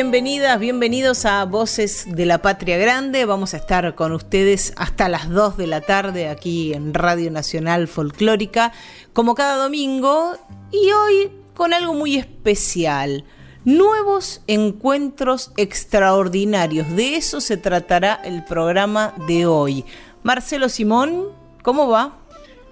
[0.00, 3.24] Bienvenidas, bienvenidos a Voces de la Patria Grande.
[3.24, 7.88] Vamos a estar con ustedes hasta las 2 de la tarde aquí en Radio Nacional
[7.88, 8.70] Folclórica,
[9.12, 10.36] como cada domingo,
[10.70, 13.24] y hoy con algo muy especial.
[13.64, 16.94] Nuevos encuentros extraordinarios.
[16.94, 19.84] De eso se tratará el programa de hoy.
[20.22, 21.24] Marcelo Simón,
[21.64, 22.18] ¿cómo va?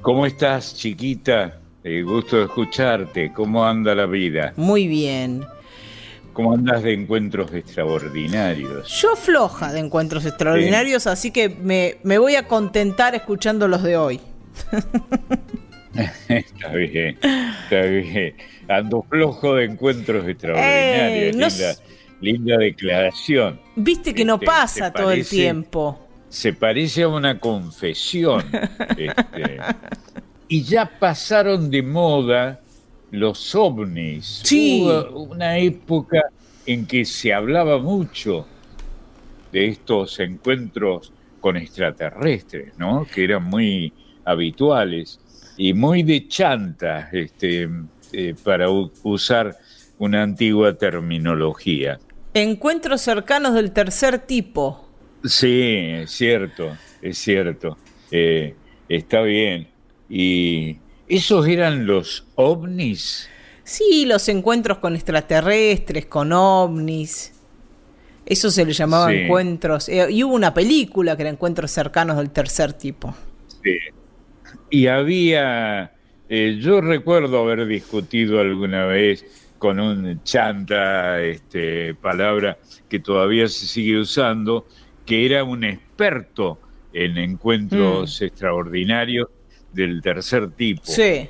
[0.01, 1.59] ¿Cómo estás, chiquita?
[1.83, 3.33] Eh, gusto de escucharte.
[3.33, 4.53] ¿Cómo anda la vida?
[4.57, 5.45] Muy bien.
[6.37, 9.01] ¿Cómo andas de encuentros extraordinarios?
[9.01, 14.21] Yo floja de encuentros extraordinarios, así que me, voy a contentar escuchando los de hoy.
[16.29, 18.35] está bien, está bien.
[18.69, 21.59] Ando flojo de encuentros extraordinarios.
[21.59, 21.75] Eh,
[22.21, 23.59] linda, declaración.
[23.75, 26.07] Viste que no este, pasa todo el tiempo.
[26.29, 28.45] Se parece a una confesión.
[28.99, 29.59] Este,
[30.49, 32.61] y ya pasaron de moda
[33.11, 34.43] los ovnis.
[34.45, 34.83] Sí.
[34.83, 36.23] Hubo una época
[36.67, 38.47] en que se hablaba mucho
[39.53, 43.07] de estos encuentros con extraterrestres, ¿no?
[43.07, 43.93] Que eran muy
[44.25, 45.21] habituales
[45.57, 47.69] y muy de chanta, este,
[48.13, 49.57] eh, para usar
[49.99, 51.99] una antigua terminología.
[52.35, 54.85] Encuentros cercanos del tercer tipo.
[55.25, 57.79] Sí, es cierto, es cierto.
[58.11, 58.55] Eh,
[58.89, 59.69] está bien.
[60.09, 60.77] Y
[61.09, 63.29] ¿Esos eran los ovnis?
[63.63, 67.33] Sí, los encuentros con extraterrestres, con ovnis.
[68.25, 69.89] Eso se le llamaba encuentros.
[69.89, 73.15] Eh, y hubo una película que era Encuentros cercanos del tercer tipo.
[73.63, 73.79] Sí.
[74.71, 75.93] Y había.
[76.29, 79.25] Eh, yo recuerdo haber discutido alguna vez
[79.59, 84.67] con un chanta, este, palabra que todavía se sigue usando,
[85.05, 86.59] que era un experto
[86.93, 88.25] en encuentros mm.
[88.25, 89.29] extraordinarios
[89.77, 90.83] del tercer tipo.
[90.85, 91.29] Sí.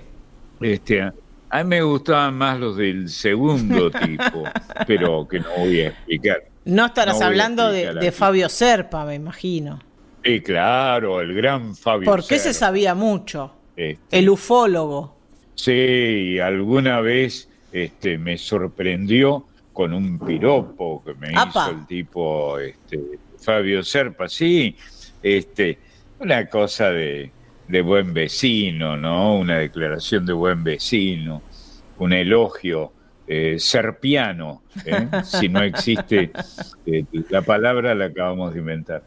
[0.61, 1.13] Este, a
[1.59, 4.45] mí me gustaban más los del segundo tipo,
[4.87, 6.45] pero que no voy a explicar.
[6.65, 9.81] No estarás hablando de, Fabio Serpa, me imagino.
[10.25, 13.53] Sí, claro, el gran Fabio ¿Por qué se sabía mucho?
[13.77, 14.19] Este.
[14.19, 15.15] el ufólogo.
[15.55, 22.99] Sí, alguna vez este, me sorprendió con un piropo que me hizo el tipo este,
[23.39, 24.29] Fabio Serpa.
[24.29, 24.75] Sí,
[25.23, 25.79] este,
[26.19, 27.31] una cosa de,
[27.69, 29.37] de buen vecino, ¿no?
[29.37, 31.43] Una declaración de buen vecino,
[31.99, 32.93] un elogio
[33.29, 35.09] eh, serpiano, ¿eh?
[35.25, 36.31] si no existe
[36.87, 39.03] eh, la palabra la acabamos de inventar.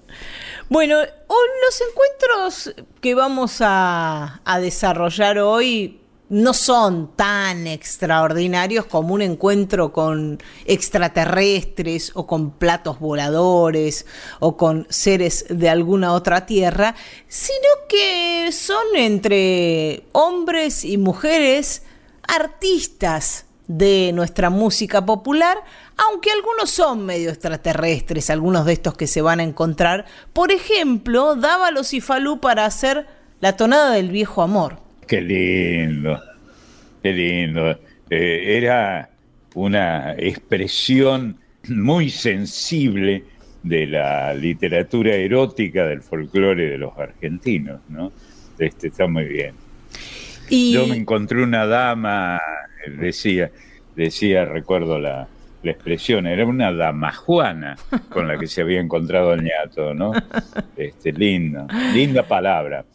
[0.68, 9.24] Bueno, los encuentros que vamos a, a desarrollar hoy no son tan extraordinarios como un
[9.24, 14.06] encuentro con extraterrestres o con platos voladores
[14.40, 16.96] o con seres de alguna otra tierra,
[17.28, 21.82] sino que son entre hombres y mujeres
[22.28, 25.64] artistas de nuestra música popular,
[25.98, 30.06] aunque algunos son medio extraterrestres, algunos de estos que se van a encontrar.
[30.34, 33.08] Por ejemplo, Dávalos y Falú para hacer
[33.42, 34.89] la tonada del viejo amor.
[35.09, 36.22] Qué lindo,
[37.02, 37.80] qué lindo.
[38.12, 39.09] Eh, era
[39.56, 41.36] una expresión
[41.68, 43.24] muy sensible
[43.64, 48.12] de la literatura erótica del folclore de los argentinos, ¿no?
[48.59, 49.56] Este está muy bien.
[50.48, 52.40] Yo me encontré una dama,
[53.00, 53.50] decía,
[53.96, 55.28] decía, recuerdo la,
[55.64, 57.78] la expresión, era una dama juana
[58.09, 60.12] con la que se había encontrado el ñato, ¿no?
[60.78, 61.66] Este, lindo,
[61.96, 62.86] linda palabra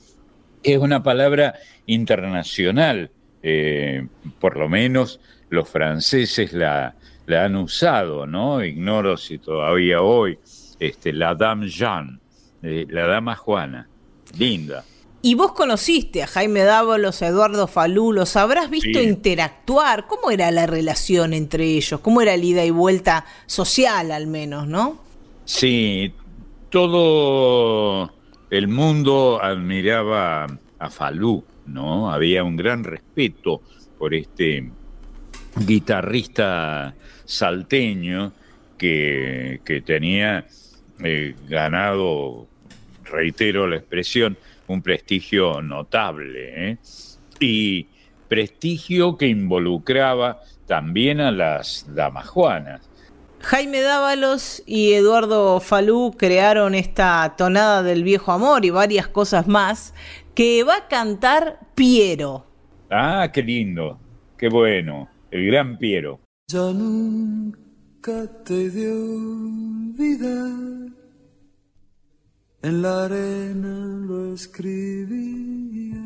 [0.64, 1.54] es una palabra
[1.86, 3.10] internacional,
[3.42, 4.06] eh,
[4.40, 5.20] por lo menos
[5.50, 6.94] los franceses la,
[7.26, 8.64] la, han usado, ¿no?
[8.64, 10.38] Ignoro si todavía hoy,
[10.80, 12.18] este, la Dame Jeanne,
[12.62, 13.88] eh, la Dama Juana,
[14.38, 14.84] linda.
[15.26, 20.06] Y vos conociste a Jaime Dávalos, a Eduardo Falú, los habrás visto interactuar.
[20.06, 22.00] ¿Cómo era la relación entre ellos?
[22.00, 24.98] ¿Cómo era la ida y vuelta social al menos, no?
[25.46, 26.12] Sí,
[26.68, 28.12] todo
[28.50, 30.46] el mundo admiraba
[30.78, 32.12] a Falú, ¿no?
[32.12, 33.62] Había un gran respeto
[33.98, 34.70] por este
[35.66, 36.94] guitarrista
[37.24, 38.32] salteño
[38.78, 40.46] que, tenía
[41.02, 42.46] eh, ganado,
[43.04, 46.70] reitero la expresión, un prestigio notable.
[46.70, 46.78] ¿eh?
[47.40, 47.86] Y
[48.28, 52.88] prestigio que involucraba también a las damas juanas.
[53.40, 59.92] Jaime Dávalos y Eduardo Falú crearon esta tonada del viejo amor y varias cosas más
[60.34, 62.44] que va a cantar Piero.
[62.90, 63.98] Ah, qué lindo,
[64.36, 66.20] qué bueno, el gran Piero.
[66.48, 68.94] Ya nunca te dio
[69.96, 70.50] vida,
[72.62, 76.02] en la arena lo escribía.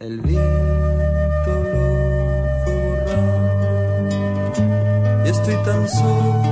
[0.00, 1.92] El viento lo
[2.64, 2.82] fue
[5.24, 6.51] y estoy tan solo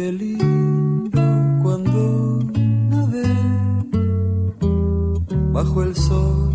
[0.00, 1.20] Qué lindo
[1.62, 2.38] cuando
[2.88, 3.34] nadé
[5.52, 6.49] bajo el sol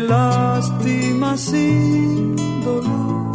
[0.00, 3.32] que lástima sin dolor.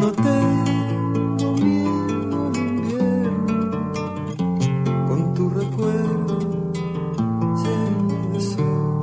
[0.00, 3.74] No tengo miedo al invierno
[5.08, 6.38] con tu recuerdo
[7.62, 9.02] lleno de sol.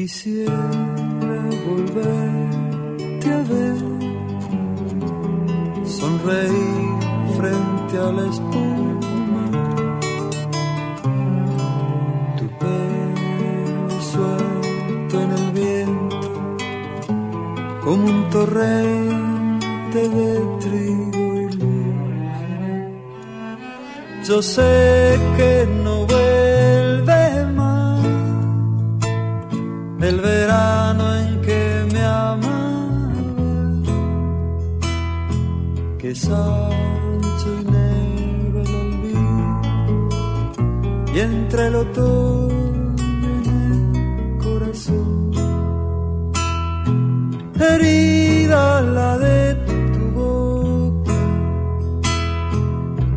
[0.01, 0.65] Quisiera
[1.69, 3.79] volverte a ver,
[5.85, 6.99] sonreír
[7.37, 9.47] frente a la espuma,
[12.39, 16.31] tu pelo suelto en el viento,
[17.85, 20.31] como un torrente de
[20.61, 22.39] trigo y luz.
[24.27, 26.07] Yo sé que no
[30.03, 32.49] el verano en que me amaba,
[35.99, 40.11] que es ancho y negro el olvido,
[41.15, 42.95] y entre el otoño
[43.29, 45.33] en el corazón,
[47.59, 51.21] herida la de tu boca,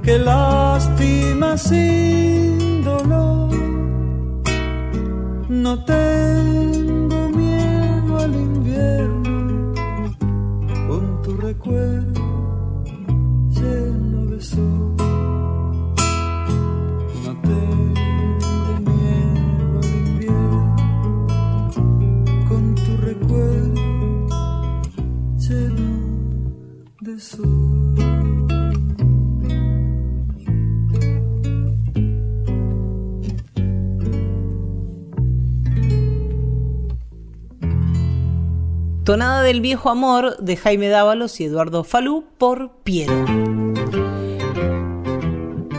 [0.04, 3.54] que lástima sin dolor
[5.50, 6.73] no tengo
[39.14, 43.14] Tonada del viejo amor de Jaime Dávalos y Eduardo Falú por Piero.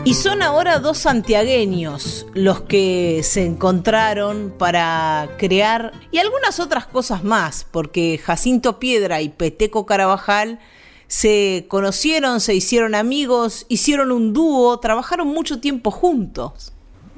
[0.05, 7.25] Y son ahora dos santiagueños los que se encontraron para crear y algunas otras cosas
[7.25, 10.59] más, porque Jacinto Piedra y Peteco Carabajal
[11.07, 16.71] se conocieron, se hicieron amigos, hicieron un dúo, trabajaron mucho tiempo juntos.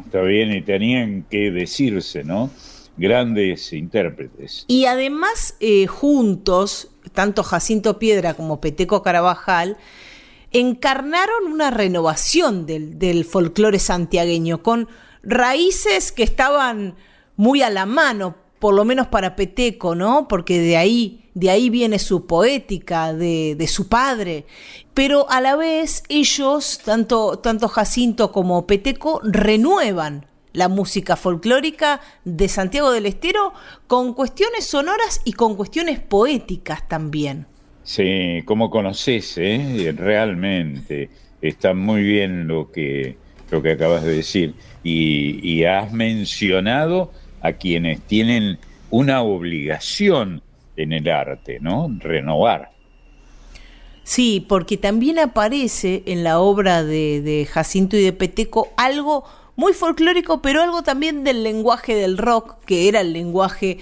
[0.03, 2.49] Está bien, y tenían que decirse, ¿no?
[2.97, 4.65] Grandes intérpretes.
[4.67, 9.77] Y además, eh, juntos, tanto Jacinto Piedra como Peteco Carabajal,
[10.51, 14.87] encarnaron una renovación del, del folclore santiagueño, con
[15.23, 16.95] raíces que estaban
[17.35, 20.27] muy a la mano, por lo menos para Peteco, ¿no?
[20.27, 24.45] Porque de ahí, de ahí viene su poética, de, de su padre.
[24.93, 30.25] Pero a la vez ellos, tanto, tanto Jacinto como Peteco, renuevan
[30.57, 33.53] la música folclórica de Santiago del Estero
[33.85, 37.45] con cuestiones sonoras y con cuestiones poéticas también.
[37.83, 39.93] Sí, como conoces, ¿eh?
[39.95, 41.11] realmente
[41.43, 43.17] está muy bien lo que,
[43.51, 44.55] lo que acabas de decir.
[44.83, 47.11] Y, y has mencionado
[47.41, 48.57] a quienes tienen
[48.89, 50.41] una obligación
[50.75, 51.87] en el arte, ¿no?
[51.99, 52.71] Renovar.
[54.03, 59.23] Sí, porque también aparece en la obra de, de Jacinto y de Peteco algo
[59.57, 63.79] muy folclórico, pero algo también del lenguaje del rock, que era el lenguaje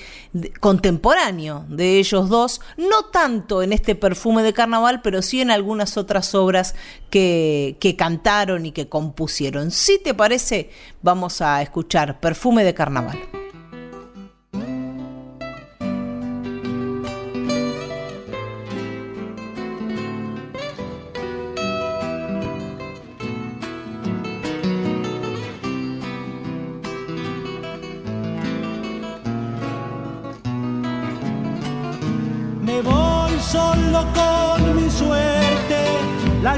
[0.62, 5.98] contemporáneo de ellos dos, no tanto en este perfume de carnaval, pero sí en algunas
[5.98, 6.76] otras obras
[7.10, 9.70] que, que cantaron y que compusieron.
[9.70, 13.45] Si te parece, vamos a escuchar Perfume de Carnaval.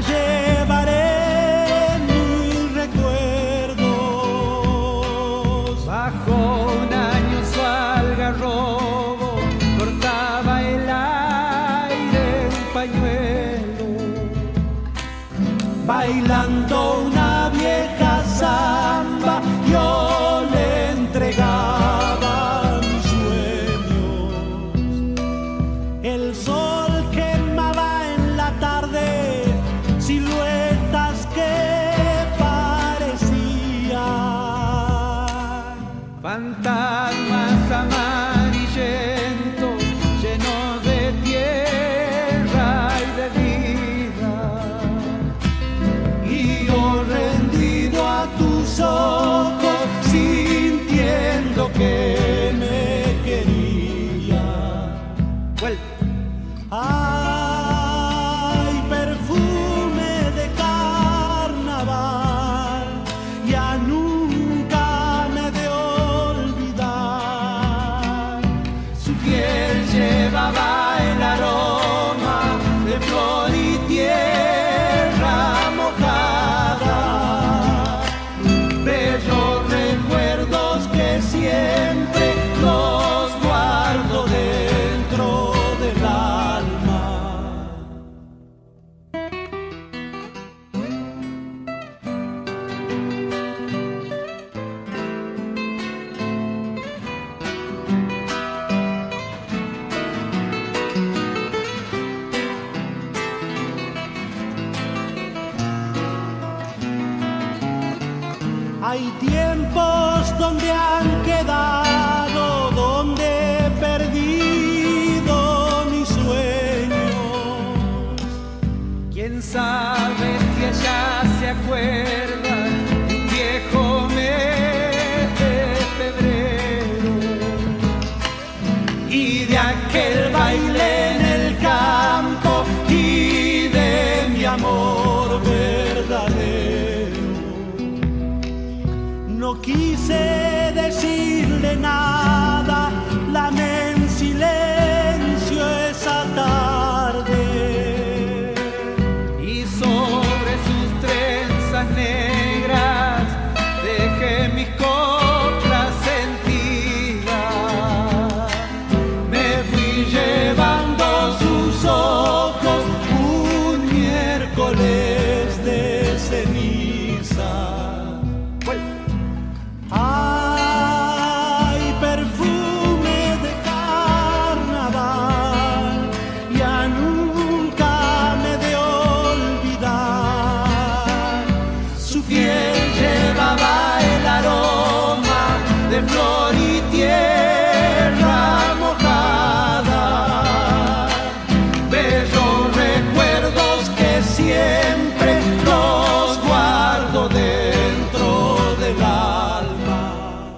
[0.00, 0.57] La
[55.60, 55.76] Ay,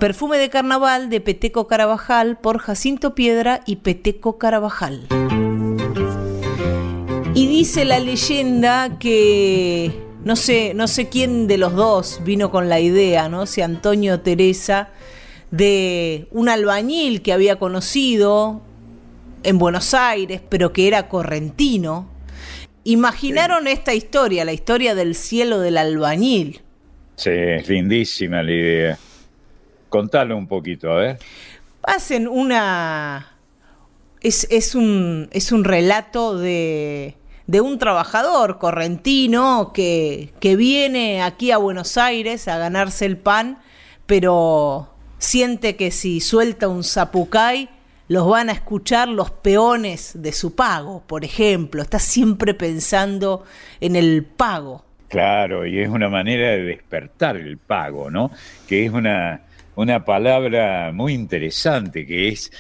[0.00, 5.06] Perfume de Carnaval de Peteco Carabajal por Jacinto Piedra y Peteco Carabajal.
[7.34, 9.92] Y dice la leyenda que
[10.24, 14.14] no sé, no sé quién de los dos vino con la idea, no si Antonio
[14.14, 14.88] o Teresa,
[15.50, 18.62] de un albañil que había conocido
[19.42, 22.08] en Buenos Aires, pero que era correntino.
[22.84, 26.62] Imaginaron esta historia, la historia del cielo del albañil.
[27.16, 28.98] Sí, es lindísima la idea.
[29.90, 31.18] Contalo un poquito, a ver.
[31.82, 33.36] hacen una...
[34.22, 37.16] Es, es un, es un relato de,
[37.46, 43.58] de un trabajador correntino que, que viene aquí a Buenos Aires a ganarse el pan,
[44.06, 47.70] pero siente que si suelta un zapucay
[48.08, 51.80] los van a escuchar los peones de su pago, por ejemplo.
[51.80, 53.44] Está siempre pensando
[53.80, 54.84] en el pago.
[55.08, 58.30] Claro, y es una manera de despertar el pago, ¿no?
[58.68, 59.42] Que es una,
[59.76, 62.50] una palabra muy interesante, que es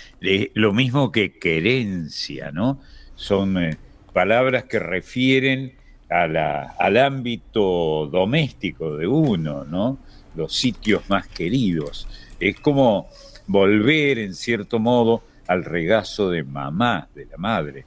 [0.54, 2.80] lo mismo que querencia, ¿no?
[3.14, 3.76] Son eh,
[4.12, 5.74] palabras que refieren
[6.08, 9.98] al ámbito doméstico de uno, ¿no?
[10.34, 12.08] Los sitios más queridos.
[12.40, 13.08] Es como
[13.46, 17.84] volver, en cierto modo, al regazo de mamá, de la madre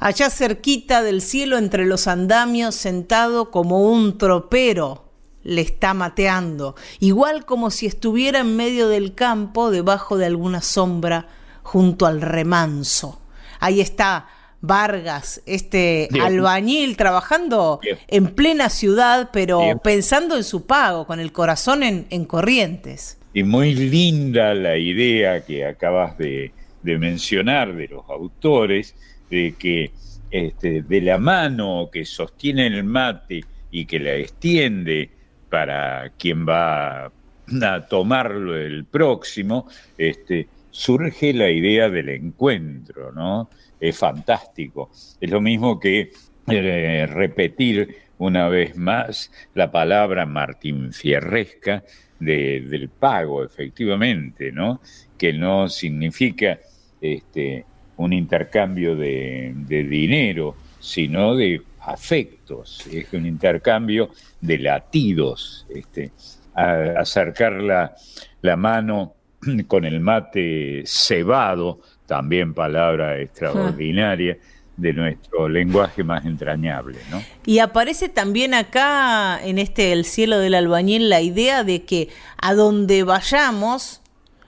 [0.00, 5.09] allá cerquita del cielo entre los andamios, sentado como un tropero,
[5.42, 11.28] le está mateando, igual como si estuviera en medio del campo, debajo de alguna sombra,
[11.62, 13.20] junto al remanso.
[13.58, 14.28] Ahí está
[14.62, 21.82] Vargas, este albañil, trabajando en plena ciudad, pero pensando en su pago, con el corazón
[21.82, 23.18] en, corrientes.
[23.32, 28.94] Y muy linda la idea que acabas de mencionar de los autores,
[29.30, 29.92] de que
[30.30, 33.40] este, de la mano que sostiene el mate
[33.72, 35.10] y que la extiende
[35.50, 39.66] para quien va a tomarlo el próximo,
[39.98, 43.50] este, surge la idea del encuentro, ¿no?
[43.78, 44.90] Es fantástico.
[45.20, 46.12] Es lo mismo que
[46.48, 51.82] eh, repetir una vez más la palabra Martín Fierresca
[52.18, 54.80] del pago, efectivamente, ¿no?
[55.16, 56.60] Que no significa
[57.00, 57.64] este,
[57.96, 64.10] un intercambio de, dinero, sino de afectos, es un intercambio
[64.40, 66.12] de latidos, este,
[66.54, 67.94] acercar la,
[68.42, 69.14] la, mano
[69.66, 74.36] con el mate cebado, también palabra extraordinaria
[74.80, 76.98] de nuestro lenguaje más entrañable.
[77.10, 77.22] ¿no?
[77.44, 82.08] Y aparece también acá, en este El cielo del albañil, la idea de que
[82.40, 83.99] a donde vayamos,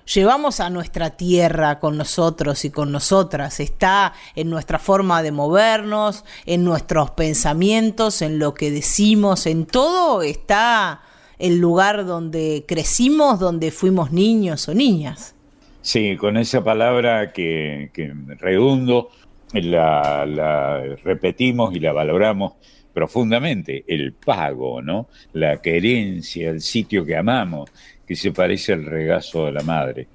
[0.07, 3.61] llevamos a nuestra tierra con nosotros y con nosotras.
[3.61, 10.23] Está en nuestra forma de movernos, en nuestros pensamientos, en lo que decimos, en todo
[10.23, 11.03] está
[11.39, 15.35] el lugar donde crecimos, donde fuimos niños o niñas.
[15.81, 19.11] Sí, con esa palabra que, que redundo,
[19.53, 22.53] la, la repetimos y la valoramos
[22.95, 25.09] profundamente, el pago, ¿no?
[25.33, 27.71] La querencia, el sitio que amamos,
[28.13, 30.09] que se parece al regazo de la madre.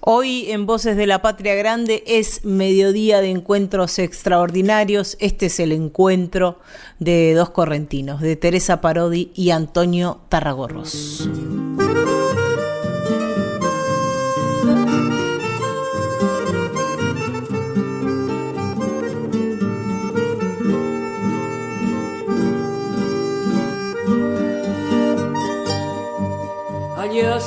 [0.00, 5.16] Hoy en Voces de la Patria Grande es mediodía de encuentros extraordinarios.
[5.20, 6.58] Este es el encuentro
[6.98, 11.28] de dos correntinos, de Teresa Parodi y Antonio Tarragorros.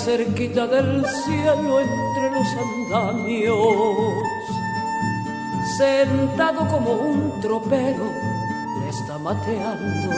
[0.03, 4.27] Cerquita del cielo entre los andamios,
[5.77, 8.03] sentado como un tropero,
[8.81, 10.13] le está mateando.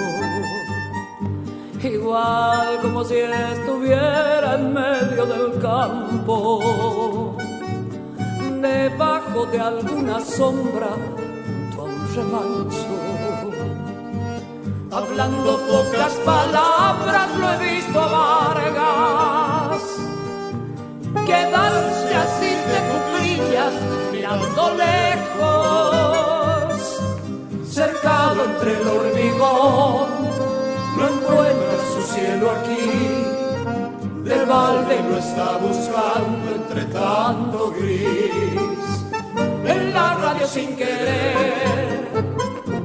[1.84, 7.36] Igual como si estuviera en medio del campo,
[8.60, 10.89] debajo de alguna sombra,
[11.45, 13.06] junto a un remanso.
[14.91, 18.56] Hablando pocas palabras lo he visto a
[19.76, 19.84] Vargas
[21.26, 23.74] quedarse así de cuclillas
[24.12, 26.04] mirando lejos.
[27.70, 30.08] Cercado entre el hormigón
[30.98, 32.90] no encuentra su cielo aquí.
[34.24, 38.62] Del balde lo está buscando entre tanto gris.
[39.66, 42.08] En la radio sin querer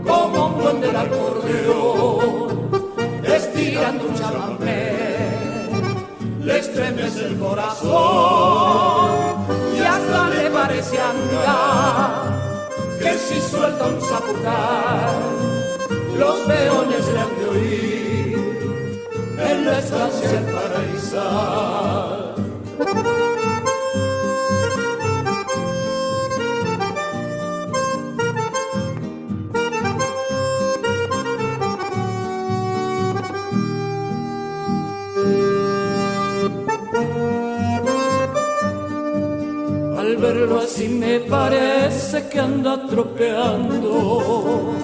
[0.06, 2.48] como un duende del acordeón,
[3.22, 5.19] estirando un chamamé,
[6.50, 7.90] le estremece el corazón
[9.76, 12.40] y hasta le parece andar
[12.98, 15.14] que si suelta un zapucar,
[16.18, 18.38] los peones le han de oír
[19.38, 22.19] en la estancia paraíso.
[40.20, 44.74] Verlo así me parece que anda tropeando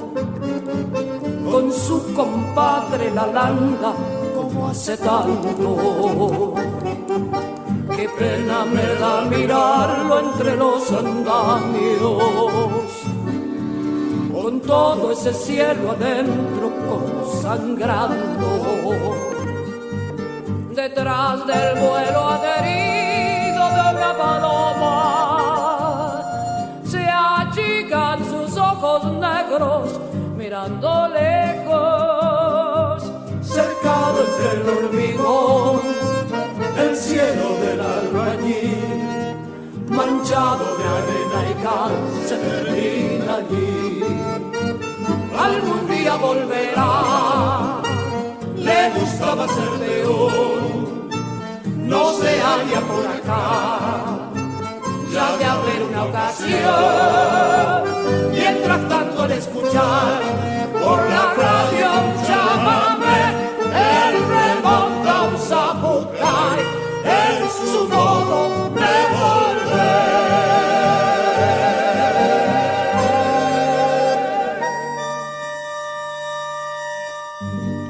[1.51, 3.93] con su compadre la landa
[4.35, 6.55] como hace tanto.
[7.95, 12.13] Qué pena me da mirarlo entre los andamios,
[14.33, 18.49] con todo ese cielo adentro como sangrando.
[20.75, 25.16] Detrás del vuelo adherido de una paloma
[30.37, 31.97] mirando lejos
[34.53, 35.81] el hormigón,
[36.79, 39.37] el cielo del albañil,
[39.89, 41.95] manchado de arena y cal,
[42.27, 44.03] se termina allí.
[45.39, 47.83] Algún día volverá,
[48.57, 51.09] le gustaba ser león,
[51.77, 54.17] no se halla por acá
[55.13, 57.96] ya de haber una ocasión.
[59.37, 60.23] Escuchar
[60.73, 61.91] por la radio
[62.27, 63.21] llámame,
[63.69, 66.61] el remonta un zapucay,
[67.05, 69.77] es su modo de volver.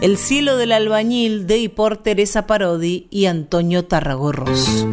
[0.00, 4.84] El cielo del albañil de y por Teresa Parodi y Antonio Tarragorros.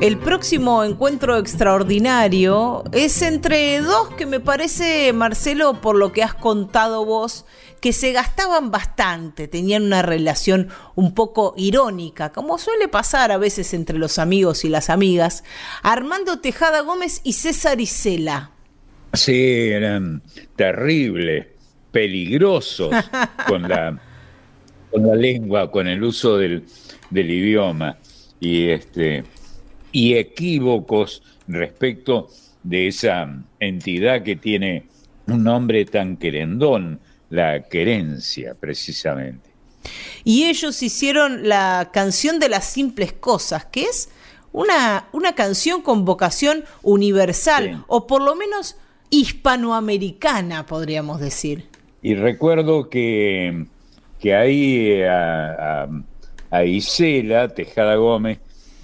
[0.00, 6.32] El próximo encuentro extraordinario es entre dos que me parece, Marcelo, por lo que has
[6.32, 7.44] contado vos,
[7.82, 13.74] que se gastaban bastante, tenían una relación un poco irónica, como suele pasar a veces
[13.74, 15.44] entre los amigos y las amigas,
[15.82, 18.52] Armando Tejada Gómez y César Isela.
[19.12, 20.22] Sí, eran
[20.56, 21.46] terribles,
[21.92, 22.90] peligrosos
[23.46, 24.00] con la,
[24.90, 26.64] con la lengua, con el uso del,
[27.10, 27.98] del idioma.
[28.42, 29.24] Y este
[29.92, 32.28] y equívocos respecto
[32.62, 34.84] de esa entidad que tiene
[35.26, 37.00] un nombre tan querendón,
[37.30, 39.50] la querencia, precisamente.
[40.24, 44.10] Y ellos hicieron la canción de las simples cosas, que es
[44.52, 48.76] una, una canción con vocación universal, o por lo menos
[49.10, 51.64] hispanoamericana, podríamos decir.
[52.02, 53.66] Y recuerdo que,
[54.18, 55.88] que ahí a, a,
[56.50, 58.40] a Isela Tejada Gómez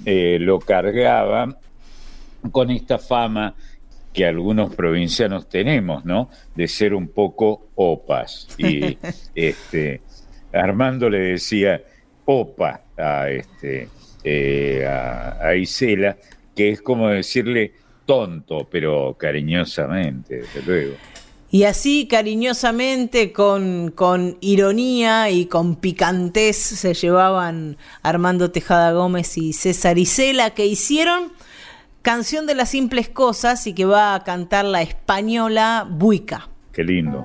[0.07, 1.59] eh, lo cargaba
[2.53, 3.57] con esta fama
[4.13, 6.31] que algunos provincianos tenemos, ¿no?
[6.55, 8.49] De ser un poco opas.
[8.57, 8.97] Y
[9.35, 10.01] este,
[10.53, 11.83] Armando le decía
[12.25, 13.89] opa a, este,
[14.23, 16.17] eh, a, Isela,
[16.55, 17.73] que es como decirle
[18.07, 20.95] tonto, pero cariñosamente, desde luego.
[21.57, 29.55] Y así cariñosamente, con, con ironía y con picantez, se llevaban Armando Tejada Gómez y
[29.55, 31.33] César Isela, que hicieron
[32.03, 36.51] Canción de las Simples Cosas y que va a cantar la española Buica.
[36.75, 37.25] Qué lindo.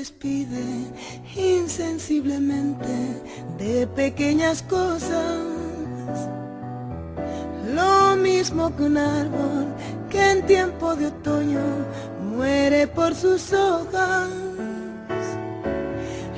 [0.00, 0.64] Despide
[1.36, 2.96] insensiblemente
[3.58, 5.36] de pequeñas cosas.
[7.74, 9.66] Lo mismo que un árbol
[10.08, 11.66] que en tiempo de otoño
[12.34, 14.30] muere por sus hojas.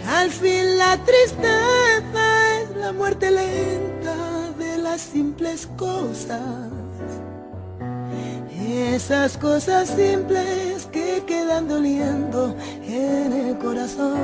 [0.08, 2.24] Al fin la tristeza
[2.62, 6.68] es la muerte lenta de las simples cosas.
[8.72, 12.56] Esas cosas simples que quedan doliendo
[12.86, 14.16] en el corazón.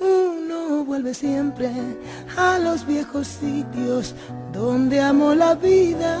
[0.00, 1.70] Uno vuelve siempre
[2.34, 4.14] a los viejos sitios
[4.54, 6.18] donde amó la vida.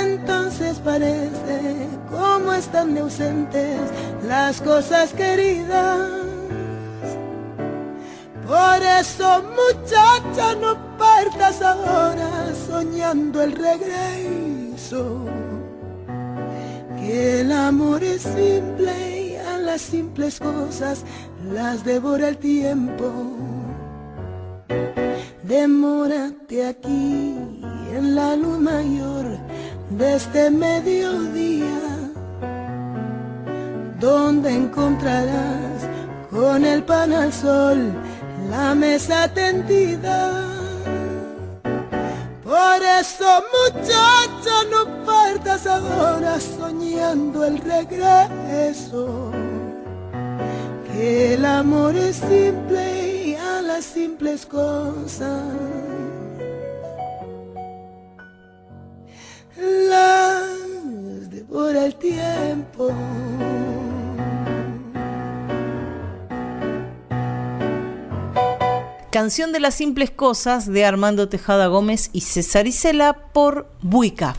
[0.00, 3.80] Entonces parece como están de ausentes
[4.28, 6.19] las cosas queridas.
[8.50, 9.28] Por eso
[9.60, 15.30] muchacha no partas ahora soñando el regreso
[17.10, 21.04] el amor es simple y a las simples cosas
[21.52, 23.10] las devora el tiempo.
[25.42, 27.36] Demórate aquí
[27.96, 29.26] en la luz mayor
[29.90, 31.80] de este mediodía,
[33.98, 35.88] donde encontrarás
[36.30, 37.92] con el pan al sol
[38.50, 40.18] la mesa tendida.
[42.42, 49.30] Por eso muchacha no partas ahora soñando el regreso.
[50.92, 55.44] Que el amor es simple y a las simples cosas.
[59.56, 62.92] Las devora el tiempo.
[69.10, 74.36] Canción de las simples cosas de Armando Tejada Gómez y César Isela por Buica.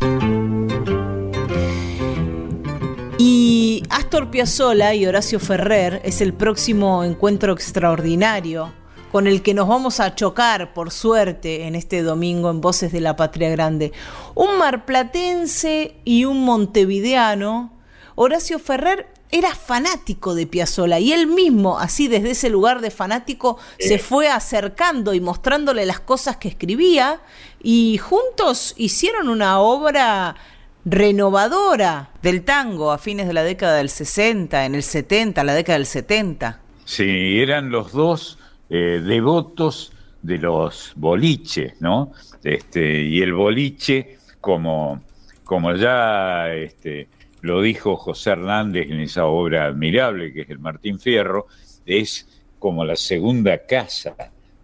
[3.17, 8.71] Y Astor Piazzolla y Horacio Ferrer es el próximo encuentro extraordinario
[9.12, 13.01] con el que nos vamos a chocar, por suerte, en este domingo en Voces de
[13.01, 13.91] la Patria Grande.
[14.36, 17.73] Un marplatense y un montevideano
[18.15, 23.58] Horacio Ferrer era fanático de Piazzolla y él mismo, así desde ese lugar de fanático,
[23.80, 27.22] se fue acercando y mostrándole las cosas que escribía
[27.63, 30.36] y juntos hicieron una obra
[30.84, 35.78] renovadora del tango a fines de la década del 60, en el 70, la década
[35.78, 36.60] del 70.
[36.86, 38.38] Sí, eran los dos
[38.70, 42.12] eh, devotos de los boliches, ¿no?
[42.44, 45.02] Este, y el boliche, como,
[45.44, 47.08] como ya este,
[47.41, 51.47] lo dijo José Hernández en esa obra admirable que es el Martín Fierro,
[51.86, 52.27] es
[52.60, 54.15] como la segunda casa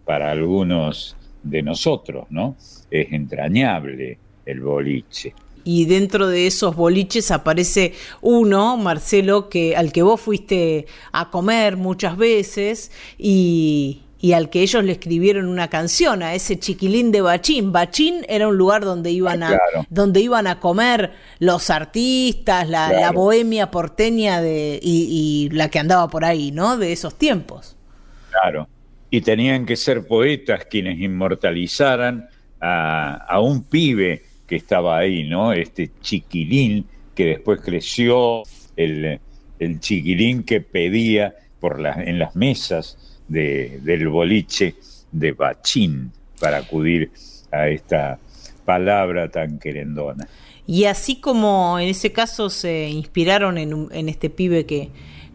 [0.05, 2.55] para algunos de nosotros, ¿no?
[2.89, 5.33] Es entrañable el boliche
[5.67, 11.75] y dentro de esos boliches aparece uno, Marcelo, que al que vos fuiste a comer
[11.75, 14.03] muchas veces y,
[14.33, 17.71] al que ellos le escribieron una canción, a ese chiquilín de Bachín.
[17.71, 19.57] Bachín era un lugar donde iban a,
[19.89, 26.25] donde iban a comer los artistas, la, bohemia porteña de, y, la que andaba por
[26.25, 26.77] ahí, ¿no?
[26.77, 27.75] De esos tiempos.
[28.31, 28.67] Claro.
[29.09, 32.27] Y tenían que ser poetas quienes inmortalizaran
[32.59, 35.53] a, a un pibe que estaba ahí, ¿no?
[35.53, 38.43] Este chiquilín que después creció,
[38.75, 39.19] el,
[39.79, 44.75] chiquilín que pedía por en las mesas del boliche
[45.11, 47.11] de Bachín para acudir
[47.51, 48.19] a esta
[48.65, 50.27] palabra tan querendona.
[50.65, 54.89] Y así como en ese caso se inspiraron en, en este pibe que,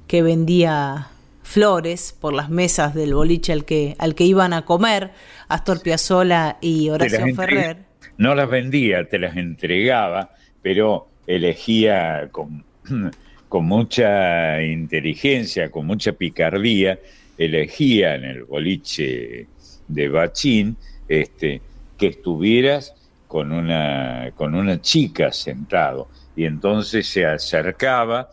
[0.06, 1.08] que vendía
[1.42, 5.10] flores por las mesas del boliche al que, al que iban a comer,
[5.48, 10.30] Astor Piazzolla y Horacio Ferrer no las vendía, te las entregaba,
[10.62, 12.64] pero elegía con,
[13.48, 16.98] con mucha inteligencia, con mucha picardía,
[17.44, 19.46] elegía en el boliche
[19.88, 20.76] de Bachín
[21.08, 21.60] este,
[21.98, 22.94] que estuvieras
[23.28, 26.08] con una, con una chica sentado.
[26.36, 28.28] Y entonces se acercaba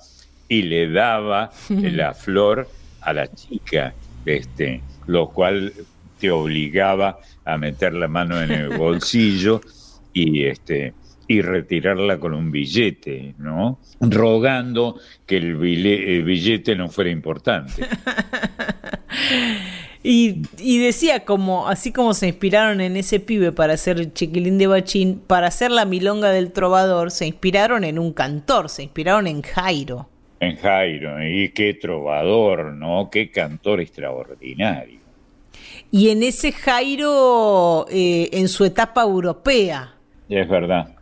[0.47, 2.67] y le daba la flor
[3.01, 3.93] a la chica,
[4.25, 5.73] este, lo cual
[6.19, 9.61] te obligaba a meter la mano en el bolsillo
[10.13, 10.93] y este
[11.27, 13.79] y retirarla con un billete, ¿no?
[14.01, 17.85] Rogando que el billete no fuera importante.
[20.03, 24.67] y, decía como, así como se inspiraron en ese pibe para hacer el chiquilín de
[24.67, 29.41] bachín, para hacer la milonga del trovador, se inspiraron en un cantor, se inspiraron en
[29.41, 30.07] Jairo.
[30.39, 33.09] En Jairo, y qué trovador, ¿no?
[33.11, 34.99] Qué cantor extraordinario
[35.91, 39.95] y en ese Jairo eh, en su etapa europea.
[40.27, 40.95] Es verdad,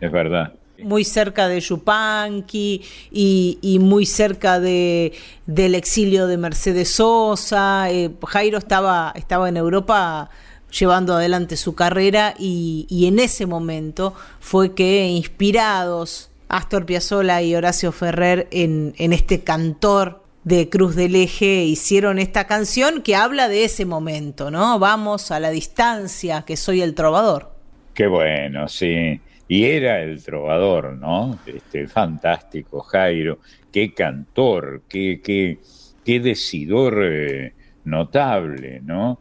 [0.00, 0.52] es verdad.
[0.82, 5.12] Muy cerca de Yupanqui y, muy cerca de,
[5.46, 7.90] del exilio de Mercedes Sosa.
[7.90, 10.30] Eh, Jairo estaba, estaba en Europa
[10.70, 17.54] llevando adelante su carrera y, y, en ese momento fue que inspirados Astor Piazzolla y
[17.54, 23.48] Horacio Ferrer en, en este cantor de Cruz del Eje hicieron esta canción que habla
[23.48, 24.78] de ese momento, ¿no?
[24.78, 27.50] Vamos a la distancia, que soy el trovador.
[27.94, 29.20] Qué bueno, sí.
[29.48, 31.38] Y era el trovador, ¿no?
[31.46, 33.38] Este, fantástico, Jairo.
[33.72, 35.58] Qué cantor, qué, qué,
[36.04, 39.18] qué decidor eh, notable, ¿no?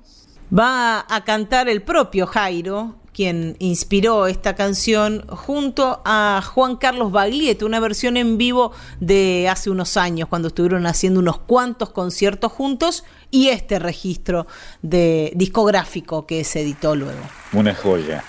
[0.58, 7.66] Va a cantar el propio Jairo, quien inspiró esta canción, junto a Juan Carlos Baglietto,
[7.66, 13.04] una versión en vivo de hace unos años, cuando estuvieron haciendo unos cuantos conciertos juntos,
[13.32, 14.46] y este registro
[14.82, 17.20] de discográfico que se editó luego.
[17.54, 18.24] Una joya.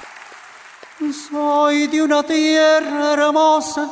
[0.98, 3.88] Soy de una tierra hermosa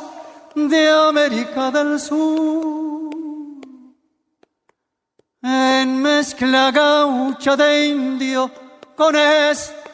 [0.53, 3.15] de América del Sur,
[5.41, 8.51] en mezcla gaucha de indio
[8.97, 9.87] con este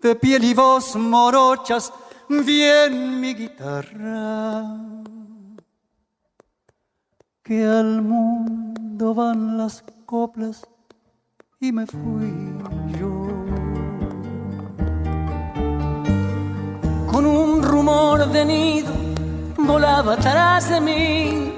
[0.00, 1.90] de piel y voz morochas,
[2.28, 4.62] bien mi guitarra.
[7.42, 10.66] Que al mundo van las coplas
[11.66, 12.32] y me fui
[12.98, 13.26] yo.
[17.10, 18.92] Con un rumor de nido
[19.58, 21.52] volaba atrás de mí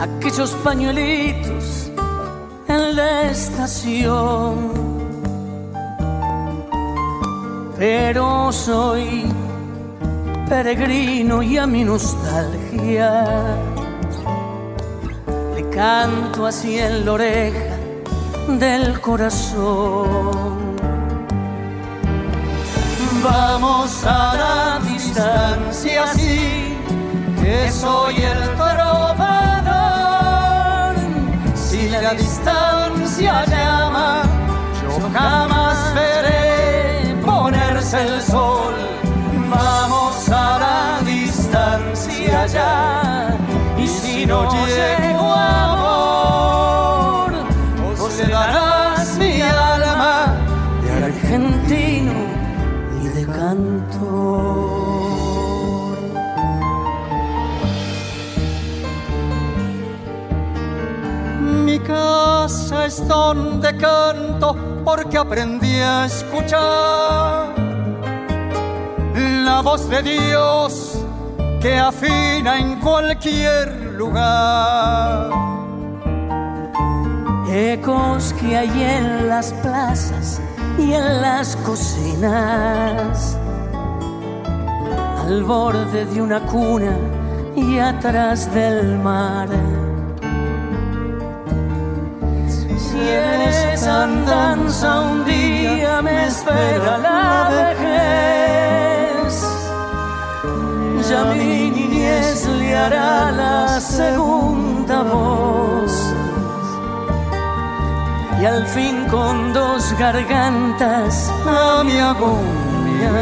[0.00, 1.90] aquellos pañuelitos
[2.68, 4.54] en la estación.
[7.78, 9.24] Pero soy
[10.48, 13.24] peregrino y a mi nostalgia
[15.74, 17.76] canto así en la oreja
[18.48, 20.76] del corazón.
[23.22, 26.76] Vamos a la distancia así,
[27.42, 29.74] que soy el trovador.
[31.54, 34.22] Si la distancia llama,
[34.80, 38.74] yo jamás veré ponerse el sol.
[39.50, 43.43] Vamos a la distancia ya
[44.02, 46.52] si no llego amor,
[47.98, 50.34] vos le darás mi alma
[50.82, 52.12] de argentino
[53.02, 54.34] y de cantor.
[61.66, 67.54] Mi casa es donde canto porque aprendí a escuchar
[69.14, 70.93] la voz de Dios
[71.64, 75.30] que afina en cualquier lugar.
[77.48, 80.42] Ecos que hay en las plazas
[80.76, 83.38] y en las cocinas,
[85.22, 86.98] al borde de una cuna
[87.56, 89.48] y atrás del mar.
[92.76, 93.40] Si en
[93.72, 98.73] esa andanza un día me espera la vejez,
[101.14, 105.94] ya mi niñez le hará la segunda voz.
[108.40, 111.14] Y al fin con dos gargantas
[111.58, 113.16] a mi agonía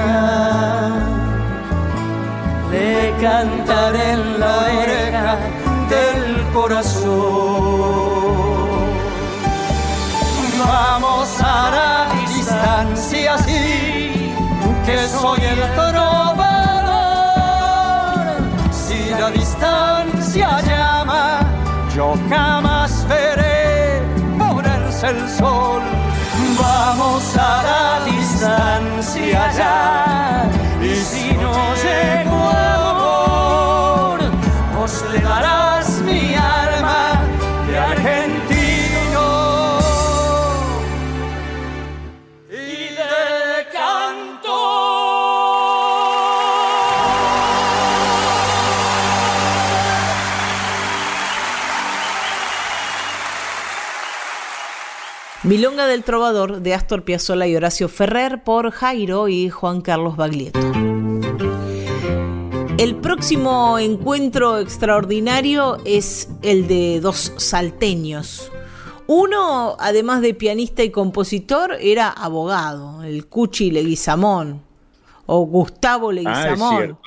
[2.73, 2.93] le
[3.25, 5.31] cantaré en la oreja
[5.93, 6.25] del
[6.57, 7.13] corazón.
[10.67, 11.93] Vamos a la
[12.35, 14.33] distancia, sí,
[14.87, 16.22] que soy el trovador.
[19.19, 21.41] La distancia llama,
[21.95, 24.03] yo jamás veré
[24.37, 25.83] ponerse el sol.
[26.59, 30.51] Vamos a la distancia ya,
[30.83, 31.53] y si no
[31.85, 34.21] llego amor,
[34.77, 37.23] vos le darás mi alma
[37.69, 38.52] de argentino
[55.53, 60.59] Milonga del Trovador de Astor Piazzolla y Horacio Ferrer por Jairo y Juan Carlos Baglietto.
[62.79, 68.51] El próximo encuentro extraordinario es el de dos salteños.
[69.07, 74.63] Uno, además de pianista y compositor, era abogado, el Cuchi Leguizamón,
[75.27, 76.99] o Gustavo Ah, Leguizamón.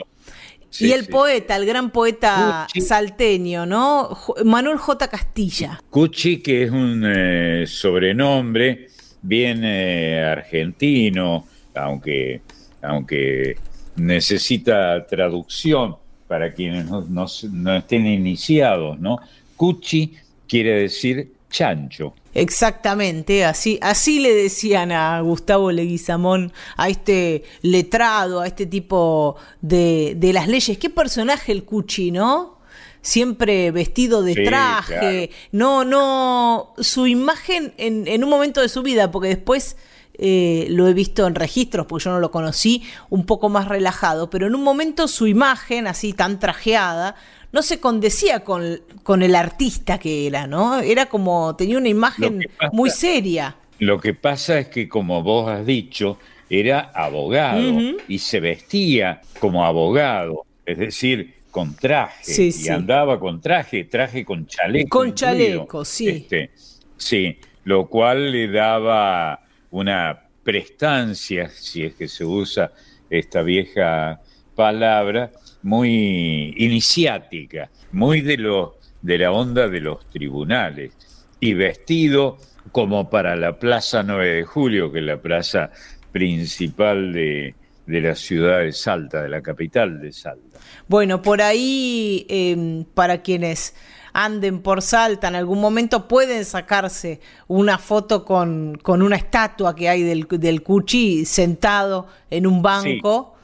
[0.76, 1.12] Sí, y el sí.
[1.12, 2.82] poeta, el gran poeta Cuchi.
[2.82, 4.10] salteño, ¿no?
[4.44, 5.08] Manuel J.
[5.08, 5.82] Castilla.
[5.90, 8.90] Cuchi, que es un eh, sobrenombre
[9.22, 12.42] bien eh, argentino, aunque,
[12.82, 13.56] aunque
[13.96, 15.96] necesita traducción
[16.28, 19.20] para quienes no, no no estén iniciados, ¿no?
[19.56, 22.14] Cuchi quiere decir chancho.
[22.34, 30.16] Exactamente, así, así le decían a Gustavo Leguizamón, a este letrado, a este tipo de,
[30.18, 30.78] de las leyes.
[30.78, 32.60] Qué personaje el Cuchi, ¿no?
[33.02, 35.30] Siempre vestido de Sí, traje.
[35.54, 36.74] No, no.
[36.78, 39.78] Su imagen en, en un momento de su vida, porque después
[40.18, 44.30] eh, lo he visto en registros, porque yo no lo conocí, un poco más relajado,
[44.30, 47.16] pero en un momento su imagen, así tan trajeada,
[47.56, 50.80] no se condecía con, con el artista que era, ¿no?
[50.82, 53.56] Era como, tenía una imagen pasa- muy seria.
[53.80, 56.18] Lo que pasa es que, como vos has dicho,
[56.50, 57.64] era abogado
[58.10, 62.70] y se vestía como abogado, es decir, con traje, Sí, y sí.
[62.70, 64.90] andaba con traje, traje con chaleco.
[64.90, 65.16] Con incluido.
[65.16, 66.10] chaleco, sí.
[66.10, 66.52] Este,
[66.98, 69.40] sí, lo cual le daba
[69.72, 72.72] una prestancia, si es que se usa
[73.10, 74.20] esta vieja
[74.56, 75.32] palabra,
[75.66, 80.92] muy iniciática, muy de, lo, de la onda de los tribunales,
[81.40, 82.38] y vestido
[82.72, 85.72] como para la Plaza 9 de Julio, que es la plaza
[86.12, 87.56] principal de,
[87.88, 90.60] de la ciudad de Salta, de la capital de Salta.
[90.88, 93.74] Bueno, por ahí, eh, para quienes
[94.14, 99.90] anden por Salta en algún momento, pueden sacarse una foto con, con una estatua que
[99.90, 103.35] hay del, del Cuchi sentado en un banco,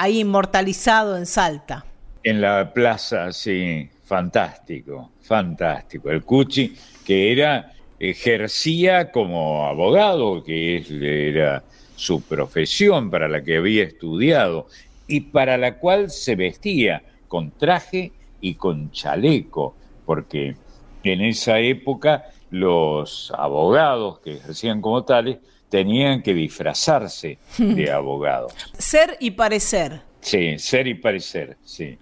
[0.00, 1.84] ahí inmortalizado en Salta.
[2.22, 6.10] En la plaza, sí, fantástico, fantástico.
[6.10, 10.84] El Cuchi, que era, ejercía como abogado, que
[11.28, 11.64] era
[11.96, 14.68] su profesión para la que había estudiado
[15.08, 19.74] y para la cual se vestía con traje y con chaleco,
[20.06, 20.54] porque
[21.02, 25.38] en esa época los abogados que ejercían como tales
[25.68, 28.52] tenían que disfrazarse de abogados.
[28.78, 30.00] Ser y parecer.
[30.20, 31.98] Sí, ser y parecer, sí.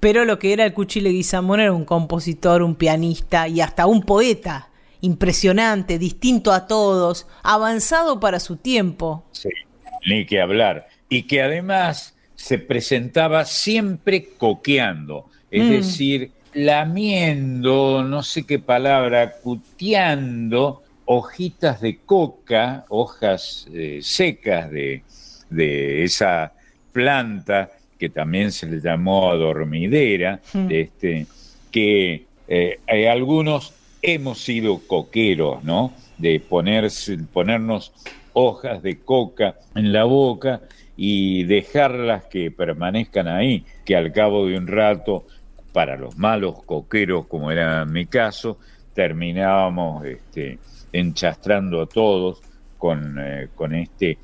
[0.00, 4.02] Pero lo que era el Cuchi Leguizamón era un compositor, un pianista y hasta un
[4.02, 4.68] poeta.
[5.00, 9.24] Impresionante, distinto a todos, avanzado para su tiempo.
[9.32, 9.50] Sí,
[10.06, 10.88] ni que hablar.
[11.08, 15.70] Y que además se presentaba siempre coqueando, es Mm.
[15.70, 25.02] decir, lamiendo, no sé qué palabra, cuteando hojitas de coca, hojas eh, secas de,
[25.48, 26.52] de, esa
[26.92, 30.66] planta que también se le llamó adormidera, hmm.
[30.70, 31.26] este,
[31.70, 35.94] que eh, hay algunos hemos sido coqueros, ¿no?
[36.18, 37.92] De ponerse, ponernos
[38.34, 40.60] hojas de coca en la boca
[40.94, 45.26] y dejarlas que permanezcan ahí, que al cabo de un rato,
[45.72, 48.58] para los malos coqueros, como era mi caso,
[48.92, 50.58] terminábamos este,
[50.92, 52.40] enchastrando a todos
[52.76, 54.18] con, eh, con este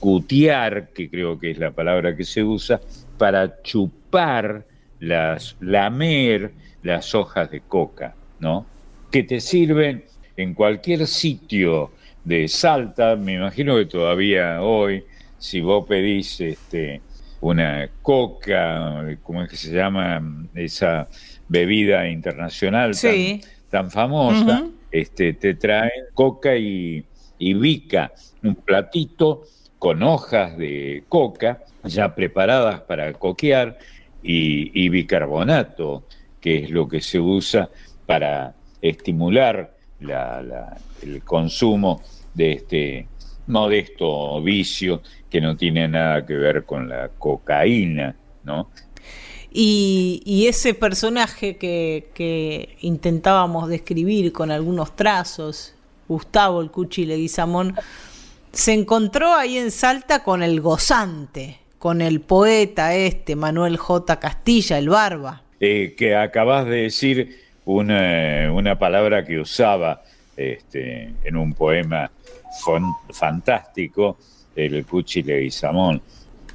[0.00, 2.80] cutear, que creo que es la palabra que se usa,
[3.18, 4.64] para chupar,
[5.00, 6.52] las, lamer
[6.82, 8.66] las hojas de coca, ¿no?
[9.10, 10.04] Que te sirven
[10.36, 11.92] en cualquier sitio
[12.24, 15.04] de Salta, me imagino que todavía hoy,
[15.38, 17.00] si vos pedís este,
[17.40, 20.22] una coca, ¿cómo es que se llama
[20.54, 21.08] esa
[21.48, 22.92] bebida internacional
[23.70, 24.66] tan, famosa?
[25.00, 27.04] Este, te traen coca y,
[27.38, 29.42] y bica, un platito
[29.78, 33.78] con hojas de coca ya preparadas para coquear
[34.22, 36.04] y, bicarbonato,
[36.40, 37.70] que es lo que se usa
[38.06, 42.02] para estimular el consumo
[42.34, 43.08] de este
[43.46, 48.70] modesto vicio que no tiene nada que ver con la cocaína, ¿no?
[49.58, 55.74] Y, ese personaje que, intentábamos describir con algunos trazos,
[56.06, 57.74] Gustavo el Cuchi Leguizamón,
[58.52, 64.20] se encontró ahí en Salta con el gozante, con el poeta este, Manuel J.
[64.20, 65.42] Castilla, el Barba.
[65.58, 70.02] Eh, que acabas de decir una, una palabra que usaba
[70.36, 72.10] este, en un poema
[73.08, 74.18] fantástico,
[74.54, 76.02] el Cuchi Leguizamón.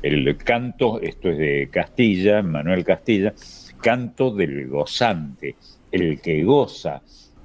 [0.01, 3.33] El canto, esto es de Castilla, Manuel Castilla,
[3.81, 5.55] canto del gozante,
[5.91, 7.01] el que goza,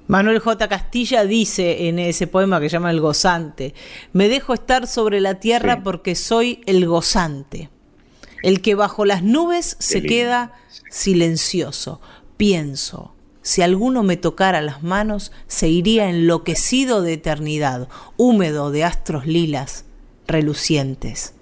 [0.08, 0.68] Manuel J.
[0.68, 3.74] Castilla dice en ese poema que llama El gozante,
[4.12, 7.70] me dejo estar sobre la tierra porque soy el gozante,
[8.44, 10.52] el que bajo las nubes se queda
[10.90, 12.00] silencioso,
[12.36, 19.26] pienso, si alguno me tocara las manos, se iría enloquecido de eternidad, húmedo de astros
[19.26, 19.86] lilas,
[20.28, 21.35] relucientes.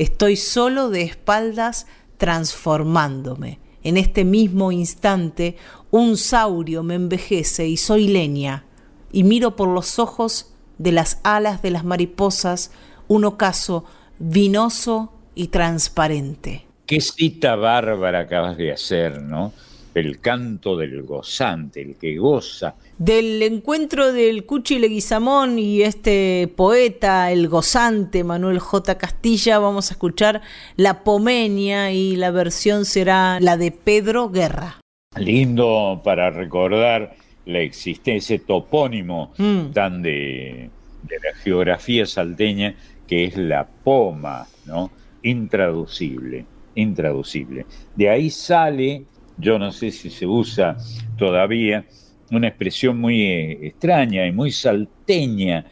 [0.00, 1.86] Estoy solo de espaldas
[2.16, 3.58] transformándome.
[3.82, 5.56] En este mismo instante
[5.90, 8.64] un saurio me envejece y soy leña,
[9.12, 12.72] y miro por los ojos de las alas de las mariposas
[13.08, 13.84] un ocaso
[14.18, 16.64] vinoso y transparente.
[16.86, 19.52] Qué cita bárbara acabas de hacer, ¿no?
[19.94, 22.74] El canto del gozante, el que goza.
[23.00, 28.98] Del encuentro del Cuchi Leguizamón y este poeta, el gozante Manuel J.
[28.98, 30.42] Castilla, vamos a escuchar
[30.76, 34.80] La Pomenia y la versión será la de Pedro Guerra
[35.16, 37.14] lindo para recordar
[37.46, 39.70] la existencia, ese topónimo mm.
[39.72, 40.70] tan de,
[41.08, 42.74] la geografía salteña
[43.08, 44.90] que es la poma, ¿no?
[45.22, 46.44] Intraducible,
[46.76, 47.66] intraducible.
[47.96, 49.04] De ahí sale,
[49.36, 50.76] yo no sé si se usa
[51.16, 51.86] todavía,
[52.30, 55.66] una expresión muy eh, extraña y muy salteña,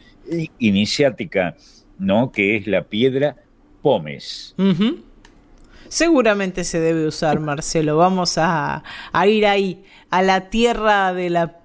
[0.59, 1.55] iniciática,
[1.97, 2.31] ¿no?
[2.31, 3.35] Que es la piedra
[3.81, 4.55] pomes.
[5.87, 7.97] Seguramente se debe usar, Marcelo.
[7.97, 8.83] Vamos a,
[9.25, 11.59] ir ahí, a la tierra de la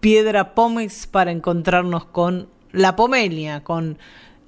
[0.00, 3.98] piedra Pómez para encontrarnos con la Pomelia, con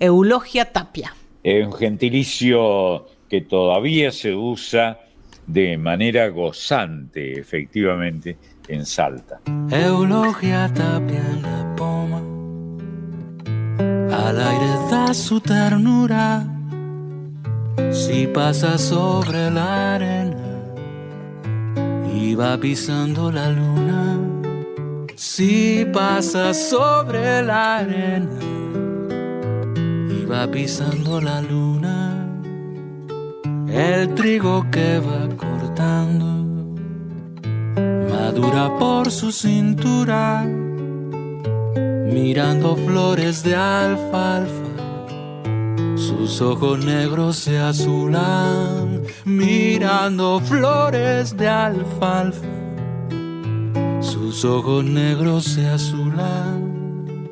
[0.00, 1.14] Eulogia Tapia.
[1.44, 4.98] Es un gentilicio que todavía se usa
[5.46, 8.36] de manera gozante, efectivamente,
[8.68, 9.40] en Salta.
[9.70, 12.20] Eulogia Tapia en la poma,
[14.10, 16.46] al aire da su ternura
[17.90, 20.34] si pasa sobre la arena
[22.14, 24.18] y va pisando la luna,
[25.14, 28.38] si pasa sobre la arena
[30.08, 32.28] y va pisando la luna,
[33.68, 36.33] el trigo que va cortando
[38.24, 40.44] madura por su cintura,
[42.10, 44.64] mirando flores de alfalfa
[45.96, 52.46] sus ojos negros se azulan mirando flores de alfalfa.
[54.00, 57.28] Sus ojos negros se azulan.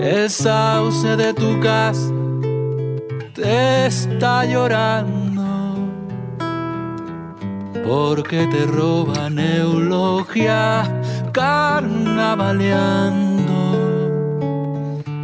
[0.00, 2.12] El sauce de tu casa
[3.34, 5.31] te está llorando
[7.84, 10.84] porque te roban eulogia
[11.32, 13.52] carnavaleando.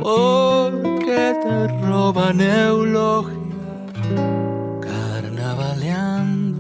[0.03, 0.71] Oh,
[1.05, 3.37] que te roban eulogia
[4.81, 6.59] carnavaleando.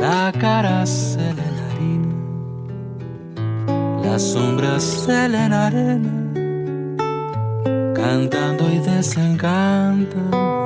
[0.00, 2.14] La cara se le harina,
[4.02, 6.32] las sombras se le arena,
[7.94, 10.65] cantando y desencantando.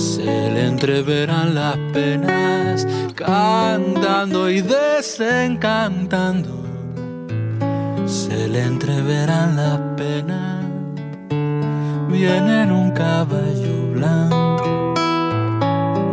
[0.00, 6.48] Se le entreverán las penas, cantando y desencantando.
[8.06, 10.64] Se le entreverán las penas,
[12.08, 14.94] viene en un caballo blanco,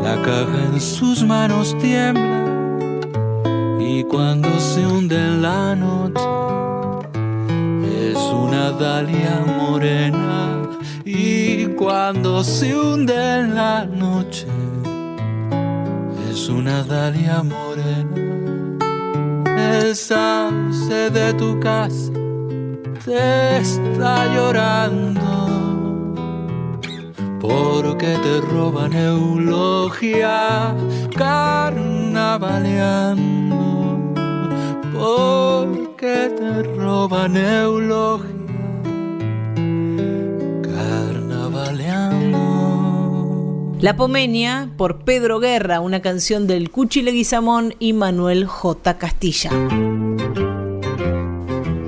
[0.04, 2.44] la caja en sus manos tiembla.
[3.80, 6.28] Y cuando se hunde en la noche
[8.12, 10.57] es una dalia morena
[11.08, 14.46] y cuando se hunde en la noche.
[16.30, 18.18] Es una dalia morena.
[19.56, 22.12] El sauce de tu casa
[23.06, 25.22] te está llorando.
[27.40, 30.76] Porque te roban eulogia
[31.16, 33.56] carnavaleando.
[34.94, 38.47] Porque te roban eulogia
[43.80, 48.98] La Pomenia por Pedro Guerra, una canción del Cuchi Leguizamón y Manuel J.
[48.98, 49.52] Castilla.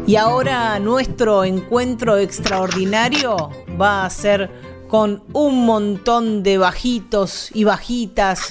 [0.05, 4.51] Y ahora nuestro encuentro extraordinario va a ser
[4.87, 8.49] con un montón de bajitos y bajitas,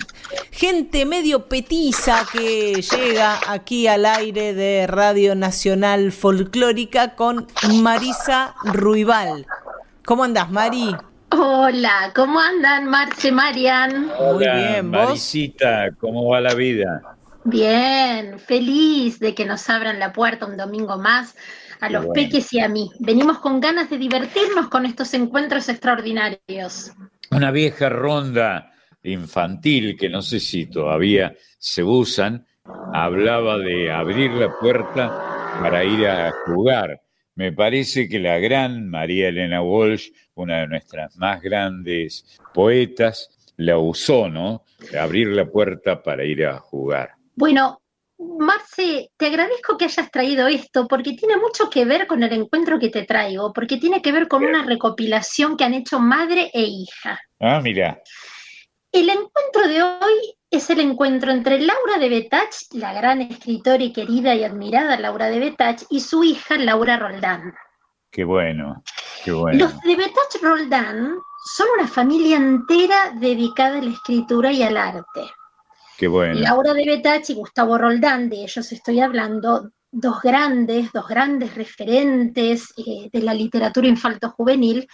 [0.51, 7.47] gente medio petiza que llega aquí al aire de Radio Nacional Folclórica con
[7.82, 9.47] Marisa Ruibal.
[10.05, 10.97] ¿Cómo andas, Mari?
[11.31, 14.07] Hola, ¿cómo andan, Marce, Marian?
[14.07, 15.09] Muy bien, ¿vos?
[15.09, 17.03] Marisita, ¿cómo va la vida?
[17.45, 21.37] Bien, feliz de que nos abran la puerta un domingo más
[21.81, 22.91] a los peques y a mí.
[22.99, 26.93] Venimos con ganas de divertirnos con estos encuentros extraordinarios.
[27.31, 28.72] Una vieja ronda
[29.03, 32.47] infantil que no sé si todavía se usan,
[32.93, 37.01] hablaba de abrir la puerta para ir a jugar
[37.39, 43.78] me parece que la gran María Elena Walsh, una de nuestras más grandes poetas, la
[43.78, 44.64] usó, ¿no?
[45.01, 47.12] Abrir la puerta para ir a jugar.
[47.36, 47.80] Bueno,
[48.18, 52.80] Marce, te agradezco que hayas traído esto porque tiene mucho que ver con el encuentro
[52.80, 56.62] que te traigo, porque tiene que ver con una recopilación que han hecho madre e
[56.62, 57.20] hija.
[57.39, 58.03] Ah, mira.
[58.91, 63.92] El encuentro de hoy es el encuentro entre Laura de Betach, la gran escritora y
[63.92, 67.55] querida y admirada Laura de Betach, y su hija Laura Roldán.
[68.11, 68.82] Qué bueno,
[69.24, 69.59] qué bueno.
[69.59, 71.18] Los de Betach Roldán
[71.55, 75.22] son una familia entera dedicada a la escritura y al arte.
[75.99, 76.40] Qué bueno.
[76.40, 82.72] Laura de Betach y Gustavo Roldán, de ellos estoy hablando, dos grandes, dos grandes referentes
[82.78, 84.88] eh, de la literatura infanto-juvenil,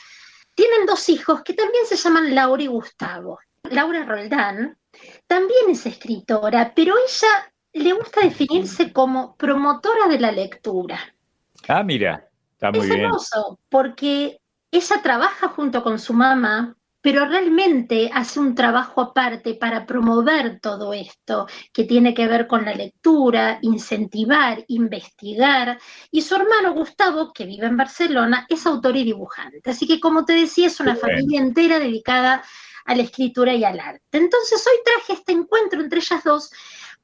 [0.54, 3.38] tienen dos hijos que también se llaman Laura y Gustavo.
[3.70, 4.76] Laura Roldán
[5.26, 10.98] también es escritora, pero ella le gusta definirse como promotora de la lectura.
[11.68, 14.38] Ah, mira, está muy es hermoso, porque
[14.70, 20.94] ella trabaja junto con su mamá, pero realmente hace un trabajo aparte para promover todo
[20.94, 25.78] esto que tiene que ver con la lectura, incentivar, investigar.
[26.10, 29.60] Y su hermano Gustavo, que vive en Barcelona, es autor y dibujante.
[29.68, 32.42] Así que, como te decía, es una familia entera dedicada
[32.84, 34.02] a la escritura y al arte.
[34.12, 36.50] Entonces hoy traje este encuentro entre ellas dos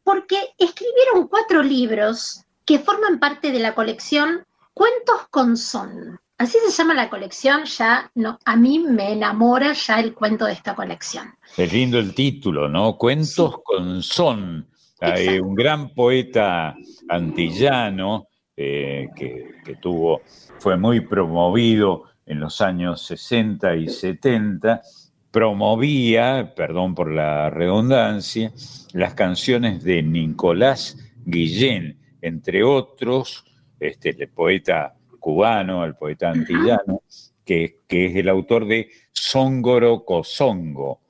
[0.03, 6.19] porque escribieron cuatro libros que forman parte de la colección Cuentos con Son.
[6.39, 10.55] Así se llama la colección, ya no, a mí me enamora ya el cuento de
[10.55, 11.35] esta colección.
[11.57, 12.97] Es lindo el título, ¿no?
[12.97, 14.67] Cuentos con Son.
[15.01, 16.75] Hay un gran poeta
[17.09, 20.23] antillano eh, que, que tuvo,
[20.59, 24.81] fue muy promovido en los años 60 y 70
[25.31, 28.53] promovía, perdón por la redundancia,
[28.93, 33.45] las canciones de Nicolás Guillén, entre otros,
[33.79, 37.03] este, el poeta cubano, el poeta antillano,
[37.45, 41.01] que, que es el autor de Songoro Cosongo,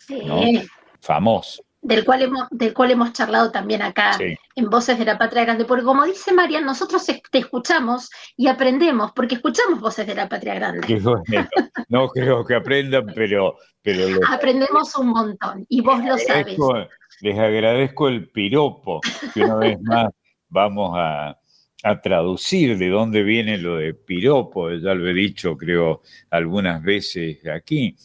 [1.01, 4.18] famoso del cual hemos, del cual hemos charlado también acá
[4.55, 9.12] en Voces de la Patria Grande, porque como dice María, nosotros te escuchamos y aprendemos,
[9.12, 11.03] porque escuchamos Voces de la Patria Grande.
[11.89, 13.57] No creo que aprendan, pero...
[13.83, 16.57] pero Aprendemos un montón, y vos lo sabes.
[17.20, 19.01] Les agradezco el piropo,
[19.35, 20.09] que una vez más
[20.49, 21.39] vamos a,
[21.83, 27.47] a traducir de dónde viene lo de piropo, ya lo he dicho creo algunas veces
[27.47, 27.97] aquí.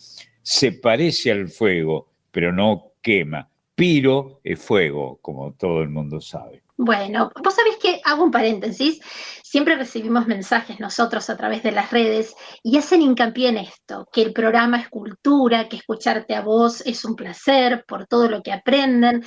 [0.41, 6.63] Se parece al fuego, pero no quema Piro es fuego, como todo el mundo sabe.
[6.77, 8.99] Bueno, vos sabés que hago un paréntesis,
[9.43, 14.21] siempre recibimos mensajes nosotros a través de las redes y hacen hincapié en esto, que
[14.21, 18.51] el programa es cultura, que escucharte a vos es un placer por todo lo que
[18.51, 19.23] aprenden.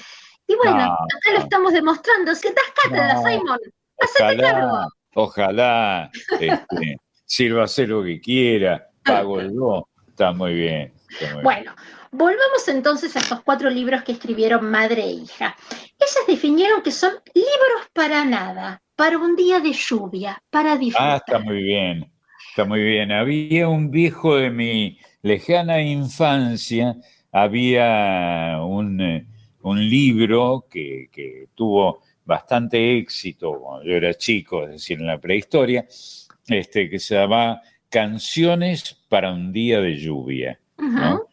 [0.47, 1.45] Y bueno, No, acá lo no.
[1.45, 2.35] estamos demostrando.
[2.35, 3.29] Si das cátedra, No.
[3.29, 3.59] Simon,
[3.99, 4.79] hacete cargo.
[5.15, 10.93] Ojalá, este, sirva a hacer lo que quiera, pago yo, está muy bien.
[11.11, 11.65] está muy bien.
[12.11, 15.57] Volvamos entonces a estos cuatro libros que escribieron madre e hija.
[15.99, 21.17] Ellas definieron que son libros para nada, para un día de lluvia, para Ah, disfrutar.
[21.17, 22.11] está muy bien,
[22.51, 23.13] está muy bien.
[23.13, 26.97] Había un viejo de mi lejana infancia,
[27.33, 29.27] había un, eh,
[29.63, 35.19] un libro que, que tuvo bastante éxito cuando yo era chico, es decir, en la
[35.19, 35.87] prehistoria,
[36.47, 40.59] este, que se llamaba Canciones para un día de lluvia.
[40.79, 41.28] ¿no?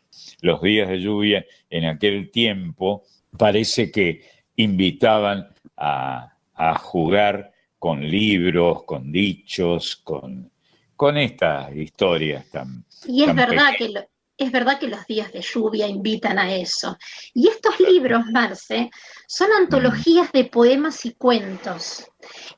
[0.46, 3.04] Los días de lluvia en aquel tiempo
[3.36, 4.22] parece que
[4.58, 10.52] invitaban a, a jugar con libros, con dichos, con,
[10.96, 12.86] con estas historias tan...
[13.08, 13.78] Y es tan verdad pequeñas.
[13.78, 16.98] que lo- es verdad que los días de lluvia invitan a eso.
[17.34, 18.92] Y estos libros, Marce,
[19.28, 22.06] son antologías de poemas y cuentos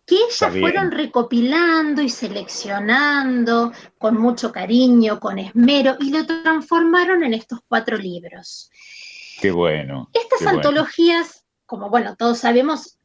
[0.06, 7.34] que ellas fueron recopilando y seleccionando con mucho cariño, con esmero, y lo transformaron en
[7.34, 8.72] estos cuatro libros.
[9.42, 10.10] Qué bueno.
[10.14, 10.58] Estas qué bueno.
[10.60, 12.97] antologías, como bueno, todos sabemos,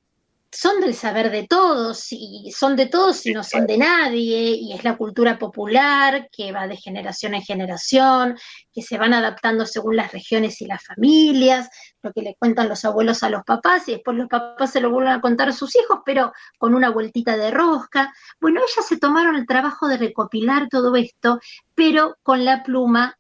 [0.53, 4.75] son del saber de todos y son de todos y no son de nadie y
[4.75, 8.39] es la cultura popular que va de generación en generación,
[8.71, 11.71] que se van adaptando según las regiones y las familias,
[12.03, 14.91] lo que le cuentan los abuelos a los papás y después los papás se lo
[14.91, 18.13] vuelven a contar a sus hijos, pero con una vueltita de rosca.
[18.39, 21.41] Bueno, ellas se tomaron el trabajo de recopilar todo esto,
[21.75, 23.19] pero con la pluma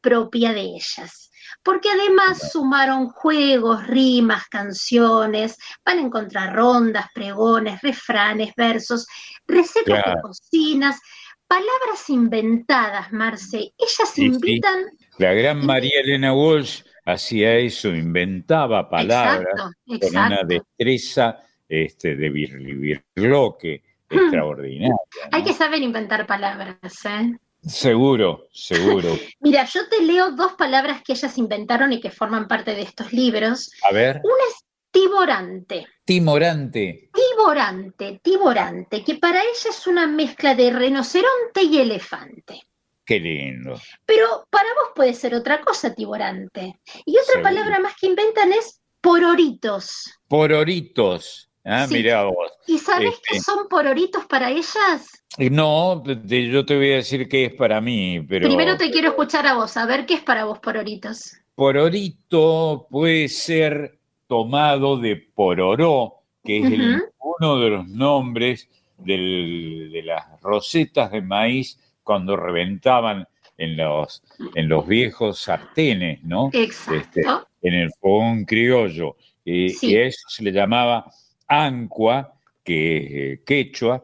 [0.00, 1.31] propia de ellas
[1.62, 9.06] porque además sumaron juegos, rimas, canciones, van a encontrar rondas, pregones, refranes, versos,
[9.46, 11.00] recetas de cocinas,
[11.46, 13.72] palabras inventadas, Marce.
[13.78, 14.24] Ellas Sí, sí.
[14.24, 14.84] invitan.
[15.18, 20.46] La gran María Elena Walsh hacía eso, inventaba palabras Exacto, con una exacto.
[20.46, 21.38] destreza
[21.68, 24.94] este, de vir- birloque extraordinaria.
[25.30, 27.36] Hay que saber inventar palabras, ¿eh?
[27.62, 29.16] Seguro, seguro.
[29.40, 33.12] Mira, yo te leo dos palabras que ellas inventaron y que forman parte de estos
[33.12, 33.70] libros.
[33.88, 35.86] A ver, Una es tiborante.
[36.04, 37.10] Timorante.
[37.12, 42.60] Tiborante, tiborante, que para ella es una mezcla de rinoceronte y elefante.
[43.04, 43.80] Qué lindo.
[44.04, 46.80] Pero para vos puede ser otra cosa, tiborante.
[47.04, 47.42] Y otra Seguro.
[47.42, 50.18] palabra más que inventan es pororitos.
[50.28, 51.48] Pororitos.
[51.64, 51.94] Ah, Sí.
[51.94, 52.50] mirá vos.
[52.66, 53.22] ¿Y sabés Este.
[53.34, 55.24] qué son pororitos para ellas?
[55.38, 59.08] No, te- yo te voy a decir qué es para mí, pero Primero te quiero
[59.10, 61.34] escuchar a vos, a ver qué es para vos pororitos.
[61.54, 70.02] pororito puede ser tomado de pororó, que es el- uno de los nombres del- de
[70.02, 73.26] las rosetas de maíz cuando reventaban
[73.58, 74.22] en los,
[74.54, 76.50] en los viejos sartenes, ¿no?
[76.52, 76.96] Exacto.
[76.96, 77.22] Este,
[77.62, 79.16] en el fogón criollo.
[79.44, 79.92] Y, Sí.
[79.92, 81.10] y a eso se le llamaba
[81.52, 82.34] ancua,
[82.64, 84.02] que es eh, quechua,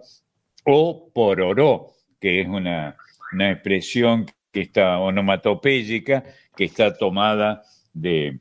[0.64, 2.96] o pororó, que es una,
[3.32, 6.24] una expresión que está onomatopéyica,
[6.56, 8.40] que está tomada de,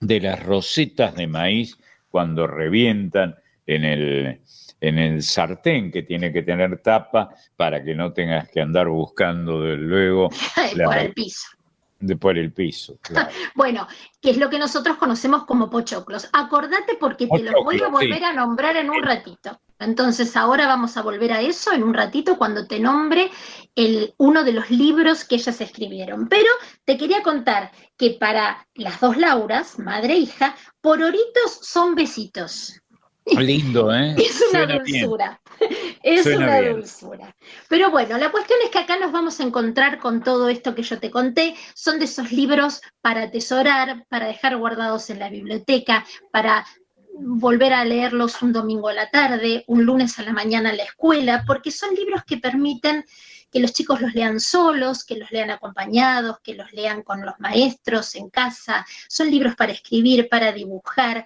[0.00, 1.76] de las rosetas de maíz
[2.10, 3.34] cuando revientan
[3.66, 4.40] en el,
[4.80, 9.60] en el sartén, que tiene que tener tapa para que no tengas que andar buscando
[9.62, 10.28] de luego
[10.76, 11.48] la- el piso.
[11.98, 12.98] De por el piso.
[13.02, 13.30] claro.
[13.54, 13.86] Bueno,
[14.20, 16.28] que es lo que nosotros conocemos como pochoclos.
[16.32, 17.90] Acordate porque te los voy a sí.
[17.90, 19.60] volver a nombrar en un ratito.
[19.78, 23.30] Entonces ahora vamos a volver a eso en un ratito cuando te nombre
[23.74, 26.28] el, uno de los libros que ellas escribieron.
[26.28, 26.48] Pero
[26.84, 32.80] te quería contar que para las dos Lauras, madre e hija, pororitos son besitos.
[33.26, 34.14] Lindo, ¿eh?
[34.18, 35.02] Es una Suena bien.
[35.02, 35.40] dulzura.
[36.02, 36.72] Es Suena una bien.
[36.74, 37.36] dulzura.
[37.68, 40.82] Pero bueno, la cuestión es que acá nos vamos a encontrar con todo esto que
[40.82, 41.56] yo te conté.
[41.74, 46.64] Son de esos libros para atesorar, para dejar guardados en la biblioteca, para
[47.18, 50.84] volver a leerlos un domingo a la tarde, un lunes a la mañana en la
[50.84, 53.04] escuela, porque son libros que permiten
[53.50, 57.34] que los chicos los lean solos, que los lean acompañados, que los lean con los
[57.38, 58.84] maestros en casa.
[59.08, 61.24] Son libros para escribir, para dibujar.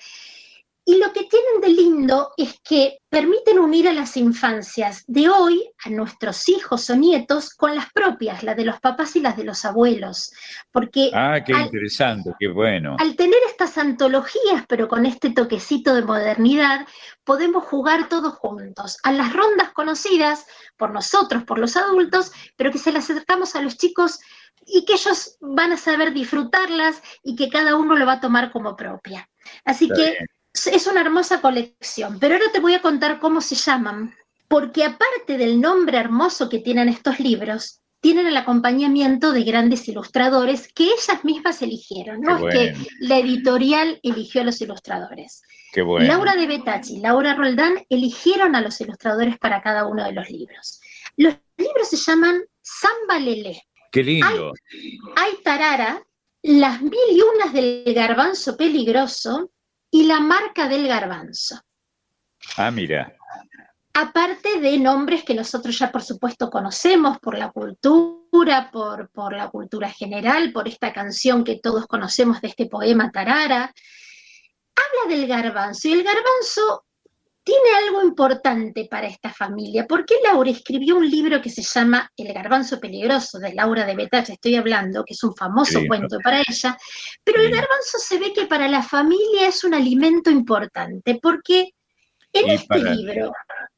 [0.84, 5.70] Y lo que tienen de lindo es que permiten unir a las infancias de hoy,
[5.84, 9.44] a nuestros hijos o nietos, con las propias, las de los papás y las de
[9.44, 10.32] los abuelos.
[10.72, 12.96] Porque Ah, qué al- interesante, qué bueno.
[12.98, 16.86] al tener estas antologías, pero con este toquecito de modernidad,
[17.24, 22.78] podemos jugar todos juntos a las rondas conocidas por nosotros, por los adultos, pero que
[22.78, 24.18] se las acercamos a los chicos
[24.66, 28.50] y que ellos van a saber disfrutarlas y que cada uno lo va a tomar
[28.50, 29.28] como propia.
[29.64, 30.26] Así Está que bien.
[30.52, 34.14] Es una hermosa colección, pero ahora te voy a contar cómo se llaman,
[34.48, 40.72] porque aparte del nombre hermoso que tienen estos libros, tienen el acompañamiento de grandes ilustradores
[40.72, 45.42] que ellas mismas eligieron, no es que la editorial eligió a los ilustradores.
[45.74, 50.28] Laura de Betach y Laura Roldán eligieron a los ilustradores para cada uno de los
[50.30, 50.80] libros.
[51.16, 53.62] Los libros se llaman Samba Lele.
[53.92, 54.52] Qué lindo.
[55.16, 56.02] Hay, Tarara,
[56.42, 59.50] Las mil y unas del garbanzo peligroso
[59.90, 61.60] y La marca del garbanzo.
[62.56, 63.16] Ah, mira.
[63.92, 69.48] Aparte de nombres que nosotros ya por supuesto conocemos por la cultura, por, por la
[69.50, 73.64] cultura general, por esta canción que todos conocemos de este poema Tarara,
[74.76, 76.84] habla del garbanzo y el garbanzo
[77.50, 82.32] tiene algo importante para esta familia, porque Laura escribió un libro que se llama El
[82.32, 86.78] garbanzo peligroso, de Laura de Betach, estoy hablando, que es un famoso cuento para ella,
[87.24, 91.70] pero el garbanzo se ve que para la familia es un alimento importante, porque
[92.32, 93.32] en este libro...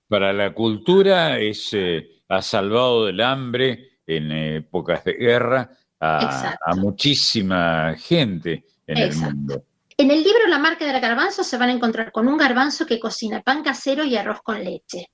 [0.06, 7.94] Para la cultura es, eh, ha salvado del hambre en épocas de guerra a, muchísima
[7.96, 9.64] gente en el mundo.
[10.02, 12.98] En el libro La marca del garbanzo se van a encontrar con un garbanzo que
[12.98, 15.06] cocina pan casero y arroz con leche.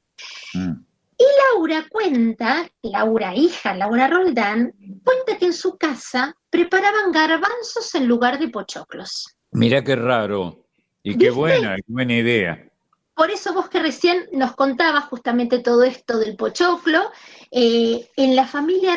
[0.54, 0.72] Mm.
[1.18, 4.72] Y Laura cuenta, Laura hija, Laura Roldán,
[5.04, 9.36] cuenta que en su casa preparaban garbanzos en lugar de pochoclos.
[9.50, 10.64] Mira qué raro
[11.02, 12.66] y qué buena, qué buena idea.
[13.12, 17.10] Por eso vos que recién nos contabas justamente todo esto del pochoclo,
[17.50, 18.96] eh, en la familia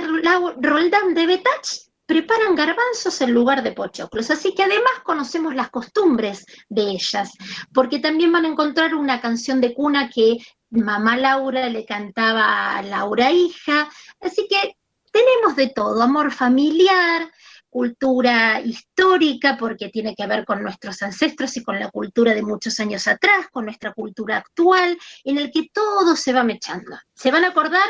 [0.58, 4.30] Roldán de Betach preparan garbanzos en lugar de pochoclos.
[4.30, 7.32] Así que además conocemos las costumbres de ellas,
[7.74, 10.39] porque también van a encontrar una canción de cuna que
[10.72, 13.89] mamá Laura le cantaba a Laura hija.
[14.20, 14.76] Así que
[15.09, 17.32] tenemos de todo, amor familiar,
[17.70, 22.78] cultura histórica, porque tiene que ver con nuestros ancestros y con la cultura de muchos
[22.82, 26.97] años atrás, con nuestra cultura actual, en el que todo se va mechando.
[27.14, 27.88] ¿Se van a acordar?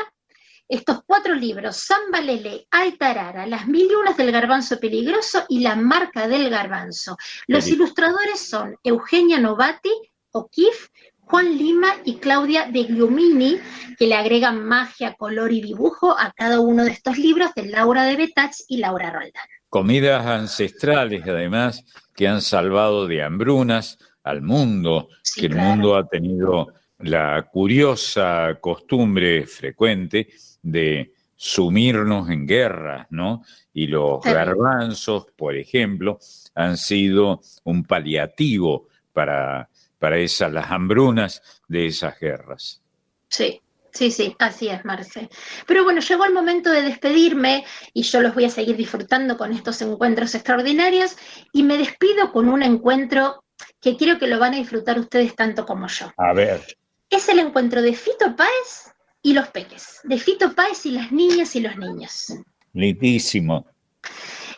[0.72, 6.30] Estos cuatro libros, Samba Lele, Altarara, Las Mil y del Garbanzo Peligroso y La Marca
[6.30, 7.18] del Garbanzo.
[7.48, 9.92] Los ilustradores son Eugenia Novati,
[10.32, 10.88] O'Keeffe,
[11.20, 13.58] Juan Lima y Claudia de Gliumini,
[13.98, 18.04] que le agregan magia, color y dibujo a cada uno de estos libros de Laura
[18.04, 19.44] de Betach y Laura Roldán.
[19.68, 21.84] Comidas ancestrales, además,
[22.16, 26.68] que han salvado de hambrunas al mundo, que el mundo ha tenido
[27.00, 30.30] la curiosa costumbre frecuente
[30.62, 33.44] de sumirnos en guerras, ¿no?
[33.74, 36.20] Y los garbanzos, por ejemplo,
[36.54, 42.82] han sido un paliativo para, para esas, las hambrunas de esas guerras.
[43.28, 43.62] Sí,
[43.94, 45.30] Sí, sí, así es, Marce.
[45.68, 49.52] Pero bueno, llegó el momento de despedirme y yo los voy a seguir disfrutando con
[49.52, 51.18] estos encuentros extraordinarios
[51.52, 53.44] y me despido con un encuentro
[53.82, 56.12] que quiero que lo van a disfrutar ustedes tanto como yo.
[56.18, 56.78] A ver.
[57.10, 58.94] Es el encuentro de Fito Páez
[59.24, 62.34] y los peques, de Fito Páez y las niñas y los niños.
[62.74, 63.66] Lindísimo.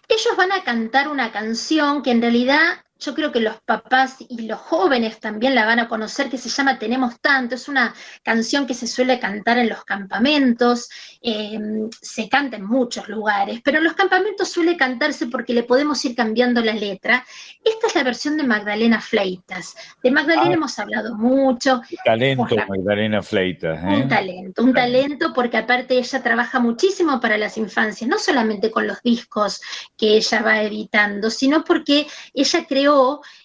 [0.07, 4.47] Ellos van a cantar una canción que en realidad yo creo que los papás y
[4.47, 7.56] los jóvenes también la van a conocer, que se llama Tenemos Tanto.
[7.56, 7.93] Es una
[8.24, 10.89] canción que se suele cantar en los campamentos,
[11.22, 16.04] em, se canta en muchos lugares, pero en los campamentos suele cantarse porque le podemos
[16.06, 17.26] ir cambiando la letra.
[17.64, 19.76] Esta es la versión de Magdalena Fleitas.
[20.01, 20.54] De Magdalena ah.
[20.54, 21.82] hemos hablado mucho.
[22.06, 23.84] Talento, Magdalena Fleitas.
[23.84, 24.01] ¿eh?
[24.04, 28.88] Un talento, un talento porque aparte ella trabaja muchísimo para las infancias, no solamente con
[28.88, 29.62] los discos
[29.97, 32.93] que ella va editando, sino porque ella creó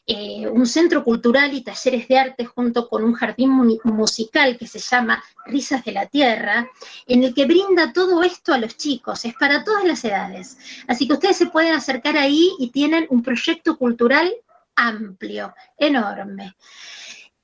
[0.06, 3.50] eh, un centro cultural y talleres de arte junto con un jardín
[3.84, 6.68] musical que se llama Risas de la Tierra,
[7.06, 10.58] en el que brinda todo esto a los chicos, es para todas las edades.
[10.86, 14.32] Así que ustedes se pueden acercar ahí y tienen un proyecto cultural
[14.78, 16.54] amplio, enorme.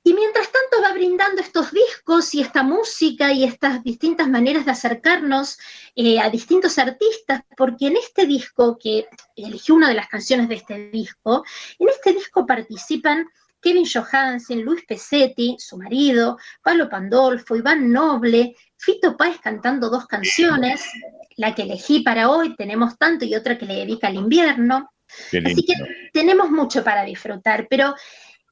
[0.07, 4.71] Y mientras tanto va brindando estos discos y esta música y estas distintas maneras de
[4.71, 5.57] acercarnos
[5.95, 10.55] eh, a distintos artistas, porque en este disco, que eligió una de las canciones de
[10.55, 11.43] este disco,
[11.79, 13.27] en este disco participan
[13.59, 20.83] Kevin Johansen, Luis Pesetti, su marido, Pablo Pandolfo, Iván Noble, Fito Páez cantando dos canciones,
[21.35, 24.91] la que elegí para hoy, tenemos tanto, y otra que le dedica al invierno.
[25.07, 25.73] Así que
[26.13, 27.95] tenemos mucho para disfrutar, pero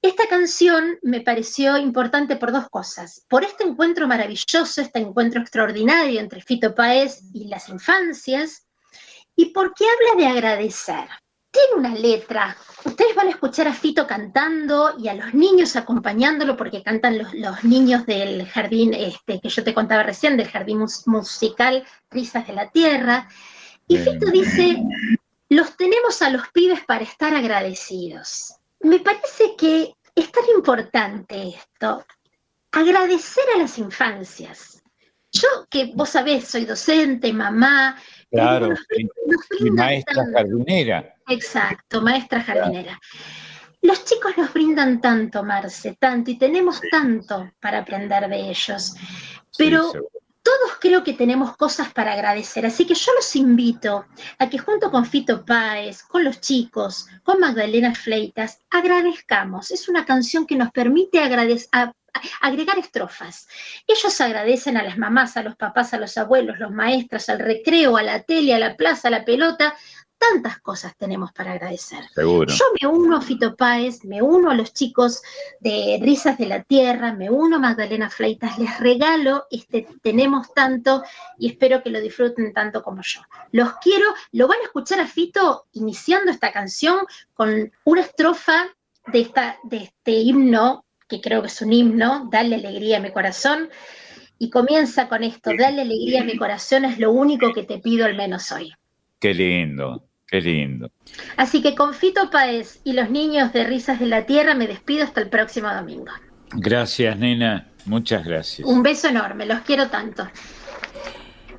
[0.03, 3.25] esta canción me pareció importante por dos cosas.
[3.29, 8.67] Por este encuentro maravilloso, este encuentro extraordinario entre Fito Páez y las infancias,
[9.33, 11.07] y porque habla de agradecer.
[11.49, 12.57] Tiene una letra.
[12.83, 17.63] Ustedes van a escuchar a Fito cantando y a los niños acompañándolo porque cantan los,
[17.63, 22.69] niños del jardín este, que yo te contaba recién, del jardín musical Risas de la
[22.71, 23.29] Tierra.
[23.87, 24.83] Y Fito dice,
[25.47, 32.05] los tenemos a los pibes para estar agradecidos me parece que es tan importante esto,
[32.71, 34.81] agradecer a las infancias,
[35.35, 37.97] Yo, que vos sabés, soy docente, mamá.
[38.29, 40.37] Claro, nos brin- nos y brindan maestra tanto.
[40.37, 41.15] jardinera.
[41.27, 42.99] Exacto, maestra jardinera.
[43.81, 48.93] Los chicos nos brindan tanto, Marce, tanto, y tenemos tanto para aprender de ellos.
[49.57, 49.97] Pero Sí.
[50.43, 54.05] Todos creo que tenemos cosas para agradecer, así que yo los invito
[54.37, 59.71] a que junto con Fito Páez, con los chicos, con Magdalena Fleitas, agradezcamos.
[59.71, 63.47] Es una canción que nos permite agregar estrofas.
[63.87, 67.95] Ellos agradecen a las mamás, a los papás, a los abuelos, los maestros, al recreo,
[67.95, 69.73] a la tele, a la plaza, a la pelota.
[70.31, 72.05] Tantas cosas tenemos para agradecer.
[72.13, 72.53] Seguro.
[72.53, 75.21] Yo me uno a Fito Páez, me uno a los chicos
[75.59, 81.03] de Risas de la Tierra, me uno a Magdalena Fleitas, les regalo este Tenemos Tanto
[81.37, 83.21] y espero que lo disfruten tanto como yo.
[83.51, 86.99] Los quiero, lo van a escuchar a Fito iniciando esta canción
[87.33, 88.69] con una estrofa
[89.07, 93.11] de, esta, de este himno, que creo que es un himno, Dale alegría a mi
[93.11, 93.69] corazón,
[94.39, 98.05] y comienza con esto, Dale alegría a mi corazón es lo único que te pido
[98.05, 98.73] al menos hoy.
[99.19, 100.91] Qué lindo, qué lindo.
[101.37, 105.03] Así que con Fito Páez y los niños de Risas de la Tierra me despido
[105.03, 106.11] hasta el próximo domingo.
[106.53, 107.67] Gracias, nena.
[107.85, 108.67] Muchas gracias.
[108.67, 110.27] Un beso enorme, los quiero tanto.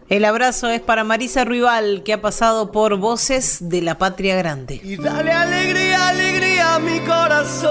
[0.08, 4.80] El abrazo es para Marisa Ruibal, que ha pasado por Voces de la Patria Grande.
[4.82, 7.70] Y dale alegría, alegría a mi corazón.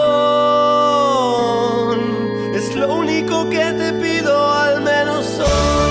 [2.56, 5.83] Es lo único que te pido al menos hoy.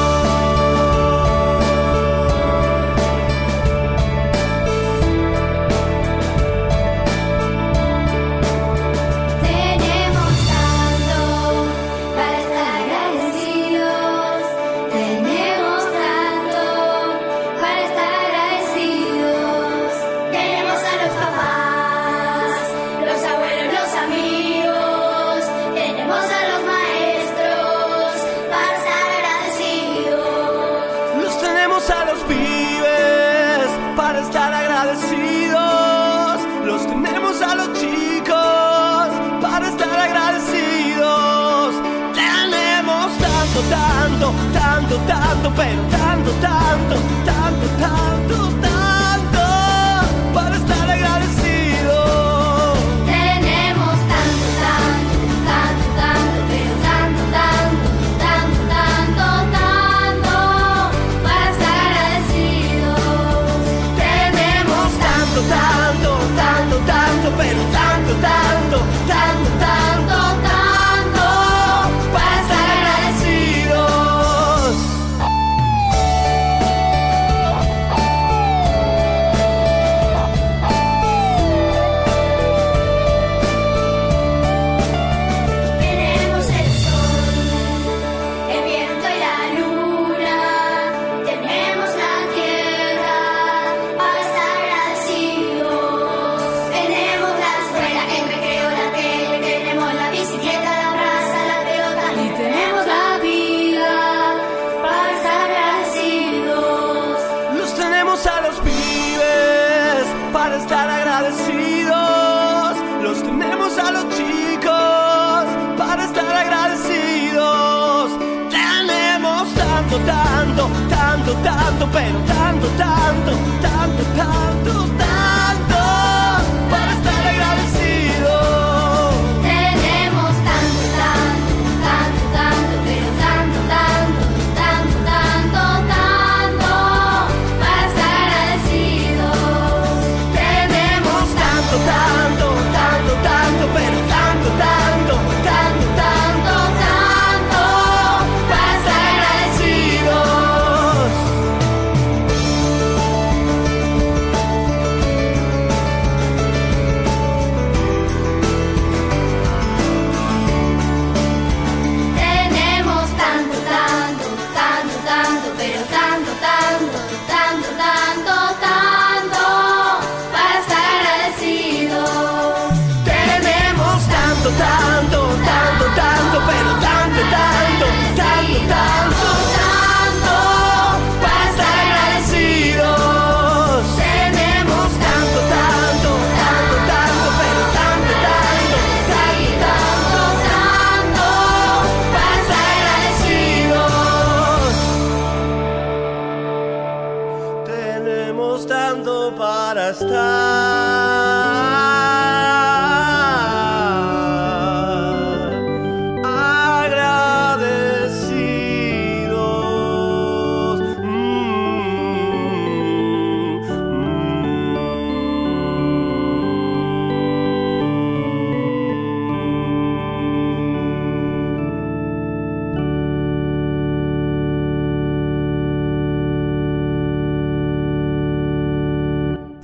[45.57, 46.95] Pero tanto, tanto,
[47.25, 47.32] tanto,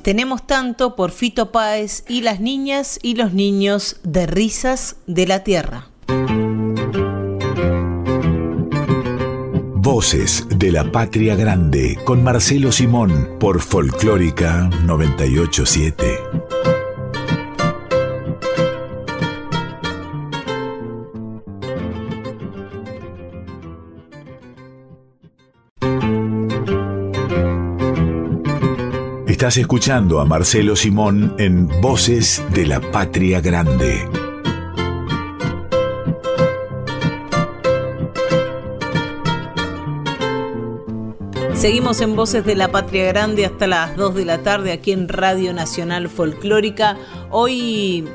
[0.09, 5.45] Tenemos tanto por Fito Páez y las niñas y los niños de risas de la
[5.45, 5.89] tierra.
[9.75, 16.18] Voces de la Patria Grande con Marcelo Simón por Folclórica 987.
[29.49, 34.07] Estás escuchando a Marcelo Simón en Voces de la Patria Grande.
[41.55, 45.09] Seguimos en Voces de la Patria Grande hasta las 2 de la tarde aquí en
[45.09, 46.99] Radio Nacional Folclórica.
[47.31, 48.07] Hoy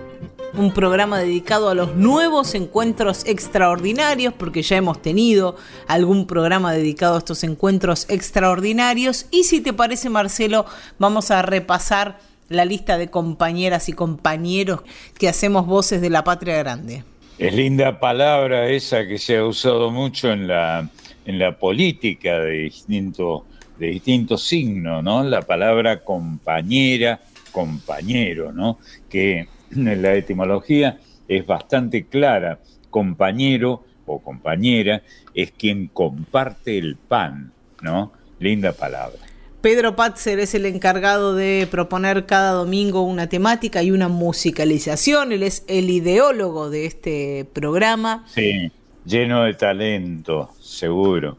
[0.56, 5.56] un programa dedicado a los nuevos encuentros extraordinarios, porque ya hemos tenido
[5.88, 9.26] algún programa dedicado a estos encuentros extraordinarios.
[9.32, 10.66] Y si te parece, Marcelo,
[11.00, 14.82] vamos a repasar la lista de compañeras y compañeros
[15.18, 17.04] que hacemos voces de la patria grande.
[17.40, 20.88] Es linda palabra esa que se ha usado mucho en la,
[21.26, 23.46] en la política de distinto,
[23.80, 24.00] de
[24.38, 25.24] signo, ¿no?
[25.24, 28.78] La palabra compañera, compañero, ¿no?
[29.10, 32.60] Que la etimología es bastante clara.
[32.90, 35.02] Compañero o compañera
[35.34, 37.52] es quien comparte el pan,
[37.82, 38.12] ¿no?
[38.40, 39.20] Linda palabra.
[39.62, 45.32] Pedro Patzer es el encargado de proponer cada domingo una temática y una musicalización.
[45.32, 48.26] Él es el ideólogo de este programa.
[48.28, 48.74] Sí,
[49.06, 51.38] lleno de talento, seguro.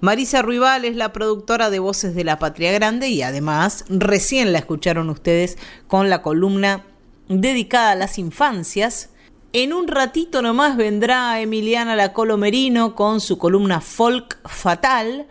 [0.00, 4.60] Marisa Ruibal es la productora de Voces de la Patria Grande y además recién la
[4.60, 5.58] escucharon ustedes
[5.88, 6.84] con la columna
[7.28, 9.10] dedicada a las infancias.
[9.52, 15.26] En un ratito nomás vendrá Emiliana Lacolomerino con su columna Folk Fatal.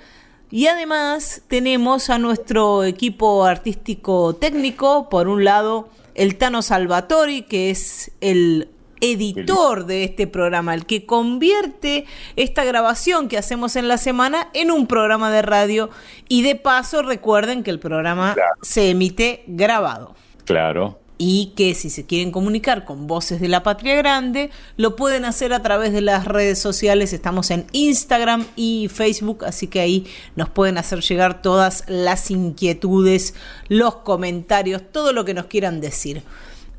[0.49, 7.69] Y además tenemos a nuestro equipo artístico técnico, por un lado el Tano Salvatori, que
[7.69, 8.69] es el
[9.01, 14.71] editor de este programa, el que convierte esta grabación que hacemos en la semana en
[14.71, 15.89] un programa de radio.
[16.27, 20.15] Y de paso recuerden que el programa se emite grabado.
[20.45, 25.25] Claro, y que si se quieren comunicar con Voces de la Patria Grande, lo pueden
[25.25, 27.13] hacer a través de las redes sociales.
[27.13, 33.33] Estamos en Instagram y Facebook, así que ahí nos pueden hacer llegar todas las inquietudes,
[33.67, 36.23] los comentarios, todo lo que nos quieran decir.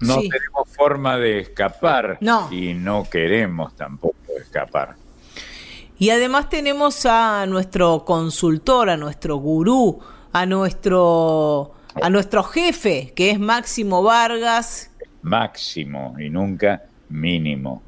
[0.01, 2.49] No tenemos forma de escapar no.
[2.53, 4.95] y no queremos tampoco escapar.
[5.99, 9.99] Y además tenemos a nuestro consultor, a nuestro gurú,
[10.33, 11.73] a nuestro
[12.03, 14.91] a nuestro jefe, que es Máximo Vargas.
[15.23, 17.83] Máximo y nunca mínimo.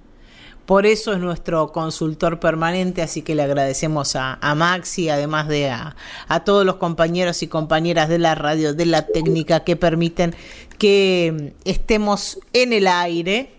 [0.71, 5.69] Por eso es nuestro consultor permanente, así que le agradecemos a, a Maxi, además de
[5.69, 5.97] a,
[6.29, 10.33] a, todos los compañeros y compañeras de la radio, de la técnica, que permiten
[10.79, 13.51] que estemos en el aire.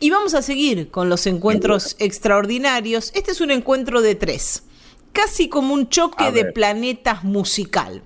[0.00, 3.12] Y vamos a seguir con los encuentros extraordinarios.
[3.14, 4.64] Este es un encuentro de tres,
[5.12, 8.02] casi como un choque de planetas musical.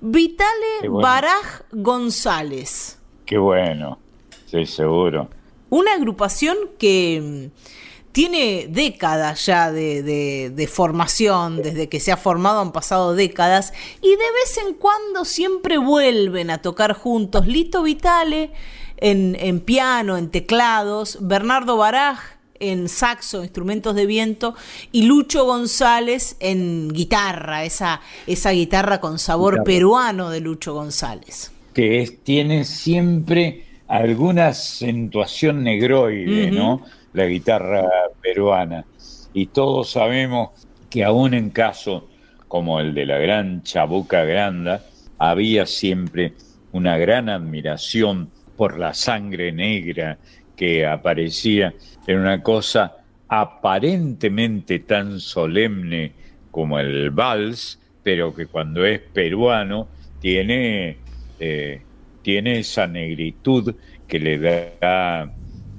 [0.00, 1.00] Vitale bueno.
[1.00, 2.98] Baraj González.
[3.26, 3.98] Qué bueno,
[4.46, 5.28] sí, seguro.
[5.70, 12.16] Una agrupación que mm, tiene décadas ya de, de, de, formación, desde que se ha
[12.16, 17.46] formado han pasado décadas, y de vez en cuando siempre vuelven a tocar juntos.
[17.46, 18.52] Lito Vitale
[18.96, 24.54] en, en piano, en teclados, Bernardo Baraj en saxo, instrumentos de viento,
[24.92, 29.64] y Lucho González en guitarra, esa, esa guitarra con sabor guitarra.
[29.64, 31.52] peruano de Lucho González.
[31.74, 36.56] Que es, tiene siempre alguna acentuación negroide, uh -huh.
[36.56, 36.84] ¿no?
[37.12, 37.88] La guitarra
[38.20, 38.84] peruana.
[39.32, 40.50] Y todos sabemos
[40.90, 42.08] que aún en caso
[42.48, 44.82] como el de la gran Chabuca Granda,
[45.18, 46.32] había siempre
[46.72, 50.18] una gran admiración por la sangre negra
[50.58, 51.72] que aparecía
[52.06, 52.96] en una cosa
[53.28, 56.12] aparentemente tan solemne
[56.50, 59.86] como el vals, pero que cuando es peruano
[60.20, 60.96] tiene,
[61.38, 61.80] eh,
[62.22, 63.76] tiene esa negritud
[64.08, 64.38] que le
[64.80, 65.32] da,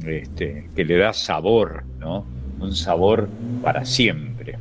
[0.06, 2.26] este, que le da sabor, ¿no?
[2.60, 3.28] Un sabor
[3.62, 4.58] para siempre.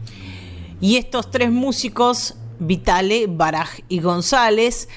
[0.80, 4.88] Y estos tres músicos, Vitale, Baraj y González,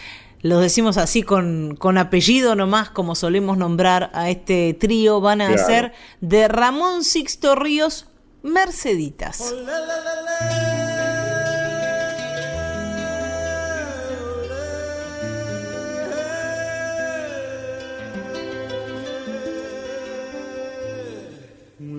[0.42, 5.48] los decimos así con, con, apellido nomás, como solemos nombrar a este trío, van a
[5.48, 5.66] claro.
[5.66, 8.08] ser de Ramón Sixto Ríos,
[8.44, 9.54] Merceditas.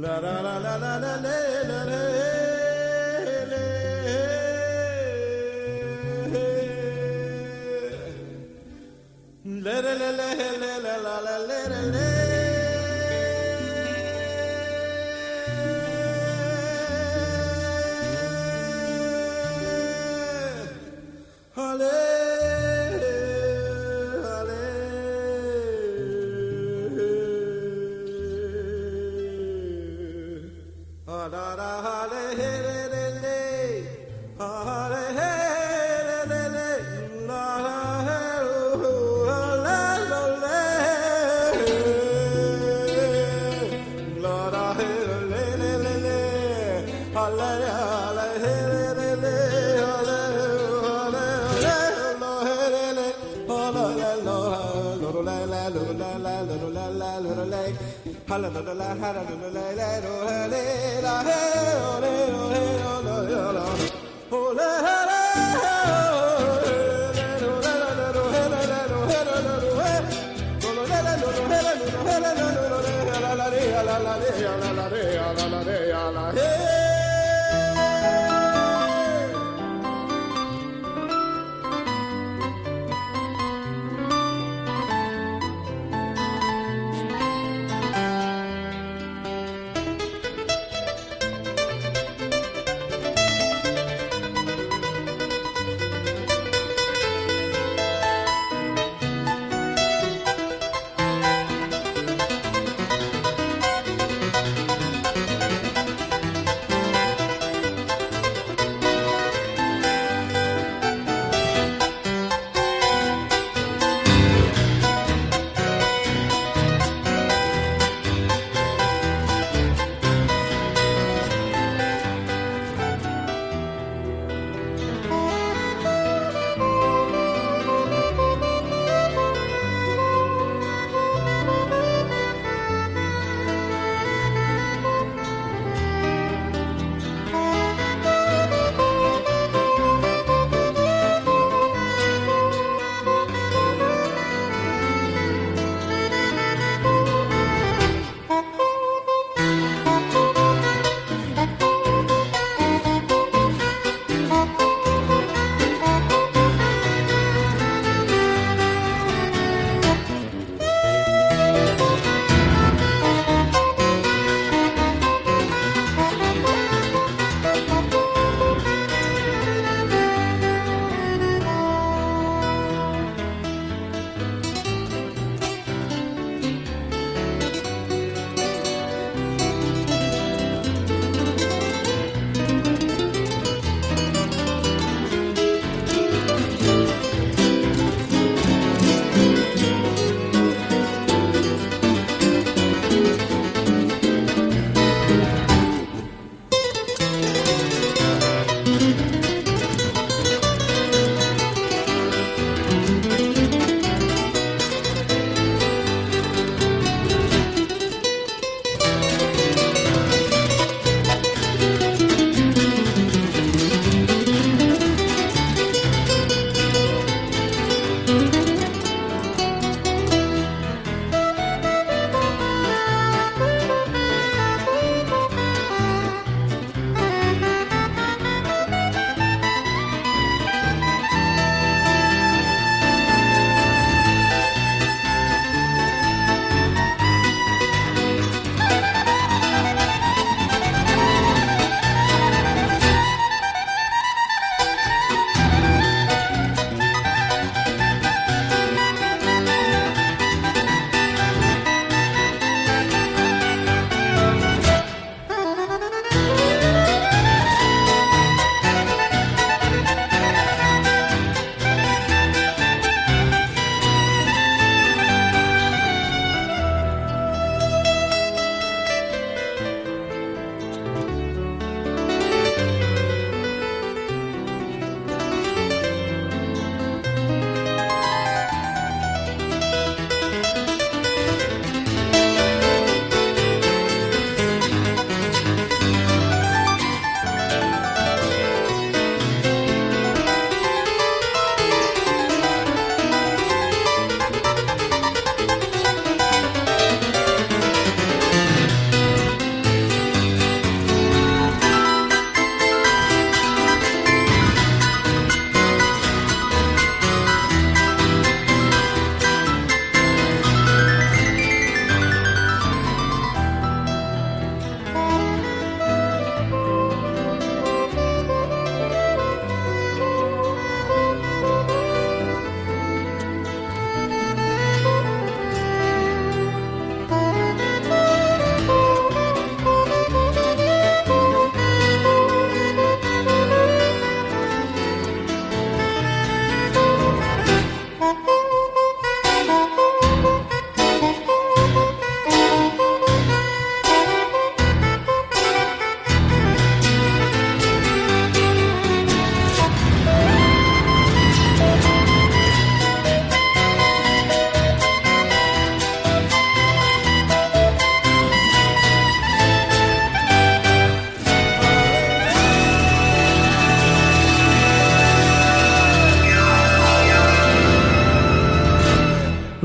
[0.02, 0.71] La, la,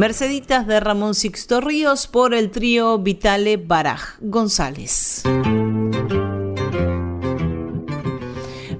[0.08, 5.24] Merceditas de Ramón Sixto Ríos por el trío Vitale Baraj González.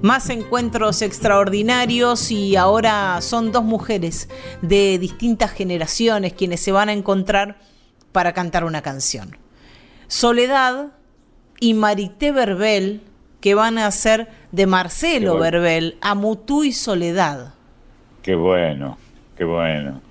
[0.00, 4.30] Más encuentros extraordinarios y ahora son dos mujeres
[4.62, 7.58] de distintas generaciones quienes se van a encontrar
[8.10, 9.36] para cantar una canción.
[10.06, 10.94] Soledad
[11.60, 13.02] y Marité Verbel,
[13.42, 15.42] que van a ser de Marcelo bueno.
[15.42, 17.52] Verbel, Amutú y Soledad.
[18.22, 18.96] Qué bueno,
[19.36, 20.07] qué bueno.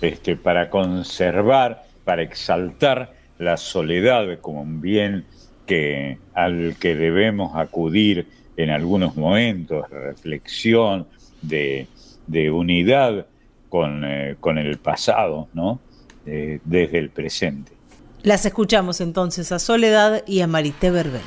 [0.00, 5.24] Este, para conservar, para exaltar la soledad como un bien
[5.66, 11.06] que, al que debemos acudir en algunos momentos, reflexión,
[11.42, 11.86] de,
[12.52, 13.26] unidad
[13.68, 15.80] con, eh, con el pasado, ¿no?
[16.26, 17.72] Eh, desde el presente.
[18.22, 21.22] Las escuchamos entonces a Soledad y a Marité Verbel.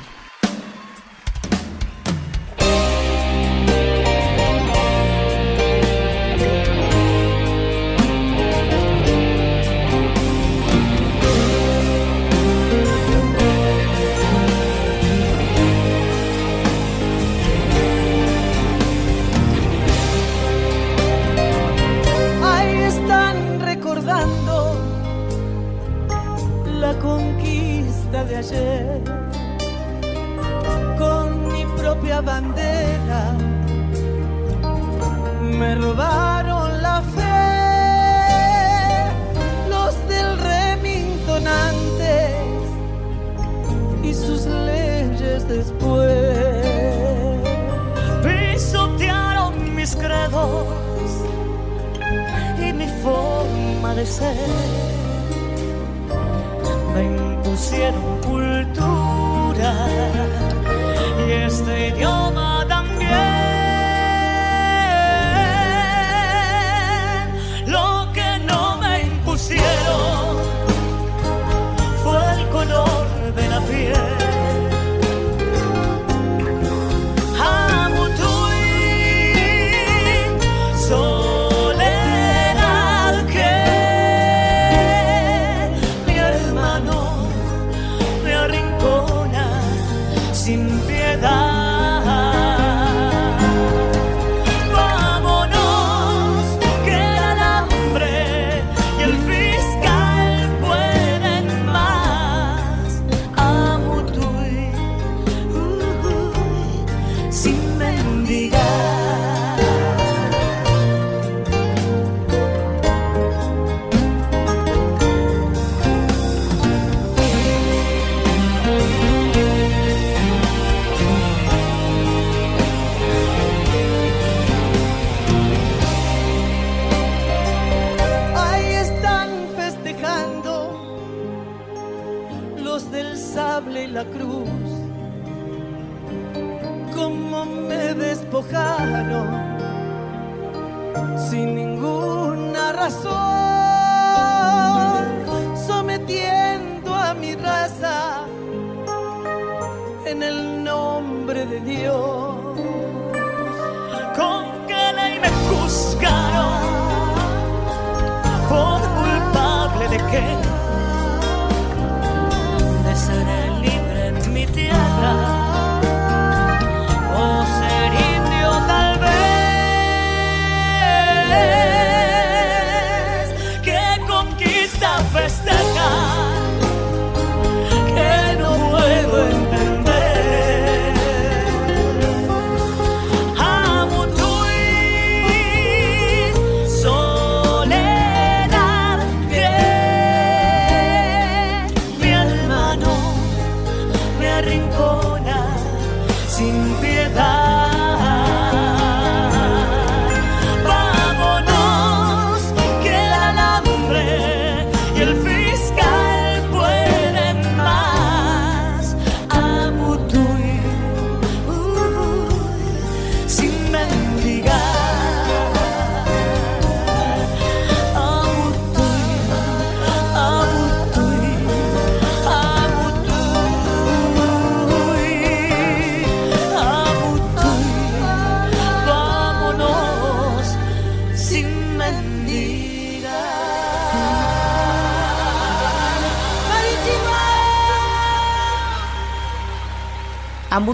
[45.56, 47.44] Después.
[48.24, 50.66] pisotearon mis credos
[52.58, 54.36] y mi forma de ser.
[56.94, 59.70] Me impusieron cultura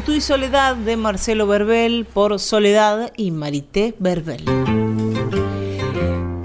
[0.00, 4.42] Amutú y Soledad de Marcelo Verbel por Soledad y Marité Verbel.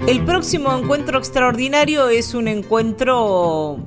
[0.06, 3.78] El próximo encuentro extraordinario es un encuentro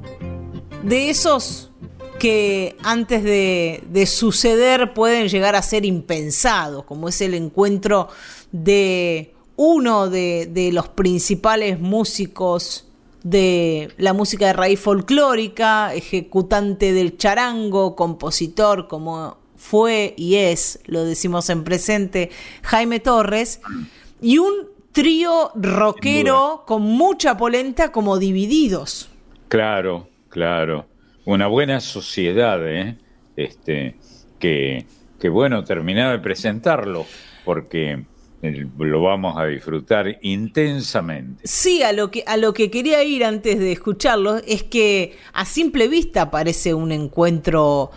[0.81, 1.69] de esos
[2.17, 8.07] que antes de, de suceder pueden llegar a ser impensados, como es el encuentro
[8.51, 12.87] de uno de, de los principales músicos
[13.21, 21.03] de la música de raíz folclórica, ejecutante del charango, compositor como fue y es, lo
[21.03, 22.31] decimos en presente,
[22.63, 23.61] Jaime Torres,
[24.21, 29.09] y un trío rockero con mucha polenta como divididos.
[29.49, 30.87] Claro, claro.
[31.25, 32.97] Una buena sociedad, ¿eh?
[33.35, 33.95] Este,
[34.39, 34.85] que,
[35.19, 37.05] que bueno, terminar de presentarlo,
[37.43, 38.05] porque
[38.41, 41.41] eh, lo vamos a disfrutar intensamente.
[41.43, 45.43] Sí, a lo que a lo que quería ir antes de escucharlo es que a
[45.43, 47.91] simple vista parece un encuentro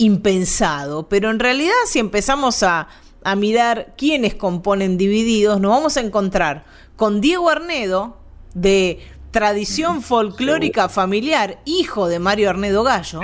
[0.00, 2.88] impensado, pero en realidad si empezamos a,
[3.22, 6.64] a mirar quiénes componen Divididos, nos vamos a encontrar
[6.96, 8.16] con Diego Arnedo
[8.54, 8.98] de
[9.30, 13.20] tradición folclórica familiar, hijo de Mario Arnedo Gallo.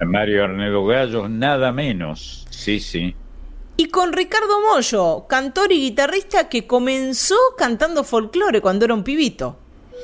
[0.00, 2.46] Mario Arnedo Gallo, nada menos.
[2.48, 3.14] Sí, sí.
[3.76, 9.58] Y con Ricardo Mollo, cantor y guitarrista que comenzó cantando folclore cuando era un pibito.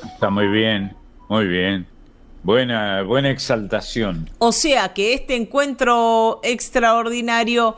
[0.04, 0.94] Está muy bien,
[1.30, 1.86] muy bien.
[2.48, 4.30] Buena, buena exaltación.
[4.38, 7.76] O sea que este encuentro extraordinario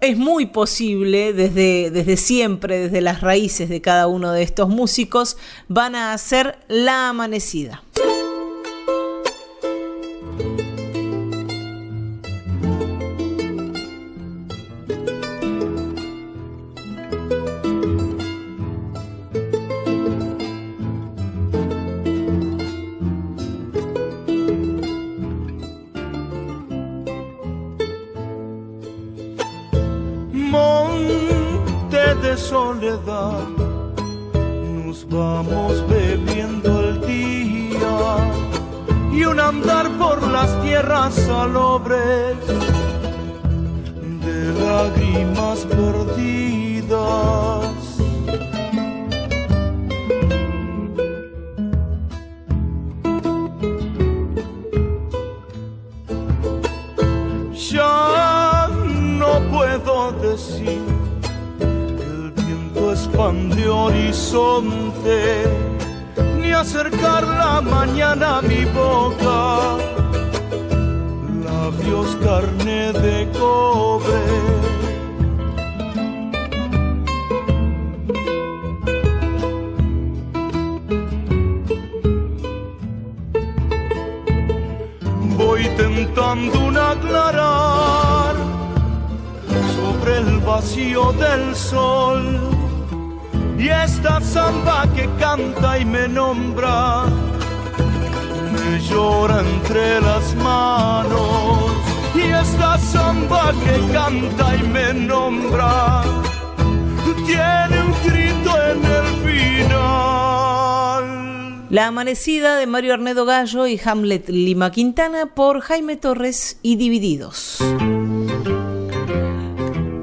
[0.00, 5.38] es muy posible desde, desde siempre, desde las raíces de cada uno de estos músicos,
[5.68, 7.84] van a hacer la amanecida.
[112.24, 117.58] De Mario Arnedo Gallo y Hamlet Lima Quintana por Jaime Torres y Divididos.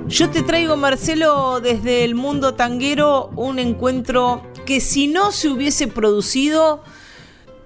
[0.08, 5.88] Yo te traigo, Marcelo, desde el mundo tanguero un encuentro que si no se hubiese
[5.88, 6.84] producido,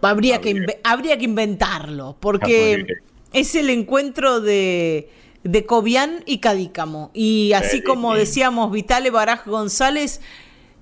[0.02, 2.86] habría, que, habría que inventarlo, porque
[3.34, 5.12] es el encuentro de,
[5.44, 7.12] de Cobian y Cadícamo.
[7.14, 10.22] Y así como decíamos Vitale Baraj González,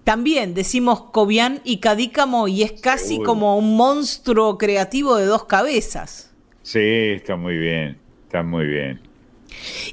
[0.06, 3.27] también decimos Cobian y Cadícamo y es casi Seguro.
[3.32, 6.32] como un monstruo creativo de dos cabezas.
[6.61, 9.02] Sí, está muy bien, está muy bien.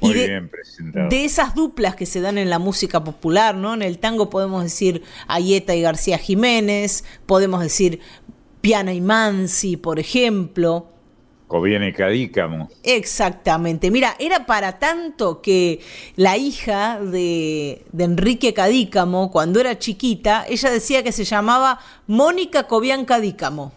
[0.01, 1.09] Muy Y de- bien presentado.
[1.09, 3.75] De esas duplas que se dan en la música popular, ¿no?
[3.75, 8.01] En el tango podemos decir Ayeta y García Jiménez, podemos decir
[8.61, 10.89] Piana y Mansi, por ejemplo.
[11.53, 12.71] Coviene Cadícamo.
[12.83, 13.91] Exactamente.
[13.91, 15.81] Mira, era para tanto que
[16.17, 22.67] la hija de, de Enrique Cadícamo, cuando era chiquita, ella decía que se llamaba Mónica
[22.67, 23.71] Cobian Cadícamo.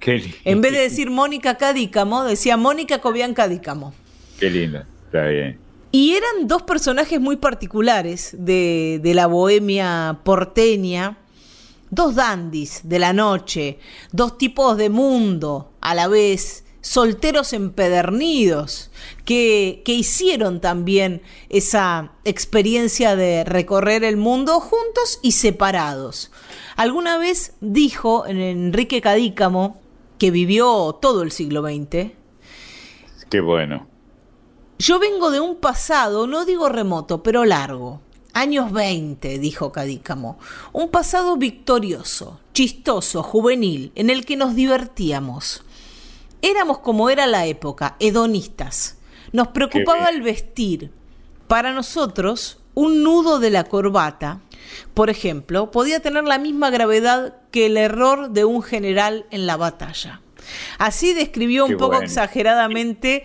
[0.00, 3.94] Qué, li- En vez de decir Mónica Cadícamo, decía Mónica Cobian Cadícamo.
[4.40, 5.60] qué lindo, está bien.
[5.92, 11.18] Y eran dos personajes muy particulares de, de la bohemia porteña,
[11.90, 13.78] dos dandis de la noche,
[14.10, 18.90] dos tipos de mundo a la vez, solteros empedernidos,
[19.24, 26.30] que, que hicieron también esa experiencia de recorrer el mundo juntos y separados.
[26.76, 29.80] Alguna vez dijo en Enrique Cadícamo,
[30.18, 32.12] que vivió todo el siglo XX,
[33.30, 33.86] Qué bueno.
[34.78, 38.02] yo vengo de un pasado, no digo remoto, pero largo.
[38.34, 40.38] Años 20, dijo Cadícamo.
[40.72, 45.64] Un pasado victorioso, chistoso, juvenil, en el que nos divertíamos.
[46.42, 48.98] Éramos como era la época, hedonistas.
[49.32, 50.90] Nos preocupaba el vestir.
[51.46, 54.40] Para nosotros, un nudo de la corbata,
[54.94, 59.56] por ejemplo, podía tener la misma gravedad que el error de un general en la
[59.56, 60.20] batalla.
[60.78, 62.04] Así describió un poco bueno.
[62.04, 63.24] exageradamente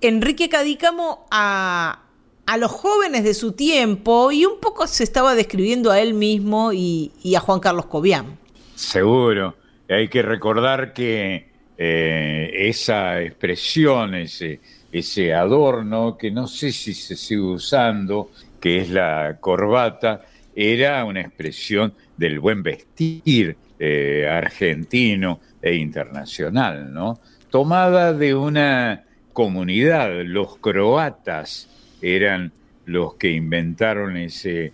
[0.00, 2.00] Enrique Cadícamo a,
[2.46, 6.72] a los jóvenes de su tiempo y un poco se estaba describiendo a él mismo
[6.72, 8.38] y, y a Juan Carlos Cobian.
[8.74, 9.54] Seguro.
[9.88, 14.60] Hay que recordar que eh, esa expresión, ese,
[14.92, 18.30] ese adorno, que no sé si se sigue usando,
[18.60, 20.24] que es la corbata,
[20.54, 27.18] era una expresión del buen vestir eh, argentino e internacional, ¿no?
[27.50, 31.68] Tomada de una comunidad, los croatas
[32.00, 32.52] eran
[32.86, 34.72] los que inventaron ese,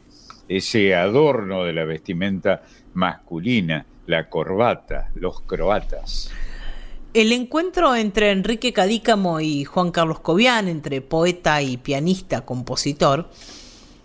[0.48, 2.62] ese adorno de la vestimenta
[2.94, 6.30] masculina, la corbata, los croatas.
[7.12, 13.28] El encuentro entre Enrique Cadícamo y Juan Carlos Cobian, entre poeta y pianista, compositor,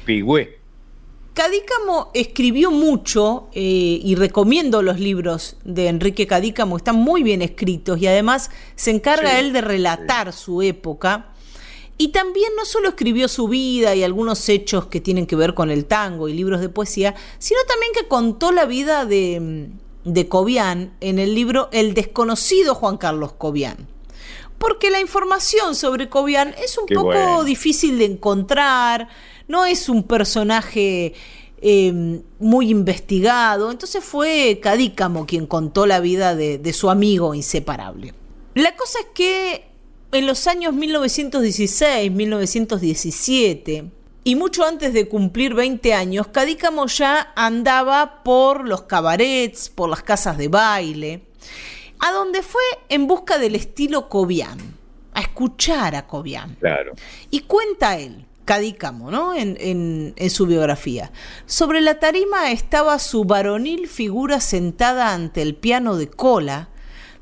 [0.05, 0.62] Pigüé.
[1.33, 7.99] Cadícamo escribió mucho eh, y recomiendo los libros de Enrique Cadícamo, están muy bien escritos
[7.99, 11.29] y además se encarga Sí, él de relatar su época.
[11.97, 15.71] Y también no solo escribió su vida y algunos hechos que tienen que ver con
[15.71, 19.69] el tango y libros de poesía, sino también que contó la vida de,
[20.03, 23.87] de Cobian en el libro El desconocido Juan Carlos Cobian.
[24.57, 27.43] Porque la información sobre Cobian es un Qué poco bueno.
[27.43, 29.09] difícil de encontrar,
[29.47, 31.13] no es un personaje
[31.61, 38.13] eh, muy investigado, entonces fue Cadícamo quien contó la vida de, de su amigo inseparable.
[38.55, 39.65] La cosa es que
[40.11, 43.85] en los años 1916, 1917,
[44.25, 50.03] y mucho antes de cumplir 20 años, Cadícamo ya andaba por los cabarets, por las
[50.03, 51.23] casas de baile,
[51.99, 54.57] a donde fue en busca del estilo Cobian,
[55.13, 56.55] a escuchar a Cobian.
[56.55, 56.93] Claro.
[57.31, 59.33] Y cuenta él, Cadícamo, ¿no?
[59.33, 61.11] En, en- en su biografía.
[61.45, 66.69] Sobre la tarima estaba su varonil figura sentada ante el piano de cola,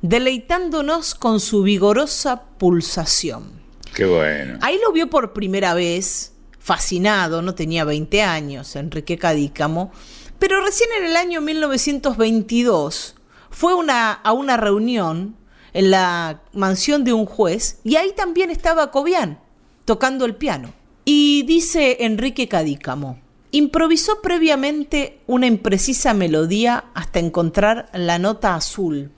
[0.01, 3.61] deleitándonos con su vigorosa pulsación.
[3.93, 4.57] Qué bueno.
[4.61, 9.91] Ahí lo vio por primera vez, fascinado, no tenía 20 años, Enrique Cadícamo,
[10.39, 13.15] pero recién en el año 1922
[13.49, 15.35] fue una, a una reunión
[15.73, 19.39] en la mansión de un juez y ahí también estaba Cobian
[19.85, 20.73] tocando el piano.
[21.05, 23.19] Y dice Enrique Cadícamo,
[23.51, 29.11] improvisó previamente una imprecisa melodía hasta encontrar la nota azul.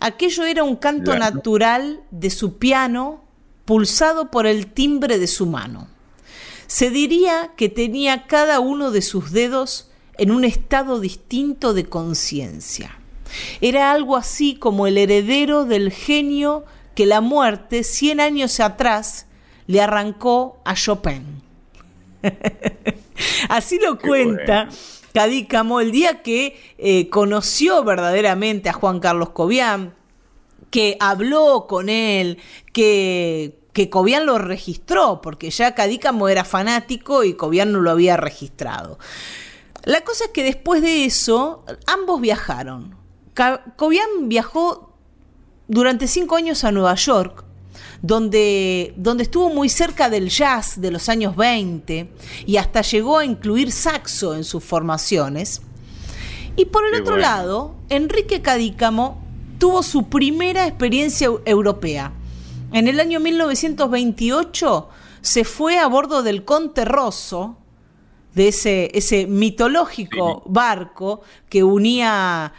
[0.00, 3.22] Aquello era un canto natural de su piano
[3.64, 5.88] pulsado por el timbre de su mano.
[6.66, 12.98] Se diría que tenía cada uno de sus dedos en un estado distinto de conciencia.
[13.60, 16.64] Era algo así como el heredero del genio
[16.94, 19.26] que la muerte, cien años atrás,
[19.72, 21.40] le arrancó a Chopin.
[23.48, 24.78] Así lo Qué cuenta bueno.
[25.14, 29.94] Cadícamo el día que eh, conoció verdaderamente a Juan Carlos Cobian,
[30.70, 32.36] que habló con él,
[32.74, 38.18] que, que Cobian lo registró, porque ya Cadícamo era fanático y Cobian no lo había
[38.18, 38.98] registrado.
[39.84, 42.94] La cosa es que después de eso, ambos viajaron.
[43.76, 44.92] Cobian viajó
[45.66, 47.46] durante cinco años a Nueva York,
[48.02, 52.10] donde, donde estuvo muy cerca del jazz de los años 20
[52.46, 55.62] y hasta llegó a incluir saxo en sus formaciones.
[56.56, 57.28] Y por el Qué otro bueno.
[57.28, 59.22] lado, Enrique Cadícamo
[59.58, 62.12] tuvo su primera experiencia eu- europea.
[62.72, 64.88] En el año 1928
[65.20, 67.56] se fue a bordo del Conte Rosso,
[68.34, 72.52] de ese, ese mitológico barco que unía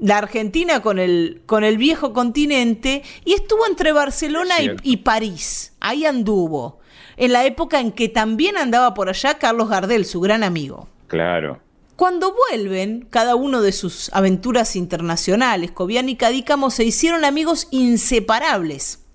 [0.00, 5.74] la Argentina con el, con el viejo continente y estuvo entre Barcelona y, y París.
[5.80, 6.80] Ahí anduvo.
[7.16, 10.88] En la época en que también andaba por allá Carlos Gardel, su gran amigo.
[11.06, 11.60] Claro.
[11.96, 19.05] Cuando vuelven, cada uno de sus aventuras internacionales, Cobian y Cadícamo se hicieron amigos inseparables.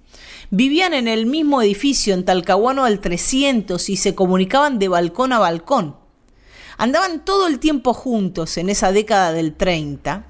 [0.54, 5.40] Vivían en el mismo edificio en Talcahuano al 300 y se comunicaban de balcón a
[5.40, 5.96] balcón.
[6.78, 10.26] Andaban todo el tiempo juntos en esa década del 30,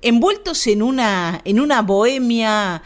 [0.00, 2.82] envueltos en una, en una bohemia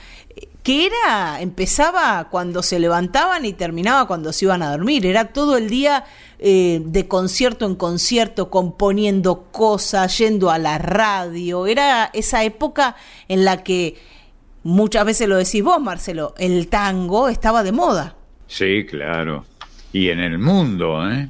[0.64, 5.04] que era, empezaba cuando se levantaban y terminaba cuando se iban a dormir.
[5.04, 6.04] Era todo el día
[6.40, 11.66] eh, de concierto en concierto, componiendo cosas, yendo a la radio.
[11.66, 12.96] Era esa época
[13.28, 13.98] en la que,
[14.64, 18.16] muchas veces lo decís vos, Marcelo, el tango estaba de moda.
[18.48, 19.44] Sí, claro.
[19.92, 21.28] Y en el mundo, ¿eh?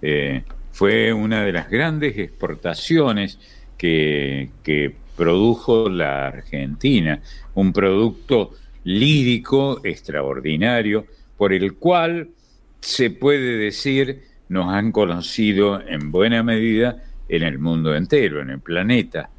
[0.00, 3.38] Eh, fue una de las grandes exportaciones
[3.76, 7.20] que, que produjo la Argentina,
[7.54, 8.52] un producto
[8.84, 11.06] lírico extraordinario,
[11.36, 12.28] por el cual
[12.80, 18.60] se puede decir nos han conocido en buena medida en el mundo entero, en el
[18.60, 19.30] planeta.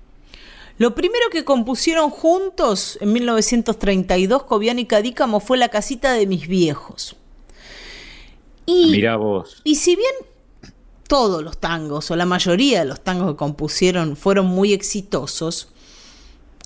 [0.78, 6.48] Lo primero que compusieron juntos en 1932, Cobian y Cadícamo, fue La casita de mis
[6.48, 7.16] viejos.
[8.66, 9.62] Y, Mirá vos.
[9.64, 10.12] y si bien
[11.08, 15.70] todos los tangos, o la mayoría de los tangos que compusieron, fueron muy exitosos,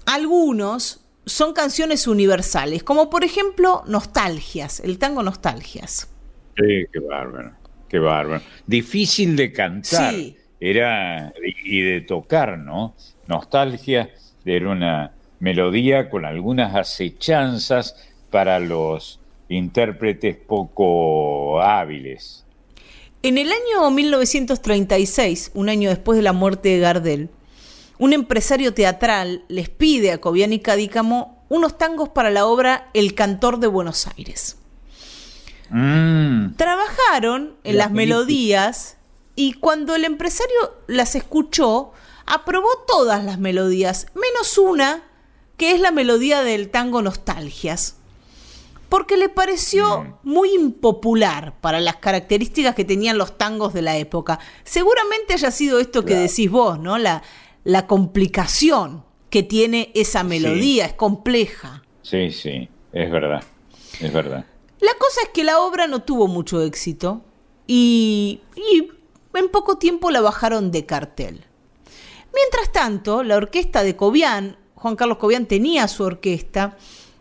[0.05, 6.09] algunos son canciones universales, como por ejemplo Nostalgias, el tango Nostalgias.
[6.57, 7.51] Sí, qué bárbaro,
[7.87, 8.41] qué bárbaro.
[8.65, 10.37] Difícil de cantar, Sí.
[10.59, 11.31] era
[11.63, 12.95] y de tocar, ¿no?
[13.29, 14.09] Nostalgia
[14.43, 17.95] era una melodía con algunas acechanzas
[18.31, 22.43] para los intérpretes poco hábiles.
[23.21, 27.29] En el año 1936, un año después de la muerte de Gardel,
[27.99, 33.13] un empresario teatral les pide a Cobian y Cadícamo unos tangos para la obra El
[33.13, 34.57] cantor de Buenos Aires.
[35.69, 38.17] Mm, Trabajaron en La las película.
[38.17, 38.97] melodías
[39.35, 40.55] y cuando el empresario
[40.87, 41.93] las escuchó,
[42.29, 45.03] aprobó todas las melodías, menos una,
[45.57, 47.97] que es la melodía del tango Nostalgias.
[48.87, 54.39] Porque le pareció muy impopular para las características que tenían los tangos de la época.
[54.63, 56.97] Seguramente haya sido esto que decís vos, ¿no?
[56.97, 57.21] La,
[57.63, 61.83] la complicación que tiene esa melodía, es compleja.
[62.01, 63.43] sí, sí, es verdad,
[63.99, 64.45] es verdad.
[64.79, 67.21] La cosa es que la obra no tuvo mucho éxito
[67.67, 68.87] y, y
[69.35, 71.45] en poco tiempo la bajaron de cartel.
[72.33, 76.77] Mientras tanto, la orquesta de Cobian, Juan Carlos Cobian tenía su orquesta,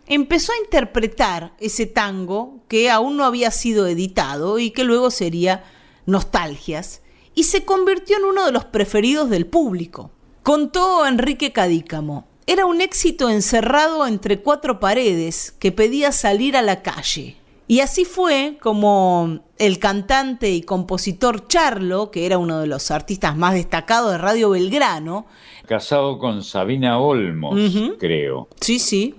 [0.06, 5.64] empezó a interpretar ese tango que aún no había sido editado y que luego sería
[6.06, 7.02] Nostalgias,
[7.35, 10.10] y se convirtió en uno de los preferidos del público.
[10.43, 16.82] Contó Enrique Cadícamo, era un éxito encerrado entre cuatro paredes que pedía salir a la
[16.82, 17.38] calle.
[17.69, 23.36] Y así fue como el cantante y compositor Charlo, que era uno de los artistas
[23.36, 25.27] más destacados de Radio Belgrano,
[25.69, 27.55] Casado con Sabina Olmos,
[27.99, 28.49] creo.
[28.59, 29.15] Sí, sí.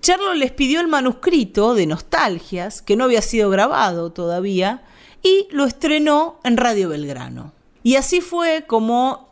[0.00, 4.82] Charlo les pidió el manuscrito de Nostalgias, que no había sido grabado todavía,
[5.22, 7.52] y lo estrenó en Radio Belgrano.
[7.84, 9.28] Y así fue como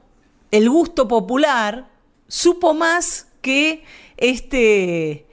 [0.53, 1.89] el gusto popular
[2.29, 3.83] supo más que
[4.17, 5.27] este,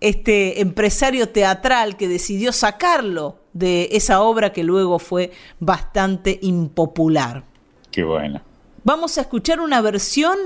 [0.00, 7.44] este empresario teatral que decidió sacarlo de esa obra que luego fue bastante impopular.
[7.90, 8.42] Qué bueno.
[8.84, 10.36] Vamos a escuchar una versión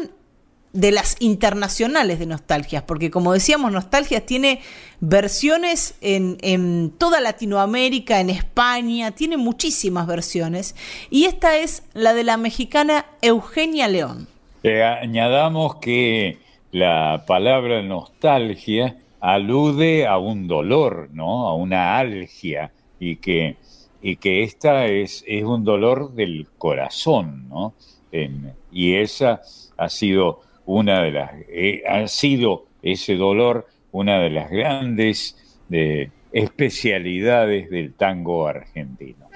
[0.73, 4.61] de las internacionales de Nostalgias, porque como decíamos, Nostalgias tiene
[5.01, 10.77] versiones en, en toda Latinoamérica, en España, tiene muchísimas versiones,
[11.11, 14.29] y esta es la de la mexicana Eugenia León.
[14.63, 16.39] Eh, añadamos que
[16.71, 21.47] la palabra nostalgia alude a un dolor, ¿no?
[21.47, 23.57] A una algia y que,
[24.03, 27.75] y que esta es, es un dolor del corazón, ¿no?
[28.73, 29.41] Y esa
[29.77, 35.37] ha sido una de las, eh, ha sido ese dolor una de las grandes
[35.71, 39.30] eh, especialidades del tango argentino.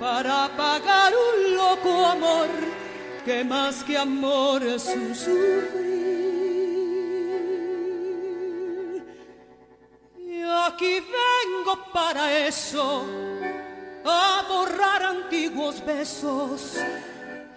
[0.00, 2.48] Para pagar un loco amor
[3.24, 5.88] que más que amor es un sufrir.
[10.18, 13.04] Y aquí vengo para eso,
[14.04, 16.76] a borrar antiguos besos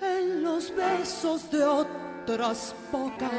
[0.02, 3.32] en los besos de otras pocas.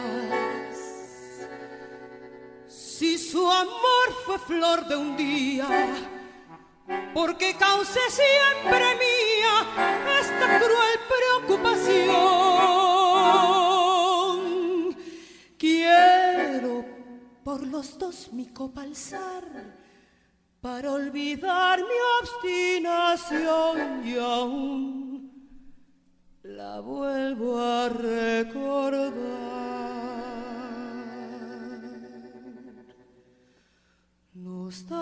[2.69, 5.67] Si su amor fue flor de un día,
[7.15, 9.67] porque causé siempre mía
[10.21, 10.99] esta cruel
[11.47, 12.17] preocupación.
[15.59, 16.85] Quiero
[17.45, 19.45] por los dos mi copa alzar
[20.61, 25.33] para olvidar mi obstinación y aún
[26.43, 29.13] la vuelvo a recordar.
[34.35, 35.02] Nostalgias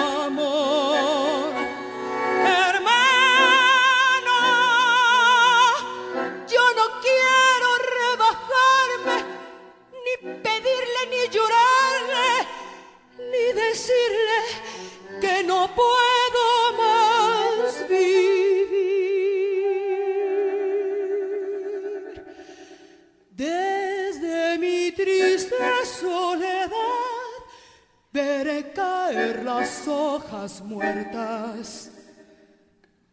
[29.11, 31.91] Caer las hojas muertas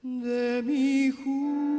[0.03, 1.78] de mi Y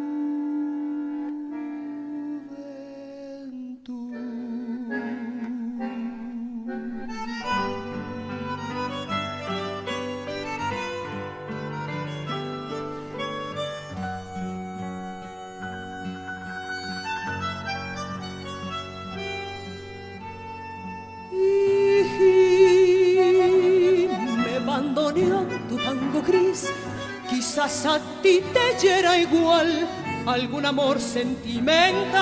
[30.29, 32.19] algún amor sentimental.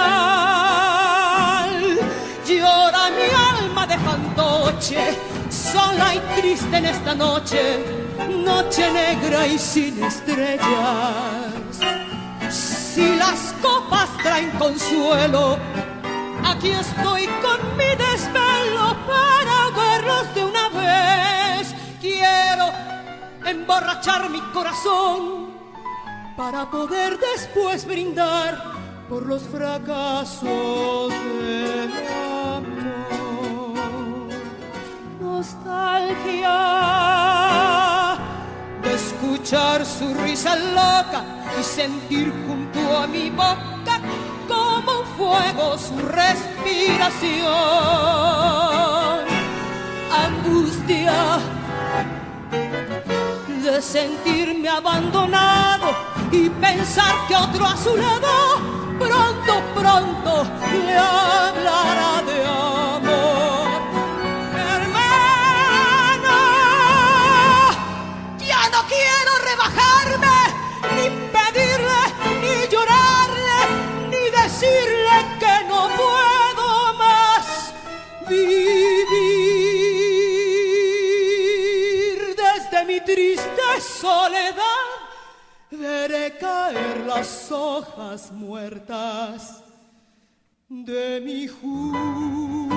[2.48, 3.30] Llora mi
[3.60, 5.18] alma de fantoche,
[5.50, 7.84] sola y triste en esta noche,
[8.46, 11.80] noche negra y sin estrellas.
[12.50, 15.58] Si las copas traen consuelo,
[16.44, 21.76] Aquí estoy con mi desvelo para ahogarlos de una vez.
[22.00, 22.72] Quiero
[23.46, 25.47] emborrachar mi corazón
[26.38, 28.62] para poder después brindar
[29.10, 31.12] por los fracasos
[31.42, 31.92] del
[32.54, 33.74] amor.
[35.20, 36.60] Nostalgia
[38.84, 41.26] de escuchar su risa loca
[41.60, 44.00] y sentir junto a mi boca
[44.48, 47.48] como un fuego su respiración.
[50.12, 51.40] Angustia
[53.64, 58.58] de sentirme abandonado y pensar que otro a su lado
[59.00, 60.48] pronto, pronto
[60.86, 63.82] le hablará de amor.
[64.74, 66.38] Hermano,
[68.40, 70.38] ya no quiero rebajarme,
[70.96, 71.06] ni
[71.36, 72.04] pedirle,
[72.42, 73.60] ni llorarle,
[74.12, 77.46] ni decirle que no puedo más
[78.28, 79.38] vivir
[82.36, 84.67] desde mi triste soledad.
[86.74, 89.64] Caer las hojas muertas
[90.68, 92.68] de mi juventud.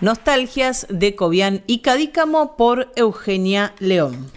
[0.00, 4.30] Nostalgias de Cobian y Cadícamo por Eugenia León.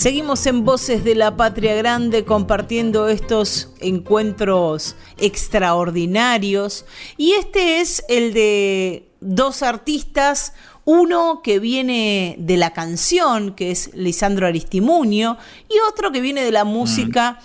[0.00, 6.86] Seguimos en Voces de la Patria Grande compartiendo estos encuentros extraordinarios
[7.18, 10.54] y este es el de dos artistas,
[10.86, 15.36] uno que viene de la canción, que es Lisandro Aristimuño,
[15.68, 17.38] y otro que viene de la música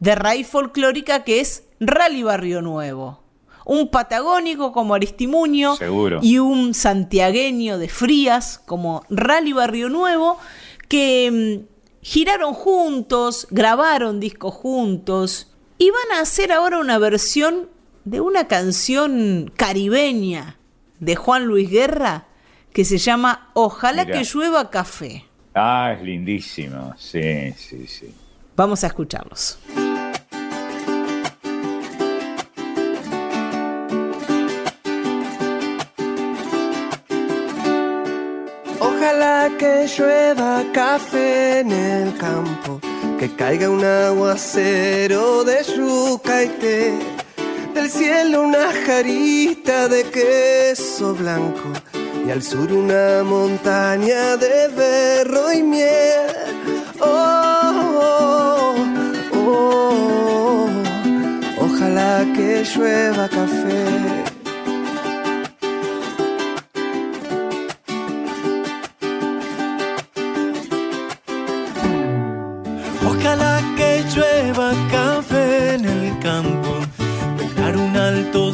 [0.00, 3.22] de raíz folclórica, que es Rally Barrio Nuevo.
[3.64, 6.18] Un patagónico como Aristimuño Seguro.
[6.20, 10.36] y un santiagueño de Frías como Rally Barrio Nuevo,
[10.88, 11.71] que mm,
[12.02, 17.68] giraron juntos, grabaron discos juntos y van a hacer ahora una versión
[18.04, 20.58] de una canción caribeña
[20.98, 22.26] de Juan Luis Guerra
[22.72, 24.18] que se llama Ojalá Mirá.
[24.18, 25.24] que llueva café.
[25.54, 26.94] Ah, es lindísimo.
[26.96, 28.14] Sí, sí, sí.
[28.56, 29.58] Vamos a escucharlos.
[39.12, 42.80] Ojalá que llueva café en el campo,
[43.18, 46.98] que caiga un aguacero de yuca y té,
[47.74, 51.68] del cielo una jarita de queso blanco
[52.26, 56.30] y al sur una montaña de berro y miel.
[56.98, 58.74] Oh, oh,
[59.34, 60.68] oh, oh,
[61.60, 64.11] ojalá que llueva café.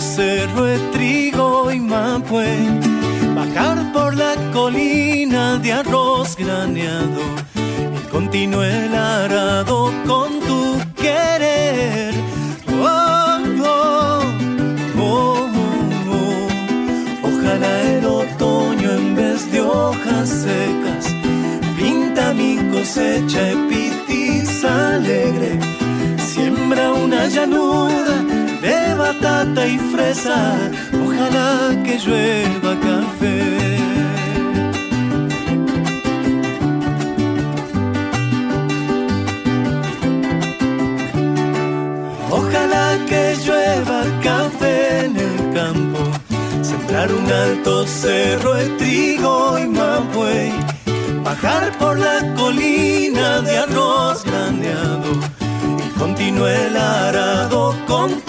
[0.00, 2.56] Cerro de trigo y mapue,
[3.34, 7.20] bajar por la colina de arroz graneado
[7.54, 12.14] y continúe el arado con tu querer.
[12.80, 14.22] Oh, oh,
[14.98, 15.48] oh,
[16.10, 16.48] oh.
[17.28, 21.06] Ojalá el otoño en vez de hojas secas
[21.76, 25.58] pinta mi cosecha epitis alegre,
[26.18, 30.56] siembra una llanura de batata y fresa,
[31.04, 33.78] ojalá que llueva café.
[42.30, 46.00] Ojalá que llueva café en el campo,
[46.62, 50.52] sembrar un alto cerro de trigo y mapuey,
[51.22, 55.12] bajar por la colina de arroz graneado
[55.78, 58.27] y continúe el arado con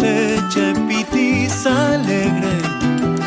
[0.00, 2.58] mi cosecha epitis alegre.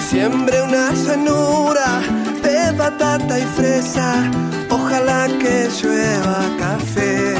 [0.10, 2.02] Siembre una llanura
[2.44, 4.24] de batata y fresa,
[4.70, 7.36] ojalá que llueva café.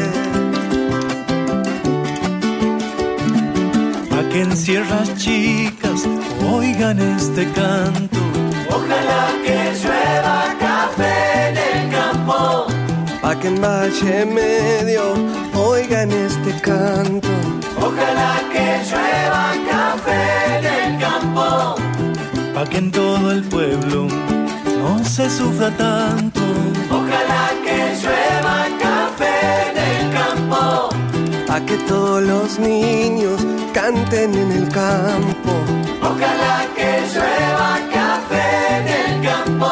[4.10, 6.02] Pa' que en sierras chicas
[6.52, 8.20] oigan este canto.
[8.70, 12.68] Ojalá que llueva café en el campo.
[13.22, 15.14] Pa' que en Valle Medio
[15.54, 17.28] oigan este canto.
[17.78, 20.22] Ojalá que llueva café
[20.58, 21.76] en el campo.
[22.54, 24.08] Pa' que en todo el pueblo
[24.82, 26.42] no se sufra tanto.
[26.90, 29.36] Ojalá que llueva café
[29.70, 30.90] en el campo.
[31.48, 33.40] Pa' que todos los niños
[33.74, 35.54] canten en el campo.
[36.02, 38.48] Ojalá que llueva café
[38.78, 39.72] en el campo.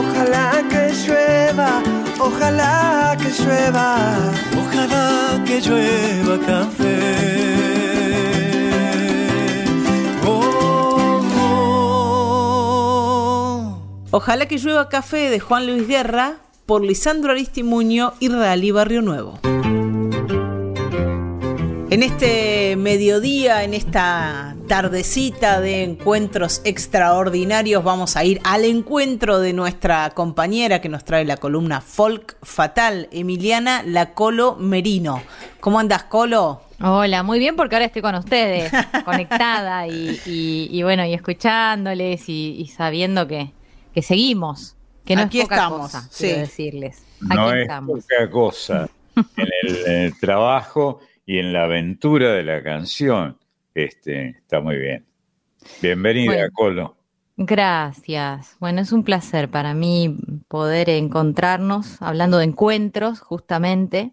[0.00, 1.70] Ojalá que llueva,
[2.18, 3.88] ojalá que llueva.
[4.60, 7.57] Ojalá que llueva café.
[14.10, 16.36] Ojalá que llueva café de Juan Luis Guerra
[16.66, 19.38] por Lisandro Aristimuño y Realí Barrio Nuevo.
[21.90, 29.54] En este mediodía, en esta tardecita de encuentros extraordinarios, vamos a ir al encuentro de
[29.54, 35.22] nuestra compañera que nos trae la columna Folk Fatal, Emiliana La Colo Merino.
[35.60, 36.60] ¿Cómo andas, Colo?
[36.80, 38.70] Hola, muy bien porque ahora estoy con ustedes,
[39.04, 43.50] conectada y, y- y bueno, y escuchándoles y, y sabiendo que,
[43.98, 46.24] que seguimos, que no Aquí es poca estamos, cosa, sí.
[46.26, 47.04] quiero decirles.
[47.20, 47.98] No Aquí es estamos.
[48.00, 53.36] poca cosa en el, en el trabajo y en la aventura de la canción.
[53.74, 55.04] Este, está muy bien.
[55.82, 56.48] Bienvenida, Bueno.
[56.54, 56.96] Colo.
[57.36, 58.56] Gracias.
[58.60, 60.16] Bueno, es un placer para mí
[60.46, 64.12] poder encontrarnos hablando de encuentros, justamente,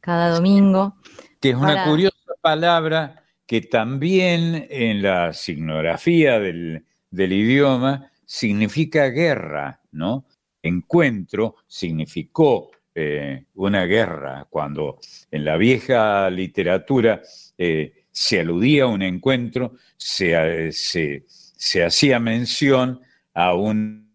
[0.00, 0.96] cada domingo.
[1.40, 9.06] Que es una Para- curiosa palabra que también en la signografía del, del idioma significa
[9.08, 10.24] guerra, ¿no?
[10.62, 15.00] Encuentro significó eh, una guerra, cuando
[15.32, 17.22] en la vieja literatura
[17.58, 23.00] eh, se aludía a un encuentro, se, se- se hacía mención
[23.34, 24.08] a un-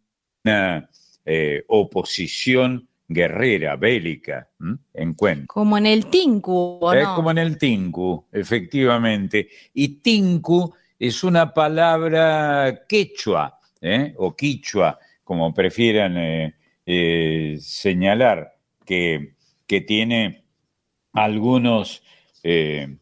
[0.46, 0.90] una
[1.26, 4.78] eh, oposición guerrera, bélica, ¿m?
[4.94, 5.48] encuentro.
[5.48, 7.16] Como en el Tinku, ¿o Es no?
[7.16, 9.50] como en el tinku, efectivamente.
[9.74, 14.14] Y tinku es una palabra quechua, ¿eh?
[14.18, 16.56] o quichua, como prefieran eh,
[16.86, 18.54] eh, señalar,
[18.86, 19.34] que,
[19.68, 20.44] que tiene
[21.14, 22.04] algunos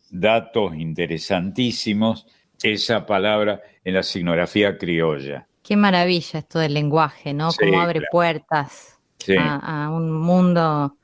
[0.09, 2.27] datos interesantísimos
[2.61, 5.45] esa palabra en la signografía criolla.
[5.61, 7.51] Qué maravilla esto del lenguaje, ¿no?
[7.51, 8.11] Sí, Cómo abre claro.
[8.11, 9.35] puertas Sí.
[9.37, 10.95] a, a un mundo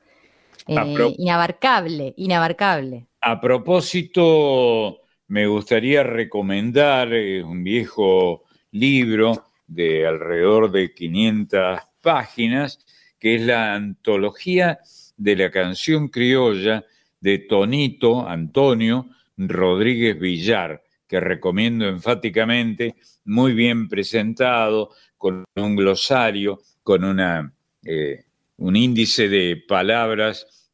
[0.66, 3.06] inabarcable, inabarcable.
[3.22, 7.08] A propósito, me gustaría recomendar
[7.44, 12.84] un viejo libro de alrededor de 500 páginas,
[13.18, 14.80] que es la antología
[15.16, 16.84] de la canción criolla
[17.20, 27.04] de Tonito Antonio Rodríguez Villar, que recomiendo enfáticamente, muy bien presentado, con un glosario, con
[27.04, 27.52] una,
[27.84, 28.24] eh,
[28.56, 30.70] un índice de palabras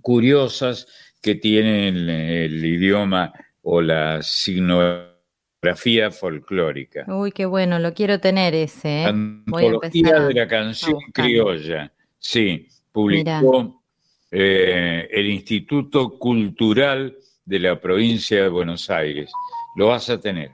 [0.00, 0.86] curiosas
[1.20, 3.32] que tienen el, el idioma
[3.62, 4.22] o la
[5.72, 7.04] signografía folclórica.
[7.06, 9.04] Uy, qué bueno, lo quiero tener ese.
[9.04, 9.12] ¿eh?
[9.46, 11.92] Voy a Antología a- de la canción criolla.
[12.18, 13.80] Sí, publicó
[14.32, 19.30] eh, el Instituto Cultural de la provincia de Buenos Aires.
[19.76, 20.50] Lo vas a tener.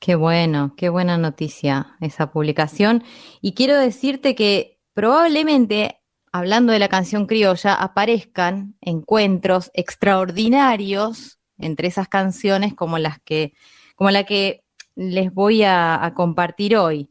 [0.00, 3.02] Qué bueno, qué buena noticia esa publicación.
[3.40, 5.98] Y quiero decirte que probablemente,
[6.30, 13.54] hablando de la canción criolla, aparezcan encuentros extraordinarios entre esas canciones como las que,
[13.98, 14.62] como la que
[14.94, 17.10] les voy a, a compartir hoy.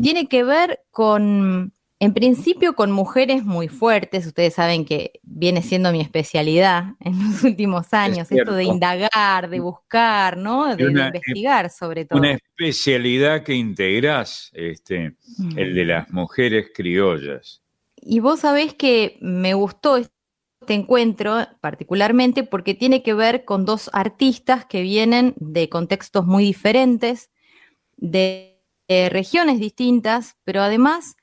[0.00, 4.24] Tiene que ver con, en principio, con mujeres muy fuertes.
[4.24, 9.58] Ustedes saben que viene siendo mi especialidad en los últimos años, esto de indagar, de
[9.58, 10.76] buscar, ¿no?
[10.76, 12.20] De, investigar sobre todo.
[12.20, 15.58] Una especialidad que integrás, este, Mm.
[15.58, 17.60] el de las mujeres criollas.
[17.96, 20.17] Y vos sabés que me gustó este
[20.74, 27.30] encuentro particularmente porque tiene que ver con dos artistas que vienen de contextos muy diferentes,
[27.96, 31.16] de, de regiones distintas, pero además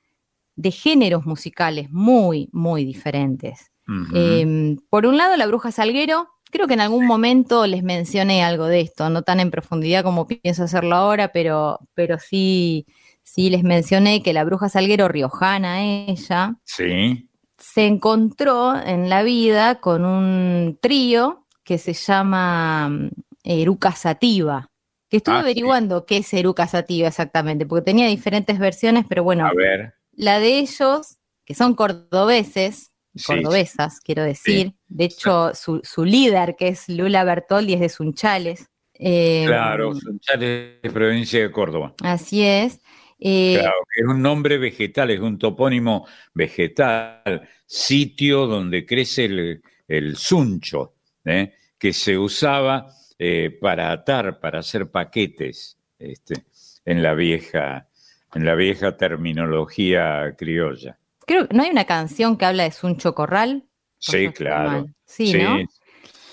[0.56, 3.72] de géneros musicales muy, muy diferentes.
[4.16, 8.66] Eh, por un lado, la bruja Salguero, creo que en algún momento les mencioné algo
[8.66, 12.88] de esto, no tan en profundidad como pienso hacerlo ahora, pero, pero sí,
[13.22, 17.28] sí les mencioné que la bruja Salguero, riojana ella, Sí,
[17.74, 23.10] se encontró en la vida con un trío que se llama mm,
[23.44, 24.70] Eruca Sativa,
[25.10, 25.44] que estuve Ah, sí.
[25.46, 29.94] averiguando qué es Eruca Sativa exactamente, porque tenía diferentes versiones, pero bueno, a ver.
[30.14, 34.74] la de ellos, que son cordobeses, Sí, cordobesas, quiero decir.
[34.88, 38.68] De hecho, su, su líder, que es Lula Bertoldi, es de Sunchales.
[38.94, 41.94] Eh, Claro, Sunchales de provincia de Córdoba.
[42.04, 42.82] Así es.
[43.20, 50.16] Eh, Claro, es un nombre vegetal, es un topónimo vegetal, sitio donde crece el, el
[50.18, 51.54] suncho, ¿eh?
[51.78, 52.88] que se usaba
[53.18, 56.44] eh, para atar, para hacer paquetes, este,
[56.84, 57.88] en la vieja,
[58.34, 60.98] en la vieja terminología criolla.
[61.26, 63.64] Creo que no hay una canción que habla de Suncho Corral.
[63.98, 64.70] Sí, claro.
[64.70, 64.96] mal.
[65.06, 65.58] Sí, ¿no?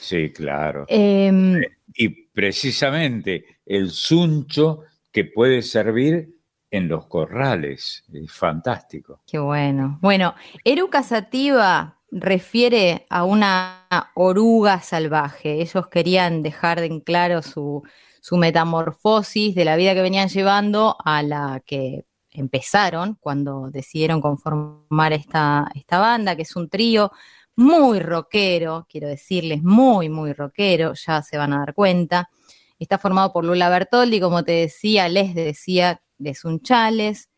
[0.00, 0.84] sí, claro.
[0.88, 1.62] Em,
[1.94, 4.80] Y precisamente el suncho
[5.10, 6.34] que puede servir
[6.72, 9.20] en los corrales, es fantástico.
[9.26, 9.98] Qué bueno.
[10.00, 10.34] Bueno,
[10.64, 15.60] Eruca Sativa refiere a una oruga salvaje.
[15.60, 17.82] Ellos querían dejar en claro su,
[18.20, 25.12] su metamorfosis de la vida que venían llevando a la que empezaron cuando decidieron conformar
[25.12, 27.12] esta, esta banda, que es un trío
[27.54, 32.30] muy rockero, quiero decirles, muy, muy rockero, ya se van a dar cuenta.
[32.78, 37.28] Está formado por Lula Bertoldi, como te decía, les decía, de Sunchales.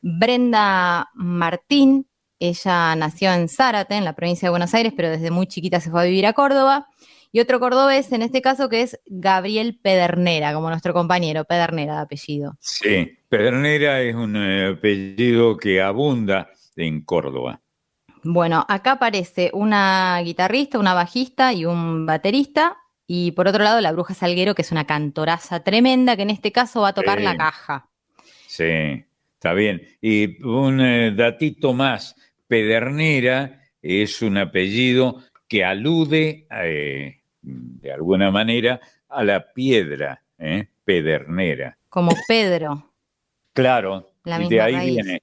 [0.00, 2.08] Brenda Martín,
[2.38, 5.90] ella nació en Zárate, en la provincia de Buenos Aires, pero desde muy chiquita se
[5.90, 6.88] fue a vivir a Córdoba.
[7.34, 12.00] Y otro cordobés, en este caso, que es Gabriel Pedernera, como nuestro compañero, Pedernera de
[12.02, 12.56] apellido.
[12.60, 17.60] Sí, Pedernera es un eh, apellido que abunda en Córdoba.
[18.22, 22.76] Bueno, acá aparece una guitarrista, una bajista y un baterista.
[23.06, 26.52] Y por otro lado, la Bruja Salguero, que es una cantoraza tremenda, que en este
[26.52, 27.24] caso va a tocar Sí.
[27.24, 27.88] la caja.
[28.52, 29.02] Sí,
[29.32, 29.80] está bien.
[30.02, 32.14] Y un eh, datito más,
[32.46, 40.66] Pedernera es un apellido que alude eh, de alguna manera a la piedra, ¿eh?
[40.84, 41.78] Pedernera.
[41.88, 42.92] Como Pedro.
[43.54, 44.96] Claro, La de ahí raíz.
[44.96, 45.22] viene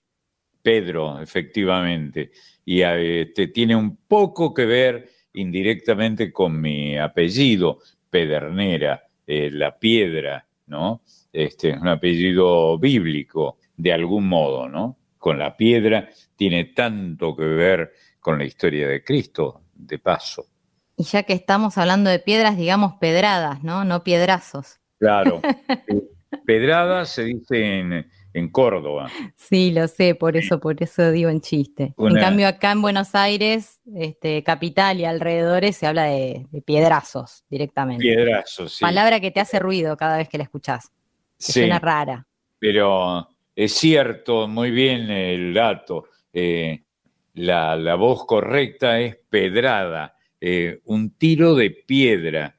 [0.63, 2.31] Pedro, efectivamente.
[2.65, 7.77] Y eh, este, tiene un poco que ver indirectamente con mi apellido,
[8.09, 11.03] Pedernera, eh, la piedra, ¿no?
[11.31, 14.97] Este es un apellido bíblico, de algún modo, ¿no?
[15.17, 20.45] Con la piedra tiene tanto que ver con la historia de Cristo, de paso.
[20.97, 23.85] Y ya que estamos hablando de piedras, digamos pedradas, ¿no?
[23.85, 24.79] No piedrazos.
[24.97, 25.41] Claro.
[26.31, 29.09] Eh, Pedrada se dice en, en Córdoba.
[29.35, 31.95] Sí, lo sé, por eso, por eso digo en chiste.
[31.97, 37.45] En cambio, acá en Buenos Aires, este, capital y alrededores, se habla de, de piedrazos
[37.49, 38.03] directamente.
[38.03, 38.81] Piedrazos, sí.
[38.81, 40.91] Palabra que te hace ruido cada vez que la escuchás.
[41.39, 41.53] Sí.
[41.53, 42.27] Suena rara.
[42.59, 46.05] Pero es cierto, muy bien el dato.
[46.33, 46.83] eh,
[47.35, 52.55] la, la voz correcta es pedrada, eh, un tiro de piedra,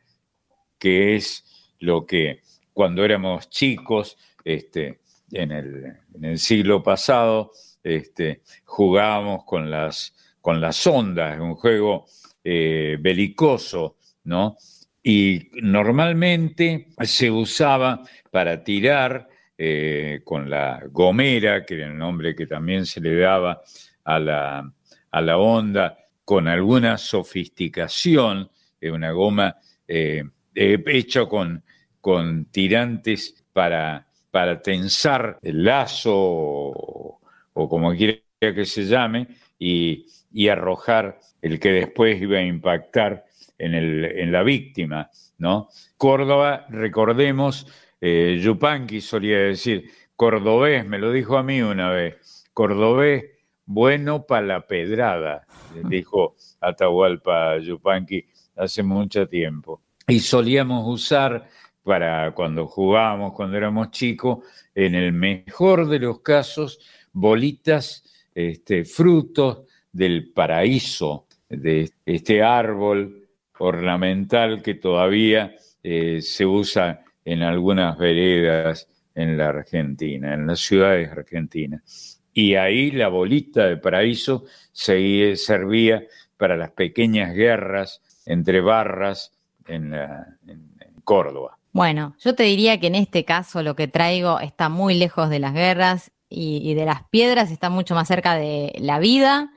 [0.79, 2.41] que es lo que
[2.73, 5.01] cuando éramos chicos, este,
[5.33, 5.85] en, el,
[6.15, 7.53] en el siglo pasado,
[7.83, 12.07] este, jugábamos con las, con las ondas, un juego
[12.43, 14.57] eh, belicoso, ¿no?
[15.03, 22.47] Y normalmente se usaba para tirar eh, con la gomera, que era el nombre que
[22.47, 23.63] también se le daba
[24.05, 24.73] a la,
[25.11, 28.51] a la onda, con alguna sofisticación,
[28.81, 29.57] eh, una goma
[29.89, 30.23] eh,
[30.55, 31.63] eh, hecha con,
[32.01, 37.21] con tirantes para, para tensar el lazo o,
[37.53, 39.27] o como quiera que se llame,
[39.59, 43.25] y, y arrojar el que después iba a impactar
[43.61, 45.69] en, el, en la víctima, ¿no?
[45.97, 47.67] Córdoba, recordemos,
[48.01, 53.25] eh, Yupanqui solía decir, cordobés, me lo dijo a mí una vez, cordobés,
[53.67, 55.47] bueno para la pedrada,
[55.89, 58.25] dijo Atahualpa Yupanqui
[58.57, 59.83] hace mucho tiempo.
[60.09, 61.49] Y solíamos usar
[61.83, 64.39] para cuando jugábamos, cuando éramos chicos,
[64.75, 66.81] en el mejor de los casos,
[67.13, 68.05] bolitas,
[68.35, 69.63] este, frutos
[69.93, 73.20] del paraíso, de este árbol
[73.61, 81.11] ornamental que todavía eh, se usa en algunas veredas en la Argentina, en las ciudades
[81.11, 82.21] argentinas.
[82.33, 86.05] Y ahí la bolita de paraíso se, servía
[86.37, 89.33] para las pequeñas guerras entre barras
[89.67, 91.59] en, la- en- en Córdoba.
[91.73, 95.39] Bueno, yo te diría que en este caso lo que traigo está muy lejos de
[95.39, 99.53] las guerras y, y de las piedras, está mucho más cerca de la vida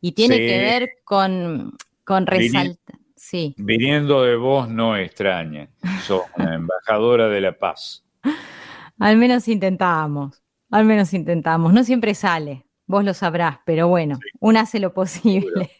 [0.00, 0.46] y tiene Sí.
[0.46, 2.76] que ver con, con resaltar.
[3.32, 5.70] Sí, Viniendo de vos no extraña,
[6.02, 8.04] sos una embajadora de la paz.
[8.98, 11.72] al menos intentamos, al menos intentamos.
[11.72, 15.70] No siempre sale, vos lo sabrás, pero bueno, uno hace lo posible.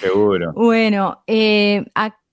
[0.00, 0.52] Seguro.
[0.56, 1.84] Bueno, eh,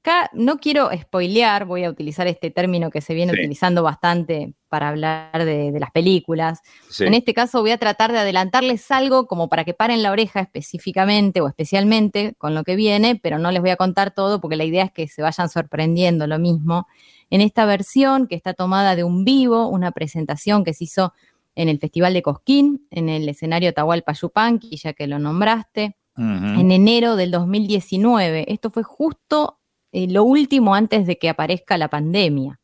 [0.03, 3.39] acá no quiero spoilear, voy a utilizar este término que se viene Sí.
[3.39, 6.59] utilizando bastante para hablar de, de las películas.
[6.89, 7.05] Sí.
[7.05, 10.41] En este caso voy a tratar de adelantarles algo como para que paren la oreja
[10.41, 14.57] específicamente o especialmente con lo que viene, pero no les voy a contar todo porque
[14.57, 16.85] la idea es que se vayan sorprendiendo lo mismo.
[17.29, 21.13] En esta versión que está tomada de un vivo, una presentación que se hizo
[21.55, 26.71] en el Festival de Cosquín, en el escenario Atahualpa Yupanqui, ya que lo nombraste en
[26.71, 28.51] enero del 2019.
[28.51, 29.59] Esto fue justo
[29.93, 32.59] eh, lo último antes de que aparezca la pandemia,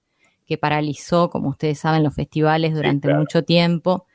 [0.46, 3.22] que paralizó, como ustedes saben, los festivales durante claro.
[3.22, 4.08] mucho tiempo.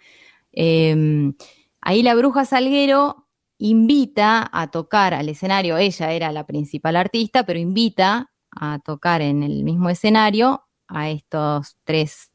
[0.52, 1.32] Eh,
[1.80, 3.26] ahí la bruja Salguero
[3.58, 9.42] invita a tocar al escenario, ella era la principal artista, pero invita a tocar en
[9.42, 12.32] el mismo escenario a estos tres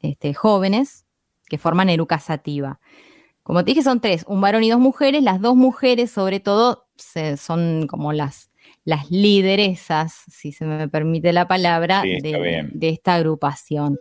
[0.00, 1.04] este, jóvenes
[1.48, 2.80] que forman Eruca Sativa.
[3.42, 5.22] Como te dije, son tres, un varón y dos mujeres.
[5.22, 8.51] Las dos mujeres, sobre todo, se- son como las,
[8.84, 13.98] las lideresas, si se me permite la palabra, Sí, de, esta agrupación.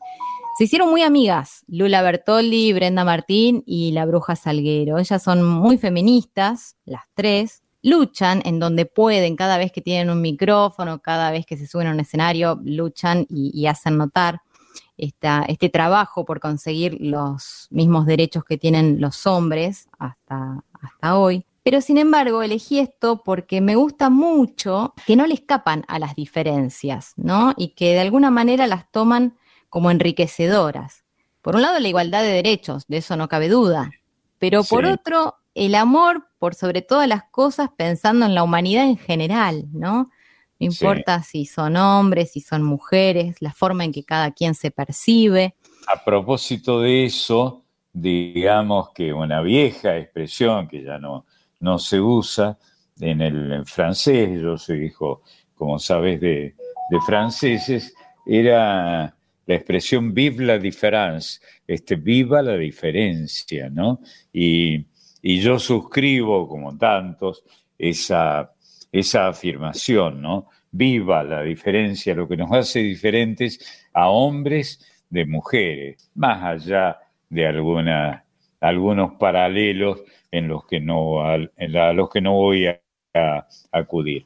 [0.57, 4.97] Se hicieron muy amigas, Lula Bertolli, Brenda Martín y la Bruja Salguero.
[4.97, 7.63] Ellas son muy feministas, las tres.
[7.83, 11.87] Luchan en donde pueden, cada vez que tienen un micrófono, cada vez que se suben
[11.87, 14.41] a un escenario, luchan y, y hacen notar
[14.97, 21.43] esta- este trabajo por conseguir los mismos derechos que tienen los hombres hasta, hasta hoy.
[21.63, 26.15] Pero sin embargo, elegí esto porque me gusta mucho que no le escapan a las
[26.15, 27.53] diferencias, ¿no?
[27.55, 29.37] Y que de alguna manera las toman
[29.69, 31.05] como enriquecedoras.
[31.41, 33.91] Por un lado, la igualdad de derechos, de eso no cabe duda.
[34.39, 34.91] Pero por Sí.
[34.91, 40.09] otro, el amor por sobre todas las cosas pensando en la humanidad en general, ¿no?
[40.59, 40.85] No Sí.
[40.85, 45.55] importa si son hombres, si son mujeres, la forma en que cada quien se percibe.
[45.87, 47.63] A propósito de eso,
[47.93, 51.25] digamos que una vieja expresión que ya no,
[51.61, 52.57] no se usa
[52.99, 55.23] en el francés, yo soy hijo,
[55.55, 56.55] como sabes, de,
[56.89, 57.93] de franceses,
[58.25, 59.15] era
[59.45, 63.99] la expresión vive la différence, este, viva la diferencia, ¿no?
[64.31, 64.85] Y,
[65.21, 67.43] y yo suscribo, como tantos,
[67.77, 68.53] esa,
[68.91, 70.47] esa afirmación, ¿no?
[70.71, 73.59] Viva la diferencia, lo que nos hace diferentes
[73.93, 74.79] a hombres
[75.09, 78.23] de mujeres, más allá de alguna,
[78.61, 80.01] algunos paralelos
[80.31, 81.37] en los que no, a
[81.93, 82.79] los que no voy a,
[83.13, 84.25] a acudir.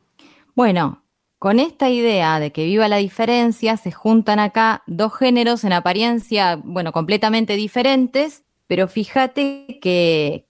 [0.53, 1.01] Bueno,
[1.39, 6.59] con esta idea de que viva la diferencia, se juntan acá dos géneros en apariencia,
[6.63, 10.47] bueno, completamente diferentes, pero fíjate que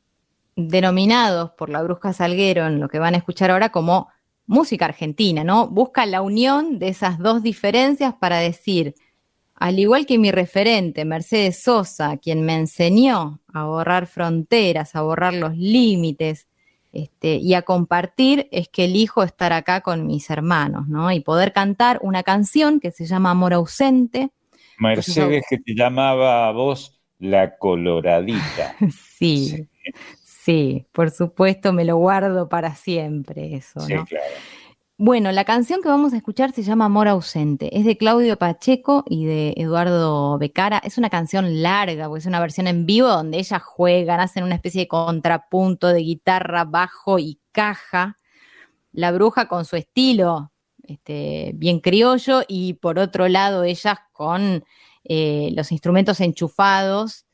[0.55, 4.09] denominados por la Bruja Salguero en lo que van a escuchar ahora como
[4.47, 5.67] música argentina, ¿no?
[5.67, 8.95] Busca la unión de esas dos diferencias para decir,
[9.55, 15.33] al igual que mi referente, Mercedes Sosa, quien me enseñó a borrar fronteras, a borrar
[15.33, 16.47] los límites
[16.91, 21.11] este, y a compartir, es que elijo estar acá con mis hermanos, ¿no?
[21.11, 24.29] Y poder cantar una canción que se llama Amor ausente.
[24.77, 28.75] Mercedes que te llamaba a vos la coloradita.
[29.17, 29.67] sí,
[30.23, 34.05] sí, por supuesto me lo guardo para siempre eso, Sí, ¿no?
[34.05, 34.25] claro.
[34.97, 37.77] Bueno, la canción que vamos a escuchar se llama Amor ausente.
[37.77, 40.77] Es de Claudio Pacheco y de Eduardo Becara.
[40.77, 44.55] Es una canción larga, porque es una versión en vivo donde ellas juegan, hacen una
[44.55, 48.15] especie de contrapunto de guitarra, bajo y caja.
[48.93, 50.53] La bruja con su estilo
[50.83, 54.63] este, bien criollo y por otro lado ellas con
[55.03, 57.24] eh, los instrumentos enchufados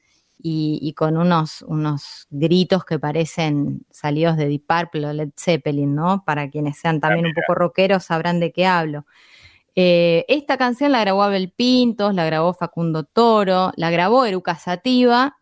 [0.41, 5.93] y, y con unos, unos gritos que parecen salidos de Deep Purple o Led Zeppelin,
[5.95, 6.23] ¿no?
[6.25, 9.05] Para quienes sean también un poco rockeros sabrán de qué hablo.
[9.75, 15.37] Eh, esta canción la grabó Abel Pintos, la grabó Facundo Toro, la grabó Eruca Sativa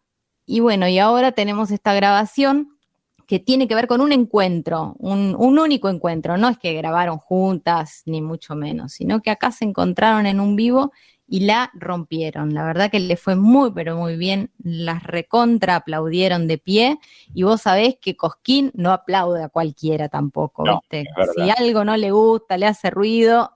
[0.45, 2.77] y bueno, y ahora tenemos esta grabación
[3.25, 7.19] que tiene que ver con un encuentro, un, un único encuentro, no es que grabaron
[7.19, 10.91] juntas, ni mucho menos, sino que acá se encontraron en un vivo
[11.29, 12.53] y la rompieron.
[12.53, 14.51] La verdad que le fue muy, pero muy bien.
[14.63, 16.97] Las recontra aplaudieron de pie.
[17.33, 21.07] Y vos sabés que Cosquín no aplaude a cualquiera tampoco, No, ¿viste?
[21.35, 23.51] Si algo no le gusta, le hace ruido,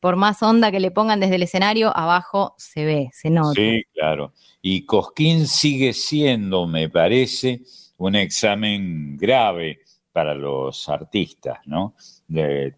[0.00, 3.60] por más onda que le pongan desde el escenario, abajo se ve, se nota.
[3.60, 4.32] Sí, claro.
[4.62, 7.60] Y Cosquín sigue siendo, me parece,
[7.98, 9.80] un examen grave
[10.10, 11.94] para los artistas, ¿no?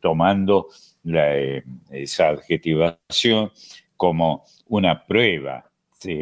[0.01, 0.69] Tomando
[1.05, 3.53] la, eh, esa adjetivación
[4.03, 5.71] como una prueba,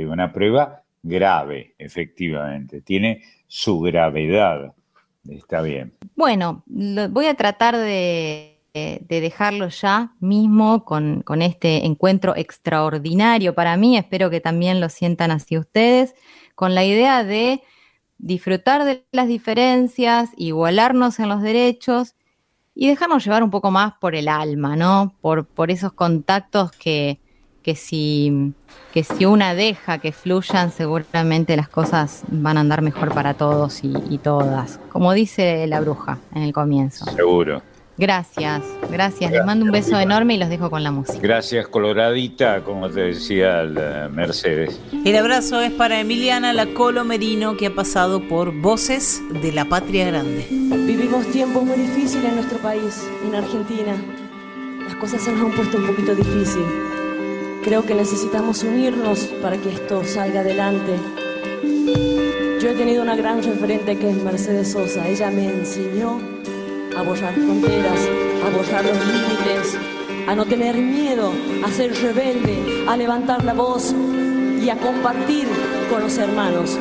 [0.07, 2.82] una prueba grave, efectivamente.
[2.82, 4.74] Tiene su gravedad.
[5.27, 5.94] Está bien.
[6.15, 13.97] Bueno, voy a tratar de, de dejarlo ya mismo con, este encuentro extraordinario para mí.
[13.97, 16.15] Espero que también lo sientan así ustedes,
[16.55, 17.62] con la idea de
[18.19, 22.15] disfrutar de las diferencias, igualarnos en los derechos
[22.74, 25.15] y dejarnos llevar un poco más por el alma, ¿no?
[25.23, 27.20] Por esos contactos que,
[27.62, 28.52] que, si,
[28.92, 33.84] que si una deja que fluyan, seguramente las cosas van a andar mejor para todos
[33.84, 37.04] y, y todas, como dice la bruja en el comienzo.
[37.06, 37.62] Seguro.
[38.00, 39.30] Gracias, gracias.
[39.30, 41.18] Les mando un beso enorme y los dejo con la música.
[41.20, 44.80] Gracias, Coloradita, como te decía la Mercedes.
[45.04, 49.66] El abrazo es para Emiliana La Colo Merino, que ha pasado por Voces de la
[49.66, 50.46] Patria Grande.
[50.48, 53.94] Vivimos tiempos muy difíciles en nuestro país, en Argentina.
[54.82, 56.64] Las cosas se nos han puesto un poquito difícil.
[57.62, 60.96] Creo que necesitamos unirnos para que esto salga adelante.
[62.60, 65.06] Yo he tenido una gran referente que es Mercedes Sosa.
[65.06, 66.18] Ella me enseñó
[66.96, 68.00] a borrar fronteras,
[68.44, 69.76] a borrar los límites,
[70.26, 71.32] a no tener miedo,
[71.62, 73.94] a ser rebelde, a levantar la voz
[74.58, 75.46] y a compartir
[75.90, 76.78] con los hermanos.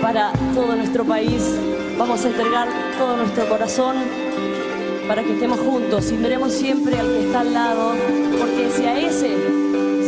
[0.00, 1.42] Para todo nuestro país
[1.98, 3.96] vamos a entregar todo nuestro corazón
[5.08, 7.92] para que estemos juntos y miremos siempre al que está al lado,
[8.38, 9.36] porque si a ese,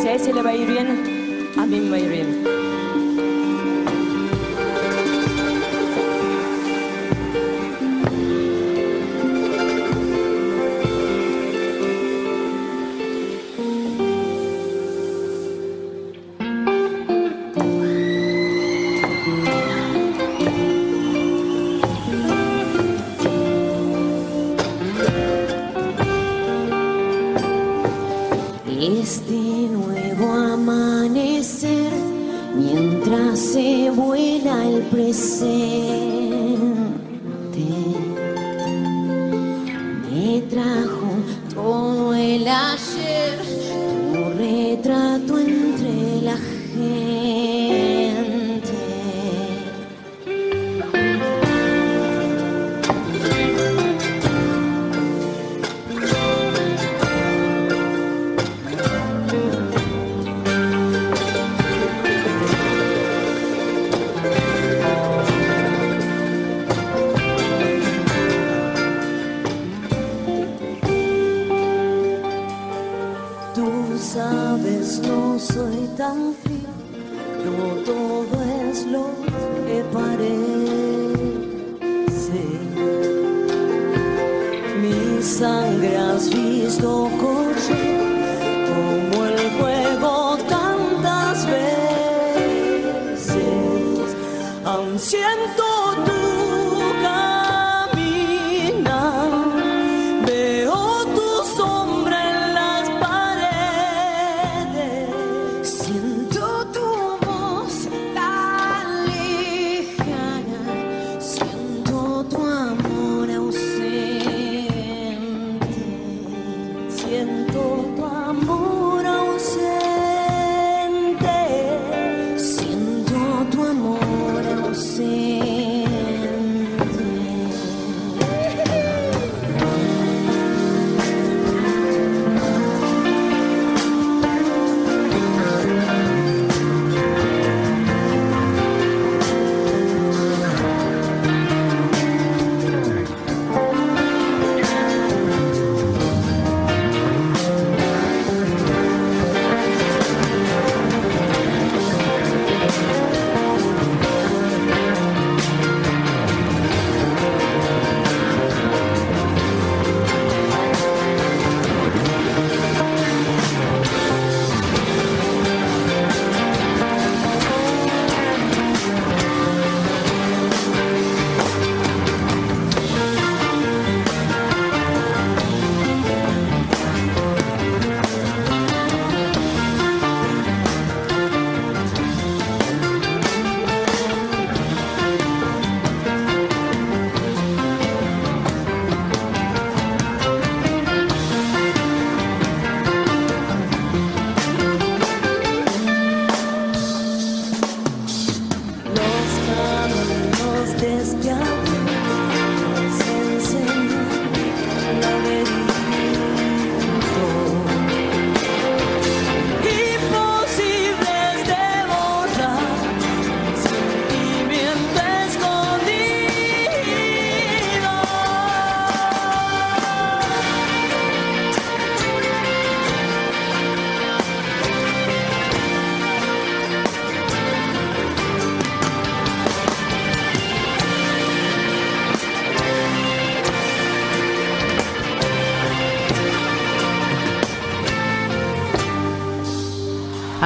[0.00, 2.75] si a ese le va a ir bien, a mí me va a ir bien.
[40.42, 41.10] Trajo
[41.54, 43.55] todo el ayer,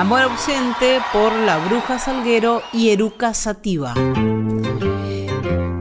[0.01, 3.93] Amor ausente por La Bruja Salguero y Eruca Sativa.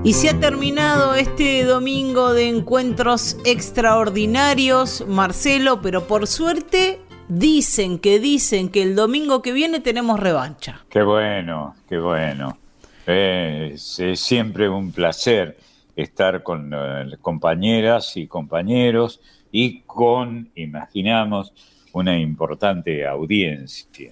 [0.03, 8.19] Y se ha terminado este domingo de encuentros extraordinarios, Marcelo, pero por suerte dicen que
[8.19, 10.83] dicen que el domingo que viene tenemos revancha.
[10.89, 12.57] Qué bueno, qué bueno.
[13.05, 15.57] Es, siempre un placer
[15.95, 21.53] estar con eh, compañeras y compañeros y con, imaginamos,
[21.93, 24.11] una importante audiencia.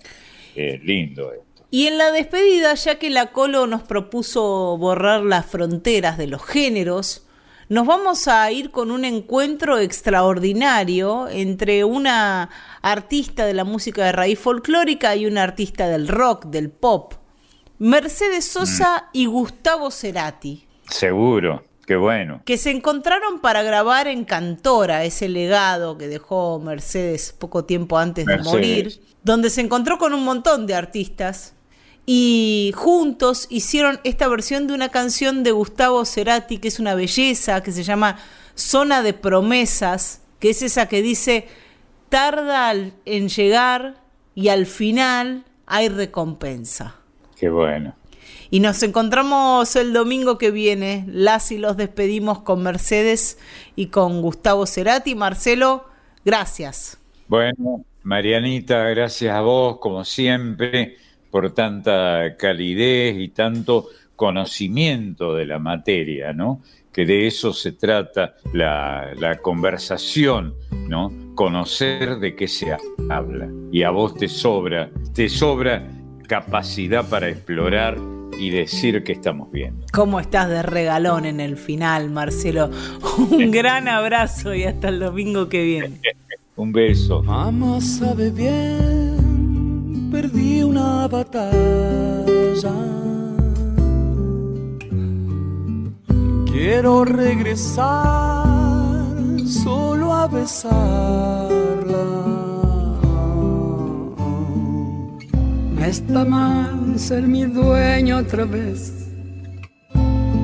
[0.55, 1.65] Lindo esto.
[1.69, 6.43] Y en la despedida, ya que la Colo nos propuso borrar las fronteras de los
[6.43, 7.27] géneros,
[7.69, 12.49] nos vamos a ir con un encuentro extraordinario entre una
[12.81, 17.15] artista de la música de raíz folclórica y una artista del rock, del pop.
[17.77, 20.65] Mercedes Sosa y Gustavo Cerati.
[20.89, 22.41] Seguro, qué bueno.
[22.45, 28.27] Que se encontraron para grabar en Cantora, ese legado que dejó Mercedes poco tiempo antes
[28.27, 31.55] de morir, donde se encontró con un montón de artistas
[32.05, 37.63] y juntos hicieron esta versión de una canción de Gustavo Cerati que es una belleza,
[37.63, 38.17] que se llama
[38.55, 41.47] Zona de Promesas, que es esa que dice,
[42.09, 43.95] tarda en llegar
[44.35, 46.95] y al final hay recompensa.
[47.37, 47.95] Qué bueno.
[48.49, 51.03] Y nos encontramos el domingo que viene.
[51.07, 53.37] Las y los despedimos con Mercedes
[53.75, 55.15] y con Gustavo Cerati.
[55.15, 55.85] Marcelo,
[56.23, 56.97] gracias.
[57.27, 60.95] Bueno, Marianita, gracias a vos, como siempre,
[61.29, 66.61] por tanta calidez y tanto conocimiento de la materia, ¿no?
[66.93, 70.55] Que de eso se trata la, la conversación,
[70.87, 71.11] ¿no?
[71.35, 72.75] Conocer de qué se
[73.09, 73.49] habla.
[73.71, 75.85] Y a vos te sobra, te sobra
[76.27, 77.97] capacidad para explorar
[78.37, 79.83] y decir que estamos bien.
[79.91, 82.69] ¿Cómo estás de regalón en el final, Marcelo?
[83.31, 86.01] Un gran abrazo y hasta el domingo que viene.
[86.55, 87.21] Un beso.
[87.21, 92.73] Mamá sabe bien, perdí una batalla.
[96.51, 98.47] Quiero regresar
[99.45, 101.57] solo a besarla.
[105.77, 109.07] No está mal ser mi dueño otra vez,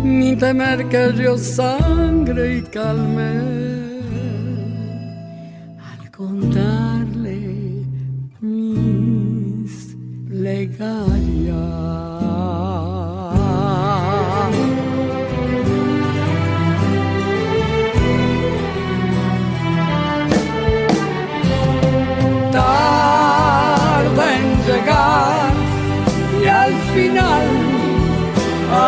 [0.03, 3.31] ni temer que yo sangre y calme.
[5.81, 7.85] Al contarle
[8.41, 9.95] mis
[10.27, 12.12] plegarias.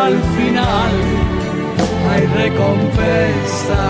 [0.06, 0.92] Al final
[2.10, 3.82] hay recompensa.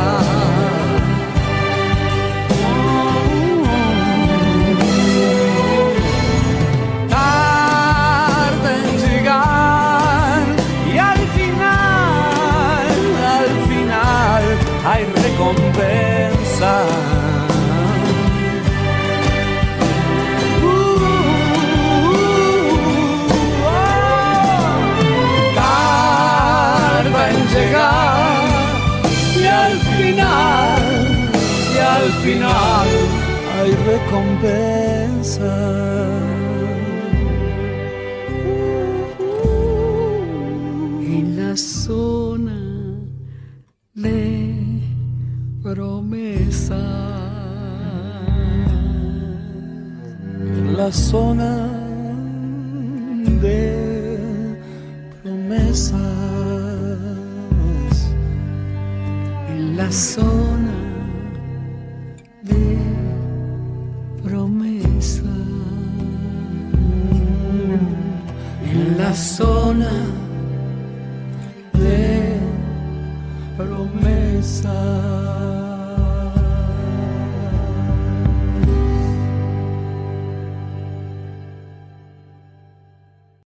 [7.11, 10.43] Tarda en llegar
[10.91, 12.97] y al final,
[13.41, 14.45] al final
[14.91, 17.16] hay recompensa.
[33.97, 35.57] Recompensa.
[41.15, 42.59] En la zona
[43.95, 44.81] de
[45.63, 46.83] promesa.
[50.77, 51.55] La zona
[53.45, 54.19] de
[55.23, 55.99] promesas
[59.49, 60.56] en la zona